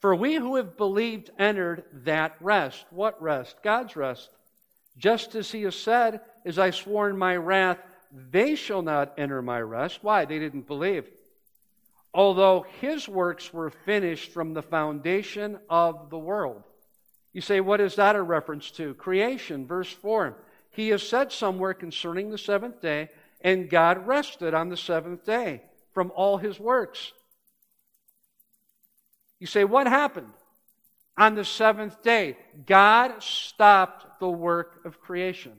For 0.01 0.15
we 0.15 0.36
who 0.36 0.55
have 0.55 0.78
believed 0.78 1.30
entered 1.38 1.84
that 2.03 2.36
rest. 2.41 2.86
What 2.89 3.22
rest? 3.22 3.55
God's 3.63 3.95
rest. 3.95 4.30
Just 4.97 5.36
as 5.36 5.51
he 5.51 5.61
has 5.63 5.76
said, 5.76 6.22
as 6.43 6.59
I 6.59 6.72
swore 6.72 7.09
in 7.09 7.17
my 7.17 7.36
wrath, 7.36 7.78
they 8.12 8.55
shall 8.55 8.82
not 8.82 9.14
enter 9.18 9.41
my 9.41 9.62
rest. 9.62 9.99
Why? 10.01 10.26
They 10.26 10.39
didn't 10.39 10.68
believe. 10.68 11.05
Although 12.14 12.66
his 12.82 13.07
works 13.07 13.53
were 13.53 13.70
finished 13.70 14.32
from 14.32 14.53
the 14.53 14.62
foundation 14.62 15.59
of 15.70 16.09
the 16.09 16.18
world. 16.18 16.64
You 17.34 17.41
say, 17.41 17.62
what 17.62 17.80
is 17.80 17.95
that 17.95 18.18
a 18.18 18.22
reference 18.22 18.72
to? 18.72 18.93
Creation, 18.95 19.66
verse 19.66 19.91
4. 19.91 20.36
He 20.72 20.89
has 20.89 21.07
said 21.07 21.32
somewhere 21.32 21.74
concerning 21.74 22.30
the 22.30 22.38
seventh 22.38 22.82
day, 22.82 23.09
and 23.41 23.70
God 23.70 24.05
rested 24.05 24.53
on 24.53 24.70
the 24.70 24.78
seventh 24.78 25.26
day 25.26 25.62
from 25.93 26.12
all 26.16 26.38
his 26.38 26.59
works. 26.59 27.14
You 29.39 29.47
say, 29.47 29.64
what 29.64 29.88
happened? 29.88 30.32
On 31.18 31.36
the 31.36 31.45
seventh 31.45 32.01
day, 32.03 32.38
God 32.66 33.24
stopped 33.24 34.20
the 34.20 34.30
work 34.30 34.86
of 34.86 35.01
creation. 35.01 35.53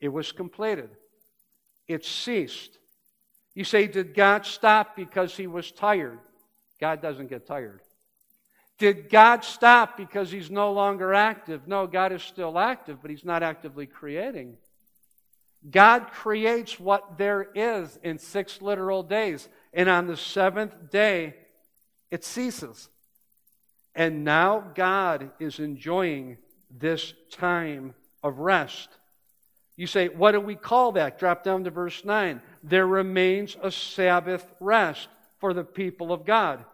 It 0.00 0.08
was 0.08 0.32
completed, 0.32 0.90
it 1.88 2.04
ceased. 2.04 2.78
You 3.54 3.64
say, 3.64 3.86
Did 3.86 4.14
God 4.14 4.46
stop 4.46 4.96
because 4.96 5.36
he 5.36 5.46
was 5.46 5.70
tired? 5.70 6.18
God 6.80 7.00
doesn't 7.00 7.28
get 7.28 7.46
tired. 7.46 7.80
Did 8.78 9.08
God 9.08 9.44
stop 9.44 9.96
because 9.96 10.30
he's 10.30 10.50
no 10.50 10.72
longer 10.72 11.14
active? 11.14 11.68
No, 11.68 11.86
God 11.86 12.12
is 12.12 12.22
still 12.22 12.58
active, 12.58 12.98
but 13.00 13.10
he's 13.10 13.24
not 13.24 13.42
actively 13.42 13.86
creating. 13.86 14.56
God 15.70 16.08
creates 16.10 16.78
what 16.78 17.16
there 17.16 17.48
is 17.54 17.98
in 18.02 18.18
six 18.18 18.60
literal 18.60 19.02
days. 19.02 19.48
And 19.72 19.88
on 19.88 20.06
the 20.06 20.16
seventh 20.16 20.90
day, 20.90 21.34
it 22.10 22.24
ceases. 22.24 22.88
And 23.94 24.24
now 24.24 24.72
God 24.74 25.30
is 25.38 25.60
enjoying 25.60 26.38
this 26.70 27.14
time 27.30 27.94
of 28.22 28.40
rest. 28.40 28.88
You 29.76 29.86
say, 29.86 30.08
what 30.08 30.32
do 30.32 30.40
we 30.40 30.54
call 30.54 30.92
that? 30.92 31.18
Drop 31.18 31.42
down 31.42 31.64
to 31.64 31.70
verse 31.70 32.04
9. 32.04 32.40
There 32.62 32.86
remains 32.86 33.56
a 33.60 33.70
Sabbath 33.70 34.46
rest 34.60 35.08
for 35.38 35.52
the 35.52 35.64
people 35.64 36.12
of 36.12 36.24
God. 36.24 36.64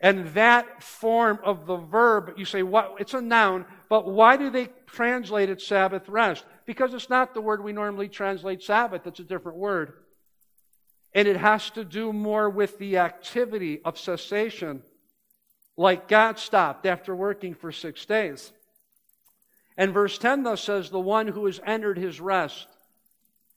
And 0.00 0.26
that 0.34 0.82
form 0.82 1.38
of 1.44 1.66
the 1.66 1.76
verb, 1.76 2.32
you 2.36 2.44
say, 2.44 2.64
what? 2.64 2.96
It's 2.98 3.14
a 3.14 3.20
noun, 3.20 3.64
but 3.88 4.08
why 4.08 4.36
do 4.36 4.50
they 4.50 4.68
translate 4.86 5.48
it 5.48 5.62
Sabbath 5.62 6.08
rest? 6.08 6.44
Because 6.66 6.92
it's 6.92 7.08
not 7.08 7.34
the 7.34 7.40
word 7.40 7.62
we 7.62 7.72
normally 7.72 8.08
translate 8.08 8.64
Sabbath, 8.64 9.06
it's 9.06 9.20
a 9.20 9.24
different 9.24 9.58
word. 9.58 9.92
And 11.14 11.28
it 11.28 11.36
has 11.36 11.70
to 11.70 11.84
do 11.84 12.12
more 12.12 12.50
with 12.50 12.78
the 12.78 12.98
activity 12.98 13.80
of 13.84 13.98
cessation, 13.98 14.82
like 15.76 16.08
God 16.08 16.38
stopped 16.38 16.84
after 16.84 17.14
working 17.14 17.54
for 17.54 17.70
six 17.70 18.04
days. 18.04 18.50
And 19.76 19.92
verse 19.92 20.18
10 20.18 20.42
thus 20.42 20.62
says, 20.62 20.90
The 20.90 21.00
one 21.00 21.28
who 21.28 21.46
has 21.46 21.60
entered 21.64 21.98
his 21.98 22.20
rest 22.20 22.68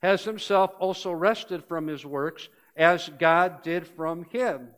has 0.01 0.23
himself 0.23 0.71
also 0.79 1.11
rested 1.11 1.63
from 1.65 1.87
his 1.87 2.05
works, 2.05 2.47
as 2.75 3.09
God 3.19 3.63
did 3.63 3.87
from 3.87 4.25
him. 4.25 4.69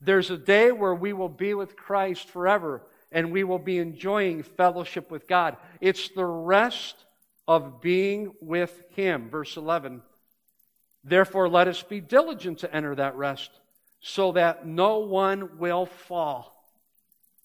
There's 0.00 0.30
a 0.30 0.38
day 0.38 0.72
where 0.72 0.94
we 0.94 1.12
will 1.12 1.28
be 1.28 1.54
with 1.54 1.76
Christ 1.76 2.28
forever 2.28 2.82
and 3.12 3.32
we 3.32 3.44
will 3.44 3.58
be 3.58 3.78
enjoying 3.78 4.42
fellowship 4.42 5.10
with 5.10 5.26
God. 5.26 5.56
It's 5.80 6.08
the 6.10 6.24
rest 6.24 6.94
of 7.48 7.80
being 7.80 8.32
with 8.40 8.82
Him. 8.90 9.28
Verse 9.28 9.56
11. 9.56 10.02
Therefore, 11.02 11.48
let 11.48 11.66
us 11.66 11.82
be 11.82 12.00
diligent 12.00 12.60
to 12.60 12.74
enter 12.74 12.94
that 12.94 13.16
rest 13.16 13.50
so 14.00 14.32
that 14.32 14.66
no 14.66 14.98
one 14.98 15.58
will 15.58 15.86
fall. 15.86 16.59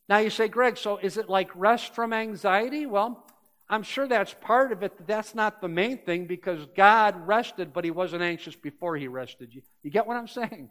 Now 0.07 0.19
you 0.19 0.29
say, 0.29 0.47
Greg, 0.47 0.77
so 0.77 0.97
is 0.97 1.17
it 1.17 1.29
like 1.29 1.49
rest 1.55 1.95
from 1.95 2.13
anxiety? 2.13 2.85
Well, 2.85 3.25
I'm 3.67 3.83
sure 3.83 4.07
that's 4.07 4.35
part 4.41 4.71
of 4.71 4.83
it. 4.83 5.07
That's 5.07 5.33
not 5.33 5.61
the 5.61 5.67
main 5.67 5.97
thing 5.97 6.27
because 6.27 6.67
God 6.75 7.27
rested, 7.27 7.73
but 7.73 7.83
He 7.83 7.91
wasn't 7.91 8.21
anxious 8.21 8.55
before 8.55 8.95
He 8.95 9.07
rested 9.07 9.53
you. 9.53 9.63
You 9.81 9.89
get 9.89 10.05
what 10.05 10.17
I'm 10.17 10.27
saying? 10.27 10.69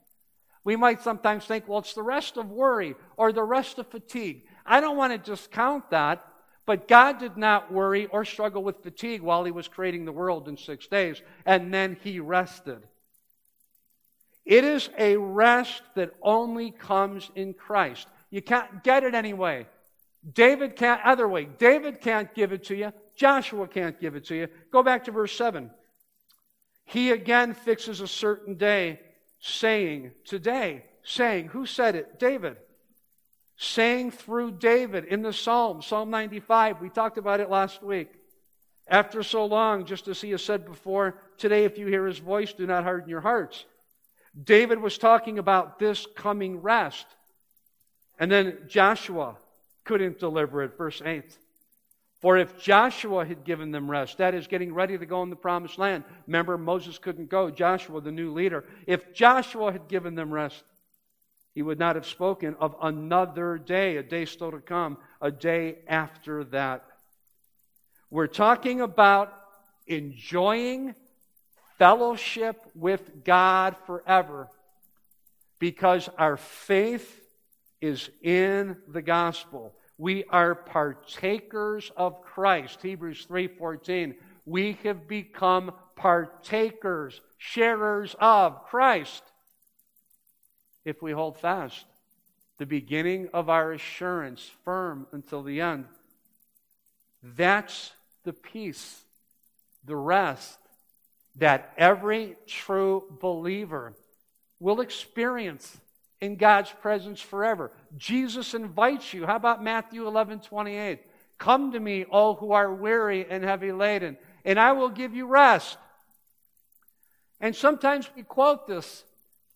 We 0.64 0.76
might 0.76 1.02
sometimes 1.02 1.44
think, 1.44 1.68
well, 1.68 1.80
it's 1.80 1.94
the 1.94 2.02
rest 2.02 2.36
of 2.36 2.50
worry 2.50 2.94
or 3.16 3.32
the 3.32 3.42
rest 3.42 3.78
of 3.78 3.88
fatigue. 3.88 4.46
I 4.64 4.80
don't 4.80 4.96
want 4.96 5.12
to 5.12 5.30
discount 5.30 5.90
that, 5.90 6.24
but 6.64 6.88
God 6.88 7.18
did 7.18 7.36
not 7.36 7.72
worry 7.72 8.06
or 8.06 8.24
struggle 8.24 8.62
with 8.62 8.82
fatigue 8.82 9.20
while 9.20 9.44
He 9.44 9.50
was 9.50 9.68
creating 9.68 10.04
the 10.04 10.12
world 10.12 10.48
in 10.48 10.56
six 10.56 10.86
days, 10.86 11.20
and 11.44 11.74
then 11.74 11.96
He 12.02 12.20
rested. 12.20 12.78
It 14.46 14.64
is 14.64 14.88
a 14.96 15.16
rest 15.16 15.82
that 15.96 16.14
only 16.22 16.70
comes 16.70 17.30
in 17.34 17.54
Christ. 17.54 18.06
You 18.30 18.42
can't 18.42 18.82
get 18.82 19.04
it 19.04 19.14
anyway. 19.14 19.66
David 20.32 20.76
can't, 20.76 21.00
other 21.04 21.28
way, 21.28 21.44
David 21.44 22.00
can't 22.00 22.34
give 22.34 22.52
it 22.52 22.64
to 22.64 22.74
you. 22.74 22.92
Joshua 23.16 23.68
can't 23.68 24.00
give 24.00 24.16
it 24.16 24.24
to 24.26 24.34
you. 24.34 24.48
Go 24.72 24.82
back 24.82 25.04
to 25.04 25.12
verse 25.12 25.36
7. 25.36 25.70
He 26.84 27.10
again 27.10 27.54
fixes 27.54 28.00
a 28.00 28.08
certain 28.08 28.54
day 28.54 29.00
saying 29.40 30.12
today, 30.24 30.84
saying, 31.02 31.48
who 31.48 31.66
said 31.66 31.94
it? 31.94 32.18
David. 32.18 32.56
Saying 33.56 34.10
through 34.10 34.52
David 34.52 35.04
in 35.04 35.22
the 35.22 35.32
Psalm, 35.32 35.82
Psalm 35.82 36.10
95. 36.10 36.80
We 36.80 36.88
talked 36.88 37.18
about 37.18 37.40
it 37.40 37.50
last 37.50 37.82
week. 37.82 38.10
After 38.86 39.22
so 39.22 39.46
long, 39.46 39.86
just 39.86 40.08
as 40.08 40.20
he 40.20 40.30
has 40.30 40.44
said 40.44 40.66
before, 40.66 41.18
today 41.38 41.64
if 41.64 41.78
you 41.78 41.86
hear 41.86 42.06
his 42.06 42.18
voice, 42.18 42.52
do 42.52 42.66
not 42.66 42.84
harden 42.84 43.08
your 43.08 43.20
hearts. 43.20 43.64
David 44.42 44.80
was 44.80 44.98
talking 44.98 45.38
about 45.38 45.78
this 45.78 46.06
coming 46.16 46.60
rest. 46.60 47.06
And 48.18 48.30
then 48.30 48.58
Joshua 48.68 49.36
couldn't 49.84 50.18
deliver 50.18 50.62
it, 50.62 50.76
verse 50.76 51.02
8. 51.04 51.24
For 52.20 52.38
if 52.38 52.58
Joshua 52.58 53.26
had 53.26 53.44
given 53.44 53.70
them 53.70 53.90
rest, 53.90 54.18
that 54.18 54.34
is, 54.34 54.46
getting 54.46 54.72
ready 54.72 54.96
to 54.96 55.04
go 55.04 55.22
in 55.22 55.30
the 55.30 55.36
promised 55.36 55.78
land, 55.78 56.04
remember 56.26 56.56
Moses 56.56 56.96
couldn't 56.96 57.28
go, 57.28 57.50
Joshua, 57.50 58.00
the 58.00 58.10
new 58.10 58.32
leader, 58.32 58.64
if 58.86 59.12
Joshua 59.12 59.72
had 59.72 59.88
given 59.88 60.14
them 60.14 60.32
rest, 60.32 60.64
he 61.54 61.62
would 61.62 61.78
not 61.78 61.96
have 61.96 62.06
spoken 62.06 62.56
of 62.58 62.74
another 62.82 63.58
day, 63.58 63.98
a 63.98 64.02
day 64.02 64.24
still 64.24 64.50
to 64.52 64.58
come, 64.58 64.96
a 65.20 65.30
day 65.30 65.78
after 65.86 66.44
that. 66.44 66.84
We're 68.10 68.26
talking 68.26 68.80
about 68.80 69.32
enjoying 69.86 70.94
fellowship 71.78 72.64
with 72.74 73.24
God 73.24 73.76
forever 73.86 74.48
because 75.58 76.08
our 76.16 76.36
faith 76.36 77.20
is 77.84 78.10
in 78.22 78.76
the 78.88 79.02
gospel. 79.02 79.74
We 79.98 80.24
are 80.24 80.54
partakers 80.54 81.92
of 81.96 82.22
Christ. 82.22 82.80
Hebrews 82.82 83.26
3:14. 83.26 84.16
We 84.46 84.72
have 84.84 85.06
become 85.06 85.72
partakers, 85.94 87.20
sharers 87.36 88.16
of 88.18 88.64
Christ 88.64 89.22
if 90.84 91.02
we 91.02 91.12
hold 91.12 91.38
fast 91.38 91.84
the 92.58 92.66
beginning 92.66 93.28
of 93.34 93.48
our 93.48 93.72
assurance 93.72 94.50
firm 94.64 95.06
until 95.12 95.42
the 95.42 95.60
end. 95.60 95.86
That's 97.22 97.92
the 98.22 98.32
peace, 98.32 99.04
the 99.84 99.96
rest 99.96 100.58
that 101.36 101.72
every 101.76 102.36
true 102.46 103.04
believer 103.20 103.94
will 104.60 104.80
experience 104.80 105.80
in 106.24 106.36
God's 106.36 106.72
presence 106.80 107.20
forever. 107.20 107.70
Jesus 107.98 108.54
invites 108.54 109.12
you. 109.12 109.26
How 109.26 109.36
about 109.36 109.62
Matthew 109.62 110.06
11 110.06 110.40
28? 110.40 111.00
Come 111.36 111.72
to 111.72 111.80
me, 111.80 112.04
all 112.04 112.34
who 112.34 112.52
are 112.52 112.72
weary 112.72 113.26
and 113.28 113.44
heavy 113.44 113.72
laden, 113.72 114.16
and 114.44 114.58
I 114.58 114.72
will 114.72 114.88
give 114.88 115.14
you 115.14 115.26
rest. 115.26 115.76
And 117.40 117.54
sometimes 117.54 118.08
we 118.16 118.22
quote 118.22 118.66
this. 118.66 119.04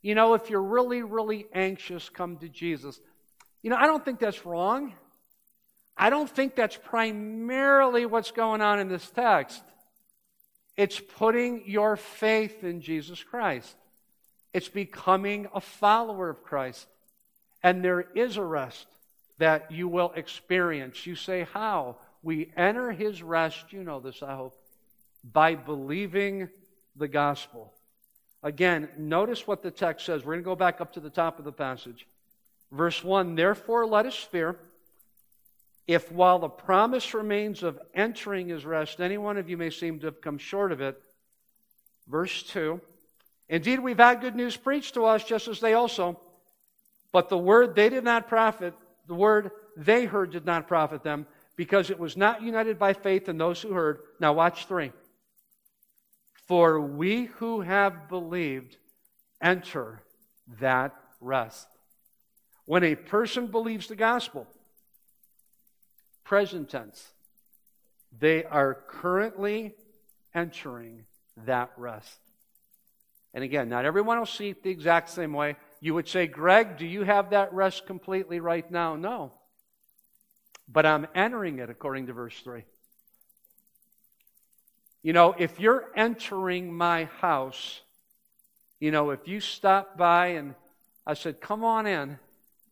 You 0.02 0.14
know, 0.14 0.34
if 0.34 0.50
you're 0.50 0.62
really, 0.62 1.02
really 1.02 1.46
anxious, 1.54 2.10
come 2.10 2.36
to 2.38 2.48
Jesus. 2.48 3.00
You 3.62 3.70
know, 3.70 3.76
I 3.76 3.86
don't 3.86 4.04
think 4.04 4.18
that's 4.20 4.44
wrong. 4.44 4.92
I 5.96 6.10
don't 6.10 6.28
think 6.28 6.54
that's 6.54 6.76
primarily 6.76 8.04
what's 8.04 8.30
going 8.30 8.60
on 8.60 8.78
in 8.78 8.88
this 8.88 9.08
text. 9.10 9.62
It's 10.76 11.00
putting 11.00 11.62
your 11.66 11.96
faith 11.96 12.62
in 12.62 12.82
Jesus 12.82 13.24
Christ. 13.24 13.74
It's 14.53 14.68
becoming 14.68 15.49
a 15.55 15.61
follower 15.61 16.28
of 16.30 16.42
Christ. 16.42 16.86
And 17.62 17.84
there 17.84 18.01
is 18.01 18.36
a 18.36 18.44
rest 18.44 18.86
that 19.38 19.70
you 19.70 19.88
will 19.88 20.12
experience. 20.14 21.07
You 21.07 21.14
say, 21.14 21.46
How? 21.53 21.96
We 22.22 22.51
enter 22.57 22.90
his 22.90 23.22
rest, 23.22 23.72
you 23.72 23.84
know 23.84 24.01
this, 24.01 24.22
I 24.22 24.34
hope, 24.34 24.57
by 25.22 25.55
believing 25.55 26.49
the 26.96 27.09
gospel. 27.09 27.72
Again, 28.42 28.88
notice 28.96 29.46
what 29.46 29.62
the 29.62 29.70
text 29.70 30.07
says. 30.07 30.24
We're 30.24 30.34
going 30.34 30.44
to 30.44 30.44
go 30.44 30.57
back 30.57 30.80
up 30.80 30.92
to 30.94 31.01
the 31.01 31.11
top 31.11 31.38
of 31.38 31.44
the 31.44 31.53
passage. 31.53 32.07
Verse 32.72 33.03
1 33.03 33.34
Therefore, 33.34 33.86
let 33.86 34.07
us 34.07 34.16
fear. 34.16 34.57
If 35.86 36.12
while 36.12 36.38
the 36.38 36.49
promise 36.49 37.14
remains 37.14 37.62
of 37.62 37.78
entering 37.94 38.49
his 38.49 38.66
rest, 38.66 39.01
any 39.01 39.16
one 39.16 39.38
of 39.38 39.49
you 39.49 39.57
may 39.57 39.70
seem 39.70 40.01
to 40.01 40.07
have 40.07 40.20
come 40.20 40.36
short 40.36 40.70
of 40.70 40.80
it. 40.80 41.01
Verse 42.07 42.42
2 42.42 42.80
Indeed, 43.49 43.80
we've 43.80 43.99
had 43.99 44.20
good 44.20 44.36
news 44.36 44.57
preached 44.57 44.94
to 44.94 45.05
us, 45.07 45.24
just 45.24 45.49
as 45.49 45.61
they 45.61 45.74
also. 45.74 46.20
But 47.12 47.28
the 47.28 47.38
word 47.38 47.74
they 47.74 47.88
did 47.88 48.05
not 48.05 48.28
profit, 48.28 48.74
the 49.07 49.14
word 49.14 49.51
they 49.76 50.05
heard 50.05 50.32
did 50.32 50.44
not 50.44 50.68
profit 50.68 51.03
them, 51.03 51.26
because 51.57 51.90
it 51.90 51.99
was 51.99 52.16
not 52.16 52.42
united 52.42 52.78
by 52.78 52.92
faith 52.92 53.28
in 53.28 53.38
those 53.38 53.62
who 53.62 53.72
heard. 53.72 54.01
Now, 54.20 54.34
watch 54.34 54.66
three. 54.66 54.92
For 56.46 56.80
we 56.80 57.26
who 57.26 57.62
have 57.62 58.09
believed 58.09 58.76
enter 59.42 60.03
that 60.61 60.94
rest. 61.20 61.66
When 62.64 62.84
a 62.84 62.94
person 62.94 63.46
believes 63.46 63.86
the 63.86 63.96
gospel, 63.96 64.46
present 66.24 66.70
tense, 66.70 67.12
they 68.18 68.44
are 68.44 68.74
currently 68.88 69.74
entering 70.34 71.05
that 71.46 71.70
rest. 71.76 72.18
And 73.35 73.45
again, 73.45 73.68
not 73.68 73.85
everyone 73.85 74.18
will 74.18 74.26
see 74.26 74.51
it 74.51 74.62
the 74.62 74.70
exact 74.70 75.11
same 75.11 75.33
way. 75.33 75.57
You 75.81 75.95
would 75.95 76.09
say, 76.09 76.26
Greg, 76.26 76.76
do 76.76 76.87
you 76.87 77.03
have 77.03 77.31
that 77.31 77.53
rest 77.53 77.87
completely 77.87 78.41
right 78.41 78.68
now? 78.70 78.97
No. 78.97 79.33
But 80.66 80.87
I'm 80.87 81.07
entering 81.14 81.59
it 81.59 81.70
according 81.70 82.07
to 82.07 82.12
verse 82.12 82.39
3. 82.41 82.64
You 85.03 85.12
know, 85.12 85.35
if 85.39 85.61
you're 85.61 85.87
entering 85.95 86.72
my 86.72 87.05
house, 87.20 87.81
you 88.81 88.91
know, 88.91 89.11
if 89.11 89.29
you 89.29 89.41
stop 89.41 89.97
by 89.97 90.29
and 90.29 90.55
I 91.07 91.14
said, 91.14 91.41
come 91.41 91.64
on 91.64 91.87
in, 91.87 92.18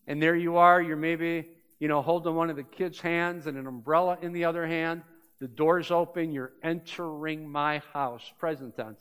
and 0.06 0.22
there 0.22 0.36
you 0.36 0.56
are, 0.56 0.80
you're 0.80 0.96
maybe, 0.96 1.48
you 1.78 1.88
know, 1.88 2.02
holding 2.02 2.34
one 2.34 2.50
of 2.50 2.56
the 2.56 2.62
kids' 2.62 3.00
hands 3.00 3.46
and 3.46 3.56
an 3.56 3.66
umbrella 3.66 4.18
in 4.20 4.32
the 4.32 4.44
other 4.44 4.66
hand, 4.66 5.02
the 5.38 5.48
door's 5.48 5.90
open, 5.90 6.32
you're 6.32 6.52
entering 6.62 7.48
my 7.48 7.82
house, 7.92 8.30
present 8.38 8.76
tense. 8.76 9.00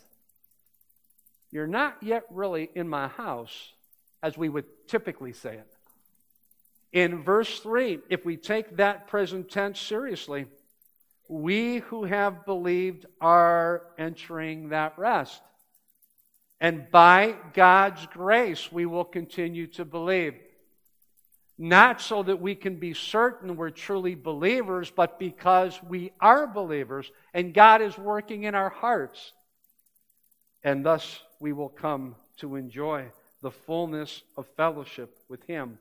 You're 1.56 1.68
not 1.68 1.96
yet 2.04 2.26
really 2.32 2.70
in 2.76 2.90
my 2.90 3.08
house, 3.08 3.72
as 4.22 4.38
we 4.38 4.50
would 4.50 4.66
typically 4.90 5.32
say 5.32 5.54
it. 5.56 5.68
In 6.92 7.24
verse 7.24 7.62
3, 7.62 8.00
if 8.10 8.26
we 8.26 8.36
take 8.36 8.76
that 8.76 9.08
present 9.08 9.50
tense 9.50 9.80
seriously, 9.80 10.48
we 11.30 11.78
who 11.78 12.04
have 12.04 12.46
believed 12.46 13.06
are 13.22 13.84
entering 13.98 14.68
that 14.70 15.00
rest. 15.00 15.42
And 16.60 16.92
by 16.92 17.36
God's 17.54 18.06
grace, 18.08 18.70
we 18.70 18.86
will 18.86 19.06
continue 19.06 19.68
to 19.68 19.86
believe. 19.86 20.34
Not 21.58 22.02
so 22.02 22.22
that 22.24 22.42
we 22.42 22.56
can 22.56 22.76
be 22.80 22.94
certain 22.94 23.56
we're 23.56 23.70
truly 23.70 24.14
believers, 24.14 24.92
but 24.92 25.20
because 25.20 25.80
we 25.88 26.12
are 26.20 26.48
believers 26.48 27.10
and 27.34 27.54
God 27.54 27.82
is 27.82 27.98
working 27.98 28.44
in 28.44 28.56
our 28.56 28.70
hearts. 28.70 29.32
And 30.62 30.86
thus 30.86 31.22
we 31.46 31.54
will 31.54 31.70
come 31.70 32.16
to 32.38 32.56
enjoy 32.56 33.06
the 33.44 33.52
fullness 33.52 34.24
of 34.36 34.48
fellowship 34.58 35.16
with 35.30 35.44
Him. 35.44 35.78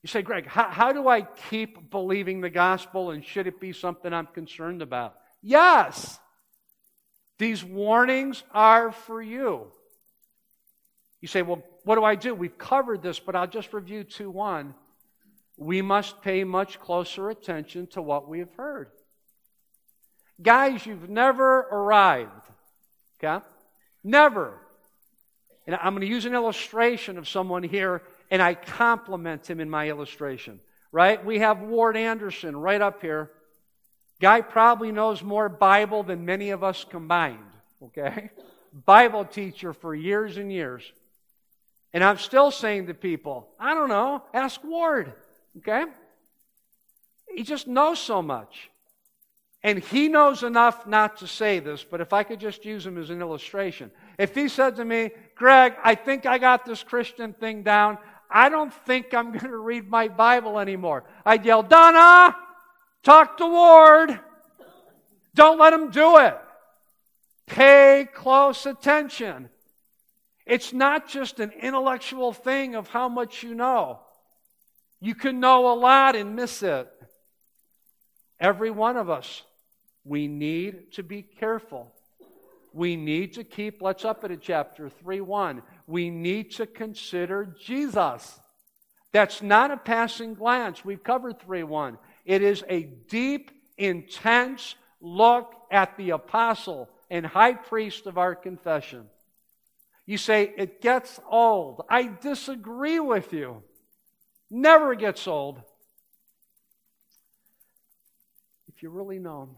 You 0.00 0.06
say, 0.06 0.22
Greg, 0.22 0.46
how, 0.46 0.70
how 0.70 0.92
do 0.92 1.08
I 1.08 1.22
keep 1.50 1.90
believing 1.90 2.40
the 2.40 2.48
gospel 2.48 3.10
and 3.10 3.24
should 3.24 3.48
it 3.48 3.58
be 3.58 3.72
something 3.72 4.12
I'm 4.12 4.28
concerned 4.28 4.80
about? 4.80 5.16
Yes! 5.42 6.20
These 7.40 7.64
warnings 7.64 8.44
are 8.52 8.92
for 8.92 9.20
you. 9.20 9.66
You 11.20 11.26
say, 11.26 11.42
well, 11.42 11.64
what 11.82 11.96
do 11.96 12.04
I 12.04 12.14
do? 12.14 12.32
We've 12.32 12.56
covered 12.56 13.02
this, 13.02 13.18
but 13.18 13.34
I'll 13.34 13.48
just 13.48 13.72
review 13.72 14.04
2 14.04 14.30
1. 14.30 14.72
We 15.56 15.82
must 15.82 16.22
pay 16.22 16.44
much 16.44 16.78
closer 16.78 17.28
attention 17.28 17.88
to 17.88 18.00
what 18.00 18.28
we 18.28 18.38
have 18.38 18.54
heard. 18.56 18.86
Guys, 20.40 20.86
you've 20.86 21.10
never 21.10 21.58
arrived. 21.58 22.30
Okay? 23.18 23.44
Never. 24.04 24.58
And 25.66 25.76
I'm 25.76 25.94
going 25.94 26.00
to 26.00 26.06
use 26.06 26.24
an 26.24 26.34
illustration 26.34 27.18
of 27.18 27.28
someone 27.28 27.62
here, 27.62 28.02
and 28.30 28.42
I 28.42 28.54
compliment 28.54 29.48
him 29.48 29.60
in 29.60 29.70
my 29.70 29.88
illustration. 29.88 30.60
Right? 30.90 31.24
We 31.24 31.38
have 31.38 31.60
Ward 31.60 31.96
Anderson 31.96 32.56
right 32.56 32.80
up 32.80 33.00
here. 33.00 33.30
Guy 34.20 34.40
probably 34.40 34.92
knows 34.92 35.22
more 35.22 35.48
Bible 35.48 36.02
than 36.02 36.24
many 36.24 36.50
of 36.50 36.62
us 36.62 36.84
combined. 36.84 37.38
Okay? 37.82 38.30
Bible 38.86 39.24
teacher 39.24 39.72
for 39.72 39.94
years 39.94 40.36
and 40.36 40.52
years. 40.52 40.82
And 41.92 42.02
I'm 42.02 42.18
still 42.18 42.50
saying 42.50 42.86
to 42.86 42.94
people, 42.94 43.48
I 43.58 43.74
don't 43.74 43.88
know, 43.88 44.22
ask 44.32 44.62
Ward. 44.64 45.12
Okay? 45.58 45.84
He 47.34 47.42
just 47.42 47.66
knows 47.66 47.98
so 47.98 48.22
much. 48.22 48.70
And 49.64 49.78
he 49.78 50.08
knows 50.08 50.42
enough 50.42 50.86
not 50.86 51.18
to 51.18 51.26
say 51.28 51.60
this, 51.60 51.84
but 51.84 52.00
if 52.00 52.12
I 52.12 52.24
could 52.24 52.40
just 52.40 52.64
use 52.64 52.84
him 52.84 52.98
as 52.98 53.10
an 53.10 53.20
illustration. 53.20 53.92
If 54.18 54.34
he 54.34 54.48
said 54.48 54.76
to 54.76 54.84
me, 54.84 55.10
Greg, 55.36 55.74
I 55.82 55.94
think 55.94 56.26
I 56.26 56.38
got 56.38 56.64
this 56.64 56.82
Christian 56.82 57.32
thing 57.32 57.62
down. 57.62 57.98
I 58.28 58.48
don't 58.48 58.72
think 58.86 59.14
I'm 59.14 59.30
going 59.38 59.50
to 59.50 59.56
read 59.56 59.88
my 59.88 60.08
Bible 60.08 60.58
anymore. 60.58 61.04
I'd 61.24 61.44
yell, 61.44 61.62
Donna, 61.62 62.36
talk 63.04 63.36
to 63.36 63.46
Ward. 63.46 64.18
Don't 65.34 65.58
let 65.58 65.72
him 65.72 65.90
do 65.90 66.18
it. 66.18 66.36
Pay 67.46 68.08
close 68.12 68.66
attention. 68.66 69.48
It's 70.44 70.72
not 70.72 71.08
just 71.08 71.38
an 71.38 71.52
intellectual 71.52 72.32
thing 72.32 72.74
of 72.74 72.88
how 72.88 73.08
much 73.08 73.42
you 73.42 73.54
know. 73.54 74.00
You 75.00 75.14
can 75.14 75.40
know 75.40 75.72
a 75.72 75.74
lot 75.74 76.16
and 76.16 76.34
miss 76.34 76.62
it. 76.62 76.90
Every 78.40 78.70
one 78.70 78.96
of 78.96 79.08
us, 79.08 79.42
we 80.04 80.26
need 80.26 80.92
to 80.92 81.02
be 81.02 81.22
careful. 81.22 81.92
We 82.72 82.96
need 82.96 83.34
to 83.34 83.44
keep, 83.44 83.82
let's 83.82 84.04
up 84.04 84.24
at 84.24 84.40
chapter 84.40 84.88
3 84.88 85.20
1. 85.20 85.62
We 85.86 86.10
need 86.10 86.52
to 86.52 86.66
consider 86.66 87.54
Jesus. 87.60 88.38
That's 89.12 89.42
not 89.42 89.70
a 89.70 89.76
passing 89.76 90.34
glance. 90.34 90.84
We've 90.84 91.04
covered 91.04 91.40
3 91.40 91.64
1. 91.64 91.98
It 92.24 92.42
is 92.42 92.64
a 92.68 92.82
deep, 92.82 93.50
intense 93.76 94.74
look 95.00 95.54
at 95.70 95.96
the 95.96 96.10
apostle 96.10 96.88
and 97.10 97.26
high 97.26 97.54
priest 97.54 98.06
of 98.06 98.16
our 98.16 98.34
confession. 98.34 99.06
You 100.06 100.18
say, 100.18 100.52
it 100.56 100.80
gets 100.80 101.20
old. 101.30 101.84
I 101.88 102.10
disagree 102.20 103.00
with 103.00 103.32
you. 103.32 103.62
Never 104.50 104.94
gets 104.94 105.28
old. 105.28 105.60
If 108.68 108.82
you 108.82 108.90
really 108.90 109.18
know 109.18 109.42
him. 109.42 109.50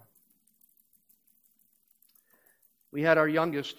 We 2.95 3.03
had 3.03 3.19
our 3.19 3.27
youngest 3.27 3.75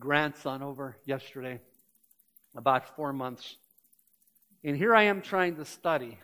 grandson 0.00 0.64
over 0.64 0.96
yesterday, 1.04 1.60
about 2.56 2.96
four 2.96 3.12
months. 3.12 3.56
And 4.64 4.76
here 4.76 4.96
I 4.96 5.04
am 5.04 5.22
trying 5.22 5.54
to 5.56 5.64
study. 5.64 6.18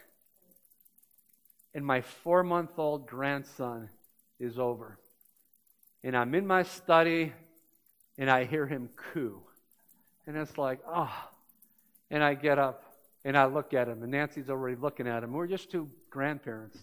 And 1.73 1.87
my 1.87 2.01
four 2.01 2.43
month 2.43 2.73
old 2.77 3.07
grandson 3.07 3.89
is 4.41 4.59
over. 4.59 4.99
And 6.03 6.17
I'm 6.17 6.35
in 6.35 6.45
my 6.45 6.65
study 6.65 7.33
and 8.19 8.29
I 8.29 8.47
hear 8.47 8.67
him 8.67 8.91
coo. 9.13 9.41
And 10.27 10.37
it's 10.37 10.59
like, 10.59 10.81
oh. 10.89 11.15
And 12.11 12.25
I 12.25 12.35
get 12.35 12.59
up 12.59 12.83
and 13.25 13.39
I 13.39 13.45
look 13.45 13.75
at 13.75 13.87
him, 13.87 14.03
and 14.03 14.11
Nancy's 14.11 14.51
already 14.51 14.75
looking 14.75 15.07
at 15.07 15.23
him. 15.23 15.33
We're 15.33 15.47
just 15.47 15.71
two 15.71 15.89
grandparents. 16.09 16.79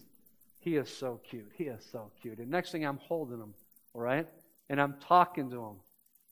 He 0.60 0.76
is 0.76 0.88
so 0.88 1.20
cute. 1.28 1.50
He 1.56 1.64
is 1.64 1.86
so 1.92 2.10
cute. 2.22 2.38
And 2.38 2.48
next 2.48 2.72
thing 2.72 2.86
I'm 2.86 2.96
holding 2.96 3.38
him, 3.38 3.52
all 3.92 4.00
right? 4.00 4.26
And 4.70 4.80
I'm 4.80 4.96
talking 5.00 5.50
to 5.50 5.56
him, 5.56 5.76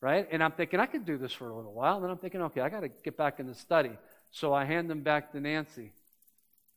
right? 0.00 0.28
And 0.30 0.42
I'm 0.42 0.52
thinking, 0.52 0.80
I 0.80 0.86
could 0.86 1.04
do 1.04 1.16
this 1.16 1.32
for 1.32 1.48
a 1.48 1.56
little 1.56 1.72
while. 1.72 1.96
And 1.96 2.04
then 2.04 2.10
I'm 2.10 2.18
thinking, 2.18 2.42
okay, 2.42 2.60
I 2.60 2.68
got 2.68 2.80
to 2.80 2.88
get 2.88 3.16
back 3.16 3.40
in 3.40 3.46
the 3.46 3.54
study. 3.54 3.92
So 4.30 4.52
I 4.52 4.64
hand 4.64 4.90
him 4.90 5.02
back 5.02 5.32
to 5.32 5.40
Nancy. 5.40 5.92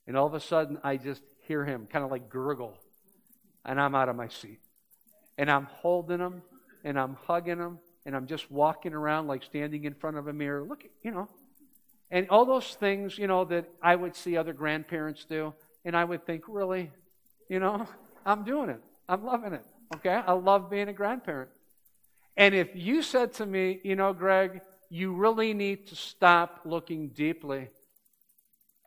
And 0.07 0.16
all 0.16 0.26
of 0.26 0.34
a 0.34 0.39
sudden, 0.39 0.80
I 0.84 0.97
just 0.97 1.22
hear 1.47 1.66
him 1.66 1.88
kind 1.91 2.05
of 2.05 2.12
like 2.12 2.30
gurgle. 2.30 2.78
And 3.66 3.80
I'm 3.80 3.93
out 3.93 4.10
of 4.10 4.16
my 4.16 4.30
seat. 4.30 4.60
And 5.38 5.51
I'm 5.51 5.66
holding 5.66 6.20
him, 6.20 6.41
and 6.84 6.99
I'm 6.99 7.16
hugging 7.28 7.60
him, 7.60 7.80
and 8.05 8.16
I'm 8.16 8.26
just 8.26 8.49
walking 8.49 8.93
around 8.93 9.28
like 9.28 9.43
standing 9.43 9.84
in 9.84 9.93
front 9.93 10.18
of 10.18 10.28
a 10.28 10.34
mirror. 10.34 10.64
Look, 10.64 10.84
you 11.03 11.12
know. 11.12 11.28
And 12.12 12.28
all 12.30 12.45
those 12.45 12.76
things, 12.76 13.18
you 13.18 13.28
know, 13.28 13.45
that 13.45 13.70
I 13.82 13.95
would 13.95 14.16
see 14.16 14.36
other 14.36 14.53
grandparents 14.53 15.26
do. 15.26 15.53
And 15.86 15.95
I 15.95 16.03
would 16.03 16.26
think, 16.26 16.43
really? 16.47 16.91
You 17.49 17.60
know, 17.60 17.88
I'm 18.26 18.43
doing 18.43 18.70
it. 18.70 18.82
I'm 19.07 19.24
loving 19.24 19.53
it. 19.53 19.66
Okay? 19.95 20.21
I 20.25 20.33
love 20.33 20.69
being 20.69 20.87
a 20.87 20.93
grandparent. 20.93 21.49
And 22.37 22.55
if 22.55 22.69
you 22.73 23.01
said 23.01 23.33
to 23.33 23.45
me, 23.45 23.79
you 23.83 23.95
know, 23.95 24.13
Greg, 24.13 24.61
you 24.89 25.13
really 25.13 25.53
need 25.53 25.87
to 25.87 25.95
stop 25.95 26.61
looking 26.65 27.09
deeply 27.09 27.69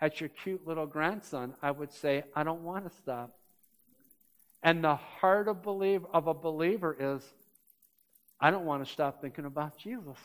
at 0.01 0.21
your 0.21 0.29
cute 0.29 0.67
little 0.67 0.87
grandson, 0.87 1.55
I 1.63 1.71
would 1.71 1.93
say, 1.93 2.25
I 2.35 2.43
don't 2.43 2.65
want 2.65 2.91
to 2.91 2.97
stop. 2.97 3.31
And 4.61 4.83
the 4.83 4.97
heart 4.97 5.47
of, 5.47 5.63
believe, 5.63 6.05
of 6.13 6.27
a 6.27 6.35
believer 6.35 6.97
is, 6.99 7.23
I 8.41 8.51
don't 8.51 8.65
want 8.65 8.85
to 8.85 8.93
stop 8.93 9.21
thinking 9.21 9.45
about 9.45 9.79
Jesus. 9.79 10.19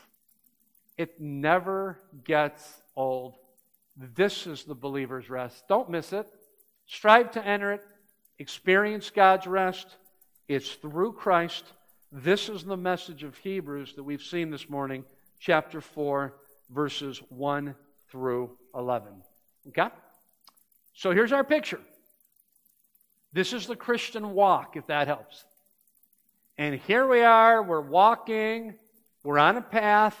It 0.96 1.20
never 1.20 2.00
gets 2.24 2.82
old. 2.96 3.36
This 3.96 4.48
is 4.48 4.64
the 4.64 4.74
believer's 4.74 5.30
rest. 5.30 5.68
Don't 5.68 5.88
miss 5.88 6.12
it. 6.12 6.26
Strive 6.86 7.30
to 7.32 7.46
enter 7.46 7.72
it. 7.72 7.82
Experience 8.40 9.10
God's 9.10 9.46
rest. 9.46 9.86
It's 10.48 10.70
through 10.70 11.12
Christ. 11.12 11.64
This 12.10 12.48
is 12.48 12.64
the 12.64 12.76
message 12.76 13.22
of 13.22 13.36
Hebrews 13.36 13.92
that 13.96 14.02
we've 14.02 14.22
seen 14.22 14.50
this 14.50 14.70
morning, 14.70 15.04
chapter 15.38 15.82
4, 15.82 16.34
verses 16.70 17.20
1 17.28 17.74
through 18.10 18.56
11. 18.74 19.12
Okay? 19.68 19.88
So 20.94 21.12
here's 21.12 21.32
our 21.32 21.44
picture. 21.44 21.80
This 23.34 23.52
is 23.52 23.66
the 23.66 23.76
Christian 23.76 24.32
walk, 24.32 24.74
if 24.76 24.86
that 24.86 25.06
helps. 25.06 25.44
And 26.56 26.76
here 26.80 27.06
we 27.06 27.20
are, 27.20 27.62
we're 27.62 27.82
walking, 27.82 28.74
we're 29.22 29.38
on 29.38 29.58
a 29.58 29.62
path. 29.62 30.18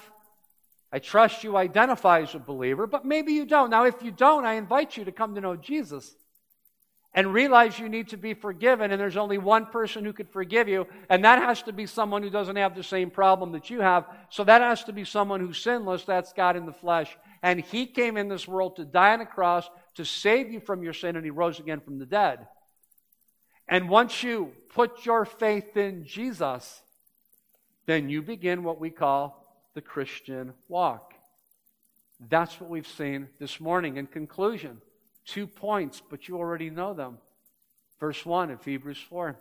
I 0.92 0.98
trust 0.98 1.42
you 1.42 1.56
identify 1.56 2.20
as 2.20 2.34
a 2.34 2.38
believer, 2.38 2.86
but 2.86 3.06
maybe 3.06 3.32
you 3.32 3.46
don't. 3.46 3.70
Now, 3.70 3.86
if 3.86 4.02
you 4.02 4.10
don't, 4.10 4.44
I 4.44 4.54
invite 4.54 4.98
you 4.98 5.06
to 5.06 5.12
come 5.12 5.34
to 5.36 5.40
know 5.40 5.56
Jesus 5.56 6.14
and 7.14 7.32
realize 7.32 7.78
you 7.78 7.88
need 7.88 8.08
to 8.08 8.16
be 8.16 8.34
forgiven, 8.34 8.90
and 8.90 9.00
there's 9.00 9.16
only 9.16 9.38
one 9.38 9.66
person 9.66 10.04
who 10.04 10.12
could 10.12 10.30
forgive 10.30 10.68
you, 10.68 10.86
and 11.08 11.24
that 11.24 11.40
has 11.40 11.62
to 11.62 11.72
be 11.72 11.86
someone 11.86 12.22
who 12.22 12.30
doesn't 12.30 12.56
have 12.56 12.76
the 12.76 12.82
same 12.82 13.10
problem 13.10 13.52
that 13.52 13.70
you 13.70 13.80
have. 13.80 14.06
So 14.30 14.44
that 14.44 14.60
has 14.60 14.84
to 14.84 14.92
be 14.92 15.04
someone 15.04 15.40
who's 15.40 15.58
sinless. 15.58 16.04
That's 16.04 16.32
God 16.32 16.56
in 16.56 16.66
the 16.66 16.72
flesh. 16.72 17.16
And 17.42 17.60
He 17.60 17.86
came 17.86 18.16
in 18.16 18.28
this 18.28 18.46
world 18.46 18.76
to 18.76 18.84
die 18.84 19.14
on 19.14 19.20
a 19.20 19.26
cross 19.26 19.68
to 19.94 20.04
save 20.04 20.52
you 20.52 20.60
from 20.60 20.82
your 20.82 20.92
sin, 20.92 21.16
and 21.16 21.24
He 21.24 21.30
rose 21.30 21.58
again 21.58 21.80
from 21.80 21.98
the 21.98 22.06
dead. 22.06 22.46
And 23.66 23.88
once 23.88 24.22
you 24.22 24.52
put 24.74 25.04
your 25.04 25.24
faith 25.24 25.76
in 25.76 26.04
Jesus, 26.04 26.82
then 27.86 28.08
you 28.08 28.22
begin 28.22 28.64
what 28.64 28.80
we 28.80 28.90
call 28.90 29.44
the 29.74 29.80
Christian 29.80 30.52
walk. 30.68 31.14
That's 32.20 32.60
what 32.60 32.68
we've 32.70 32.86
seen 32.86 33.28
this 33.38 33.60
morning. 33.60 33.96
In 33.96 34.06
conclusion, 34.06 34.80
two 35.28 35.46
points, 35.46 36.02
but 36.08 36.28
you 36.28 36.38
already 36.38 36.70
know 36.70 36.94
them. 36.94 37.18
Verse 38.00 38.24
1 38.24 38.50
of 38.50 38.64
Hebrews 38.64 39.00
4. 39.08 39.36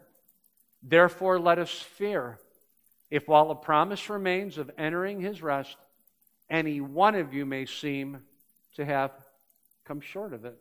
Therefore, 0.83 1.39
let 1.39 1.59
us 1.59 1.71
fear, 1.71 2.39
if 3.09 3.27
while 3.27 3.49
a 3.51 3.55
promise 3.55 4.09
remains 4.09 4.57
of 4.57 4.71
entering 4.77 5.21
his 5.21 5.41
rest, 5.41 5.75
any 6.49 6.81
one 6.81 7.15
of 7.15 7.33
you 7.33 7.45
may 7.45 7.65
seem 7.65 8.19
to 8.75 8.85
have 8.85 9.11
come 9.85 10.01
short 10.01 10.33
of 10.33 10.45
it. 10.45 10.57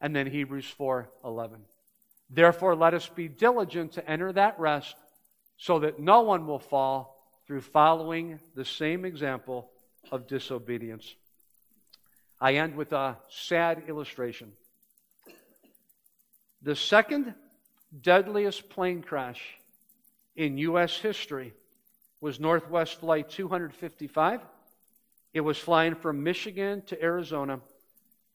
And 0.00 0.16
then 0.16 0.26
Hebrews 0.26 0.66
4 0.66 1.10
11. 1.24 1.60
Therefore, 2.30 2.76
let 2.76 2.94
us 2.94 3.08
be 3.08 3.28
diligent 3.28 3.92
to 3.92 4.08
enter 4.08 4.32
that 4.32 4.58
rest, 4.58 4.94
so 5.56 5.80
that 5.80 5.98
no 5.98 6.22
one 6.22 6.46
will 6.46 6.58
fall 6.58 7.20
through 7.46 7.60
following 7.60 8.38
the 8.54 8.64
same 8.64 9.04
example 9.04 9.70
of 10.10 10.26
disobedience. 10.26 11.14
I 12.40 12.54
end 12.54 12.74
with 12.74 12.92
a 12.92 13.18
sad 13.28 13.84
illustration. 13.88 14.52
The 16.62 16.74
second 16.74 17.34
deadliest 18.00 18.70
plane 18.70 19.02
crash 19.02 19.42
in 20.36 20.56
U.S. 20.58 20.96
history 20.96 21.52
was 22.20 22.40
Northwest 22.40 23.00
Flight 23.00 23.28
255. 23.28 24.40
It 25.34 25.40
was 25.40 25.58
flying 25.58 25.94
from 25.94 26.22
Michigan 26.22 26.82
to 26.86 27.02
Arizona, 27.02 27.60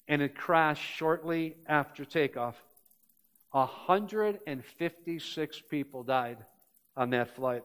and 0.08 0.22
it 0.22 0.36
crashed 0.36 0.95
shortly 0.95 1.56
after 1.68 2.06
takeoff. 2.06 2.62
156 3.51 5.62
people 5.70 6.03
died 6.03 6.38
on 6.95 7.10
that 7.12 7.36
flight. 7.36 7.64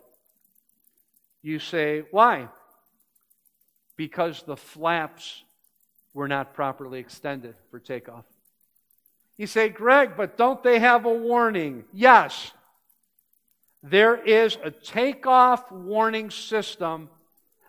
You 1.42 1.58
say, 1.58 2.04
why? 2.10 2.48
Because 3.96 4.42
the 4.42 4.56
flaps 4.56 5.42
were 6.14 6.28
not 6.28 6.54
properly 6.54 6.98
extended 6.98 7.54
for 7.70 7.78
takeoff. 7.78 8.24
You 9.36 9.46
say, 9.46 9.68
Greg, 9.68 10.12
but 10.16 10.36
don't 10.36 10.62
they 10.62 10.78
have 10.78 11.06
a 11.06 11.12
warning? 11.12 11.84
Yes. 11.92 12.52
There 13.82 14.16
is 14.16 14.58
a 14.62 14.70
takeoff 14.70 15.70
warning 15.72 16.30
system 16.30 17.08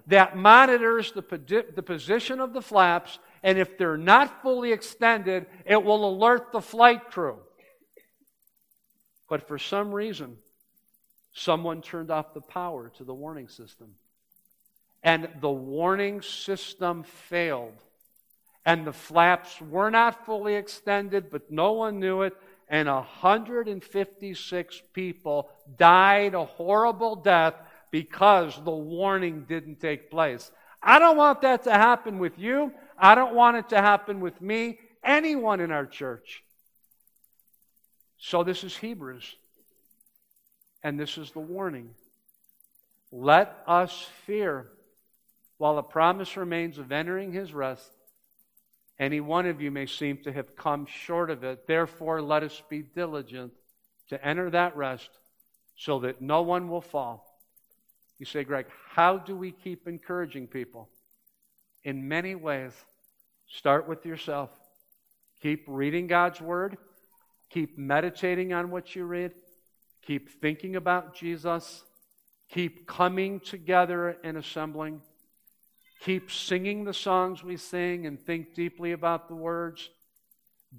that 0.07 0.35
monitors 0.35 1.11
the, 1.13 1.65
the 1.73 1.83
position 1.83 2.39
of 2.39 2.53
the 2.53 2.61
flaps, 2.61 3.19
and 3.43 3.57
if 3.57 3.77
they're 3.77 3.97
not 3.97 4.41
fully 4.41 4.73
extended, 4.73 5.45
it 5.65 5.81
will 5.81 6.09
alert 6.09 6.51
the 6.51 6.61
flight 6.61 7.11
crew. 7.11 7.37
But 9.29 9.47
for 9.47 9.57
some 9.57 9.93
reason, 9.93 10.37
someone 11.33 11.81
turned 11.81 12.11
off 12.11 12.33
the 12.33 12.41
power 12.41 12.91
to 12.97 13.05
the 13.05 13.13
warning 13.13 13.47
system. 13.47 13.95
And 15.03 15.29
the 15.39 15.49
warning 15.49 16.21
system 16.21 17.03
failed. 17.03 17.73
And 18.65 18.85
the 18.85 18.93
flaps 18.93 19.59
were 19.59 19.89
not 19.89 20.25
fully 20.25 20.55
extended, 20.55 21.29
but 21.29 21.51
no 21.51 21.73
one 21.73 21.99
knew 21.99 22.21
it. 22.21 22.35
And 22.69 22.87
156 22.87 24.81
people 24.93 25.49
died 25.77 26.35
a 26.35 26.45
horrible 26.45 27.15
death 27.15 27.55
because 27.89 28.55
the 28.63 28.71
warning 28.71 29.45
didn't 29.47 29.81
take 29.81 30.09
place. 30.09 30.51
I 30.81 30.99
don't 30.99 31.17
want 31.17 31.41
that 31.41 31.63
to 31.63 31.71
happen 31.71 32.19
with 32.19 32.39
you. 32.39 32.71
I 32.97 33.15
don't 33.15 33.35
want 33.35 33.57
it 33.57 33.69
to 33.69 33.77
happen 33.77 34.19
with 34.19 34.41
me, 34.41 34.79
anyone 35.03 35.59
in 35.59 35.71
our 35.71 35.85
church. 35.85 36.43
So 38.17 38.43
this 38.43 38.63
is 38.63 38.77
Hebrews. 38.77 39.35
And 40.83 40.99
this 40.99 41.17
is 41.17 41.31
the 41.31 41.39
warning. 41.39 41.89
Let 43.11 43.57
us 43.67 44.07
fear 44.25 44.67
while 45.57 45.75
the 45.75 45.83
promise 45.83 46.37
remains 46.37 46.77
of 46.77 46.91
entering 46.91 47.33
his 47.33 47.53
rest. 47.53 47.91
Any 49.01 49.19
one 49.19 49.47
of 49.47 49.59
you 49.59 49.71
may 49.71 49.87
seem 49.87 50.17
to 50.17 50.31
have 50.31 50.55
come 50.55 50.85
short 50.85 51.31
of 51.31 51.43
it. 51.43 51.65
Therefore, 51.65 52.21
let 52.21 52.43
us 52.43 52.61
be 52.69 52.83
diligent 52.83 53.51
to 54.09 54.23
enter 54.23 54.51
that 54.51 54.77
rest 54.77 55.09
so 55.75 56.01
that 56.01 56.21
no 56.21 56.43
one 56.43 56.69
will 56.69 56.81
fall. 56.81 57.25
You 58.19 58.27
say, 58.27 58.43
Greg, 58.43 58.67
how 58.91 59.17
do 59.17 59.35
we 59.35 59.53
keep 59.53 59.87
encouraging 59.87 60.45
people? 60.45 60.87
In 61.83 62.07
many 62.07 62.35
ways. 62.35 62.73
Start 63.47 63.89
with 63.89 64.05
yourself. 64.05 64.51
Keep 65.41 65.63
reading 65.67 66.05
God's 66.05 66.39
Word. 66.39 66.77
Keep 67.49 67.79
meditating 67.79 68.53
on 68.53 68.69
what 68.69 68.95
you 68.95 69.05
read. 69.05 69.31
Keep 70.05 70.29
thinking 70.39 70.75
about 70.75 71.15
Jesus. 71.15 71.83
Keep 72.51 72.85
coming 72.85 73.39
together 73.39 74.15
and 74.23 74.37
assembling. 74.37 75.01
Keep 76.01 76.31
singing 76.31 76.83
the 76.83 76.93
songs 76.93 77.43
we 77.43 77.57
sing 77.57 78.05
and 78.05 78.19
think 78.19 78.53
deeply 78.53 78.91
about 78.91 79.27
the 79.27 79.35
words. 79.35 79.89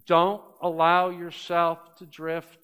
Don't 0.06 0.42
allow 0.60 1.10
yourself 1.10 1.78
to 1.96 2.06
drift. 2.06 2.58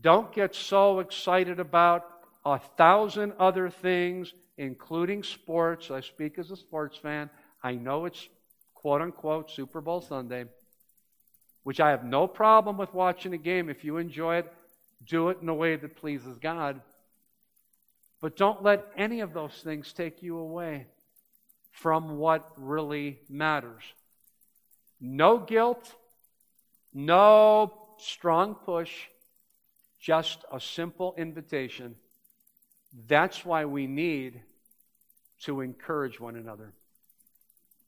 Don't 0.00 0.32
get 0.32 0.54
so 0.54 1.00
excited 1.00 1.58
about 1.58 2.04
a 2.44 2.58
thousand 2.58 3.32
other 3.38 3.70
things, 3.70 4.32
including 4.56 5.22
sports. 5.22 5.90
I 5.90 6.00
speak 6.00 6.38
as 6.38 6.50
a 6.50 6.56
sports 6.56 6.96
fan. 6.96 7.30
I 7.62 7.72
know 7.72 8.04
it's 8.04 8.28
quote 8.74 9.02
unquote 9.02 9.50
Super 9.50 9.80
Bowl 9.80 10.00
Sunday 10.00 10.44
which 11.68 11.80
I 11.80 11.90
have 11.90 12.02
no 12.02 12.26
problem 12.26 12.78
with 12.78 12.94
watching 12.94 13.34
a 13.34 13.36
game. 13.36 13.68
If 13.68 13.84
you 13.84 13.98
enjoy 13.98 14.36
it, 14.36 14.50
do 15.06 15.28
it 15.28 15.36
in 15.42 15.50
a 15.50 15.54
way 15.54 15.76
that 15.76 15.96
pleases 15.96 16.38
God. 16.38 16.80
But 18.22 18.38
don't 18.38 18.62
let 18.62 18.86
any 18.96 19.20
of 19.20 19.34
those 19.34 19.52
things 19.62 19.92
take 19.92 20.22
you 20.22 20.38
away 20.38 20.86
from 21.80 22.18
what 22.18 22.50
really 22.56 23.20
matters. 23.28 23.82
No 25.00 25.38
guilt, 25.38 25.94
no 26.92 27.72
strong 27.98 28.56
push, 28.56 28.92
just 30.00 30.44
a 30.52 30.58
simple 30.58 31.14
invitation. 31.16 31.94
That's 33.06 33.44
why 33.44 33.64
we 33.64 33.86
need 33.86 34.40
to 35.42 35.60
encourage 35.60 36.18
one 36.18 36.34
another. 36.34 36.72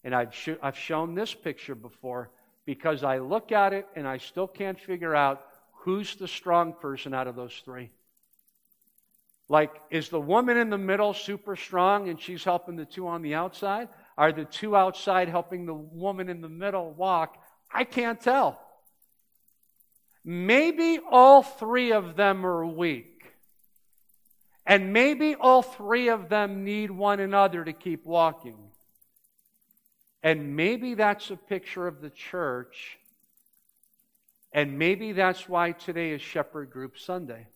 And 0.04 0.14
I've, 0.14 0.34
sh- 0.34 0.60
I've 0.62 0.78
shown 0.78 1.16
this 1.16 1.34
picture 1.34 1.74
before 1.74 2.30
because 2.66 3.02
I 3.02 3.18
look 3.18 3.50
at 3.50 3.72
it 3.72 3.88
and 3.96 4.06
I 4.06 4.18
still 4.18 4.46
can't 4.46 4.78
figure 4.78 5.16
out 5.16 5.44
who's 5.72 6.14
the 6.14 6.28
strong 6.28 6.74
person 6.74 7.12
out 7.12 7.26
of 7.26 7.34
those 7.34 7.60
three. 7.64 7.90
Like, 9.50 9.72
is 9.90 10.10
the 10.10 10.20
woman 10.20 10.56
in 10.56 10.70
the 10.70 10.78
middle 10.78 11.12
super 11.12 11.56
strong 11.56 12.08
and 12.08 12.20
she's 12.20 12.44
helping 12.44 12.76
the 12.76 12.84
two 12.84 13.08
on 13.08 13.20
the 13.20 13.34
outside? 13.34 13.88
Are 14.16 14.30
the 14.30 14.44
two 14.44 14.76
outside 14.76 15.28
helping 15.28 15.66
the 15.66 15.74
woman 15.74 16.28
in 16.28 16.40
the 16.40 16.48
middle 16.48 16.92
walk? 16.92 17.36
I 17.68 17.82
can't 17.82 18.20
tell. 18.20 18.60
Maybe 20.24 21.00
all 21.10 21.42
three 21.42 21.90
of 21.90 22.14
them 22.14 22.46
are 22.46 22.64
weak. 22.64 23.24
And 24.64 24.92
maybe 24.92 25.34
all 25.34 25.62
three 25.62 26.10
of 26.10 26.28
them 26.28 26.62
need 26.62 26.92
one 26.92 27.18
another 27.18 27.64
to 27.64 27.72
keep 27.72 28.06
walking. 28.06 28.56
And 30.22 30.54
maybe 30.54 30.94
that's 30.94 31.28
a 31.32 31.36
picture 31.36 31.88
of 31.88 32.00
the 32.00 32.10
church. 32.10 32.98
And 34.52 34.78
maybe 34.78 35.10
that's 35.10 35.48
why 35.48 35.72
today 35.72 36.12
is 36.12 36.22
Shepherd 36.22 36.70
Group 36.70 37.00
Sunday. 37.00 37.48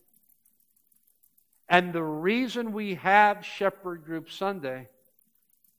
And 1.67 1.93
the 1.93 2.03
reason 2.03 2.73
we 2.73 2.95
have 2.95 3.45
Shepherd 3.45 4.05
Group 4.05 4.29
Sunday 4.29 4.87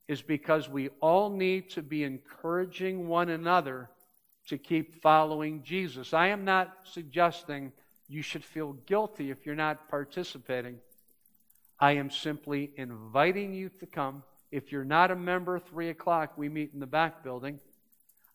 is 0.08 0.22
because 0.22 0.68
we 0.68 0.88
all 1.00 1.30
need 1.30 1.70
to 1.70 1.82
be 1.82 2.04
encouraging 2.04 3.08
one 3.08 3.28
another 3.28 3.90
to 4.48 4.58
keep 4.58 5.02
following 5.02 5.62
Jesus. 5.62 6.12
I 6.12 6.28
am 6.28 6.44
not 6.44 6.72
suggesting 6.84 7.72
you 8.08 8.22
should 8.22 8.44
feel 8.44 8.74
guilty 8.86 9.30
if 9.30 9.44
you're 9.44 9.54
not 9.54 9.88
participating. 9.88 10.78
I 11.78 11.92
am 11.92 12.10
simply 12.10 12.70
inviting 12.76 13.52
you 13.52 13.68
to 13.80 13.86
come 13.86 14.22
if 14.50 14.70
you're 14.70 14.84
not 14.84 15.10
a 15.10 15.16
member, 15.16 15.58
3 15.58 15.90
o'clock, 15.90 16.32
we 16.36 16.48
meet 16.48 16.70
in 16.72 16.80
the 16.80 16.86
back 16.86 17.24
building. 17.24 17.58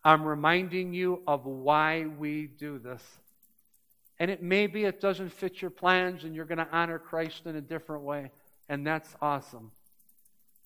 I'm 0.04 0.24
reminding 0.24 0.94
you 0.94 1.22
of 1.26 1.46
why 1.46 2.06
we 2.06 2.48
do 2.48 2.80
this. 2.80 3.02
And 4.22 4.30
it 4.30 4.44
may 4.44 4.68
be 4.68 4.84
it 4.84 5.02
doesn't 5.02 5.30
fit 5.30 5.64
your 5.64 5.72
plans 5.72 6.26
and 6.26 6.36
you're 6.36 6.46
going 6.46 6.60
to 6.60 6.68
honor 6.72 7.00
Christ 7.00 7.48
in 7.48 7.56
a 7.56 7.62
different 7.62 8.04
way. 8.04 8.30
And 8.70 8.86
that's 8.86 9.16
awesome. 9.20 9.72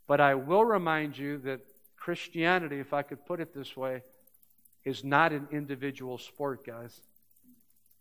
But 0.07 0.19
I 0.19 0.35
will 0.35 0.65
remind 0.65 1.17
you 1.17 1.37
that 1.37 1.61
Christianity, 1.95 2.79
if 2.79 2.91
I 2.91 3.01
could 3.01 3.25
put 3.25 3.39
it 3.39 3.55
this 3.55 3.77
way, 3.77 4.01
is 4.83 5.05
not 5.05 5.31
an 5.31 5.47
individual 5.53 6.17
sport, 6.17 6.67
guys. 6.67 6.99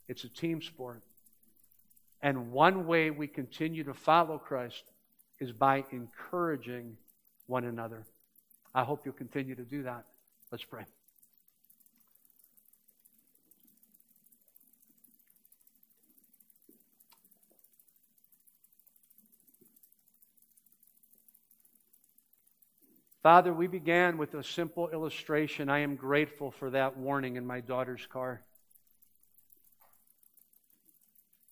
It's 0.08 0.24
a 0.24 0.28
team 0.28 0.60
sport. 0.60 1.04
And 2.20 2.50
one 2.50 2.88
way 2.88 3.12
we 3.12 3.28
continue 3.28 3.84
to 3.84 3.94
follow 3.94 4.38
Christ 4.38 4.82
is 5.38 5.52
by 5.52 5.84
encouraging 5.92 6.96
one 7.46 7.62
another. 7.62 8.04
I 8.74 8.82
hope 8.82 9.02
you'll 9.04 9.14
continue 9.14 9.54
to 9.54 9.64
do 9.64 9.84
that. 9.84 10.04
Let's 10.50 10.64
pray. 10.64 10.82
Father, 23.24 23.54
we 23.54 23.68
began 23.68 24.18
with 24.18 24.34
a 24.34 24.44
simple 24.44 24.90
illustration. 24.90 25.70
I 25.70 25.78
am 25.78 25.96
grateful 25.96 26.50
for 26.50 26.68
that 26.68 26.98
warning 26.98 27.36
in 27.36 27.46
my 27.46 27.60
daughter's 27.60 28.04
car. 28.04 28.42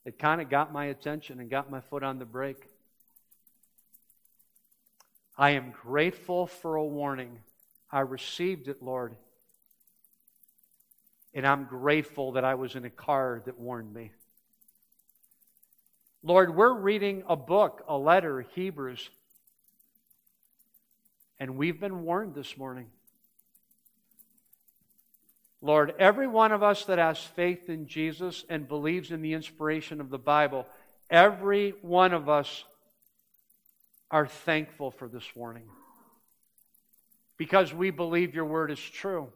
It 0.05 0.19
kind 0.19 0.43
of 0.43 0.51
got 0.51 0.71
my 0.71 0.85
attention 0.85 1.41
and 1.41 1.49
got 1.49 1.71
my 1.71 1.81
foot 1.81 2.03
on 2.03 2.19
the 2.19 2.27
brake. 2.27 2.63
I 5.39 5.53
am 5.53 5.71
grateful 5.83 6.47
for 6.47 6.75
a 6.75 6.85
warning. 6.85 7.39
I 7.91 8.01
received 8.01 8.69
it, 8.69 8.83
Lord. 8.83 9.17
And 11.33 11.47
I'm 11.47 11.65
grateful 11.65 12.33
that 12.33 12.45
I 12.45 12.57
was 12.57 12.75
in 12.75 12.85
a 12.85 12.91
car 12.91 13.41
that 13.47 13.59
warned 13.59 13.95
me. 13.95 14.11
Lord, 16.23 16.55
we're 16.55 16.75
reading 16.75 17.23
a 17.27 17.35
book, 17.35 17.83
a 17.89 17.97
letter, 17.97 18.43
Hebrews. 18.55 19.09
And 21.43 21.57
we've 21.57 21.81
been 21.81 22.05
warned 22.05 22.37
this 22.37 22.57
morning. 22.57 22.87
Lord, 25.61 25.93
every 25.99 26.29
one 26.29 26.53
of 26.53 26.63
us 26.63 26.85
that 26.85 26.99
has 26.99 27.19
faith 27.19 27.69
in 27.69 27.89
Jesus 27.89 28.45
and 28.49 28.69
believes 28.69 29.11
in 29.11 29.23
the 29.23 29.33
inspiration 29.33 30.01
of 30.01 30.09
the 30.09 30.19
Bible, 30.19 30.69
every 31.11 31.75
one 31.83 32.13
of 32.15 32.29
us 32.29 32.63
are 34.09 34.29
thankful 34.29 34.93
for 34.93 35.09
this 35.09 35.25
warning 35.35 35.67
because 37.37 37.75
we 37.75 37.91
believe 37.91 38.37
your 38.37 38.45
word 38.45 38.71
is 38.71 38.79
true. 38.79 39.27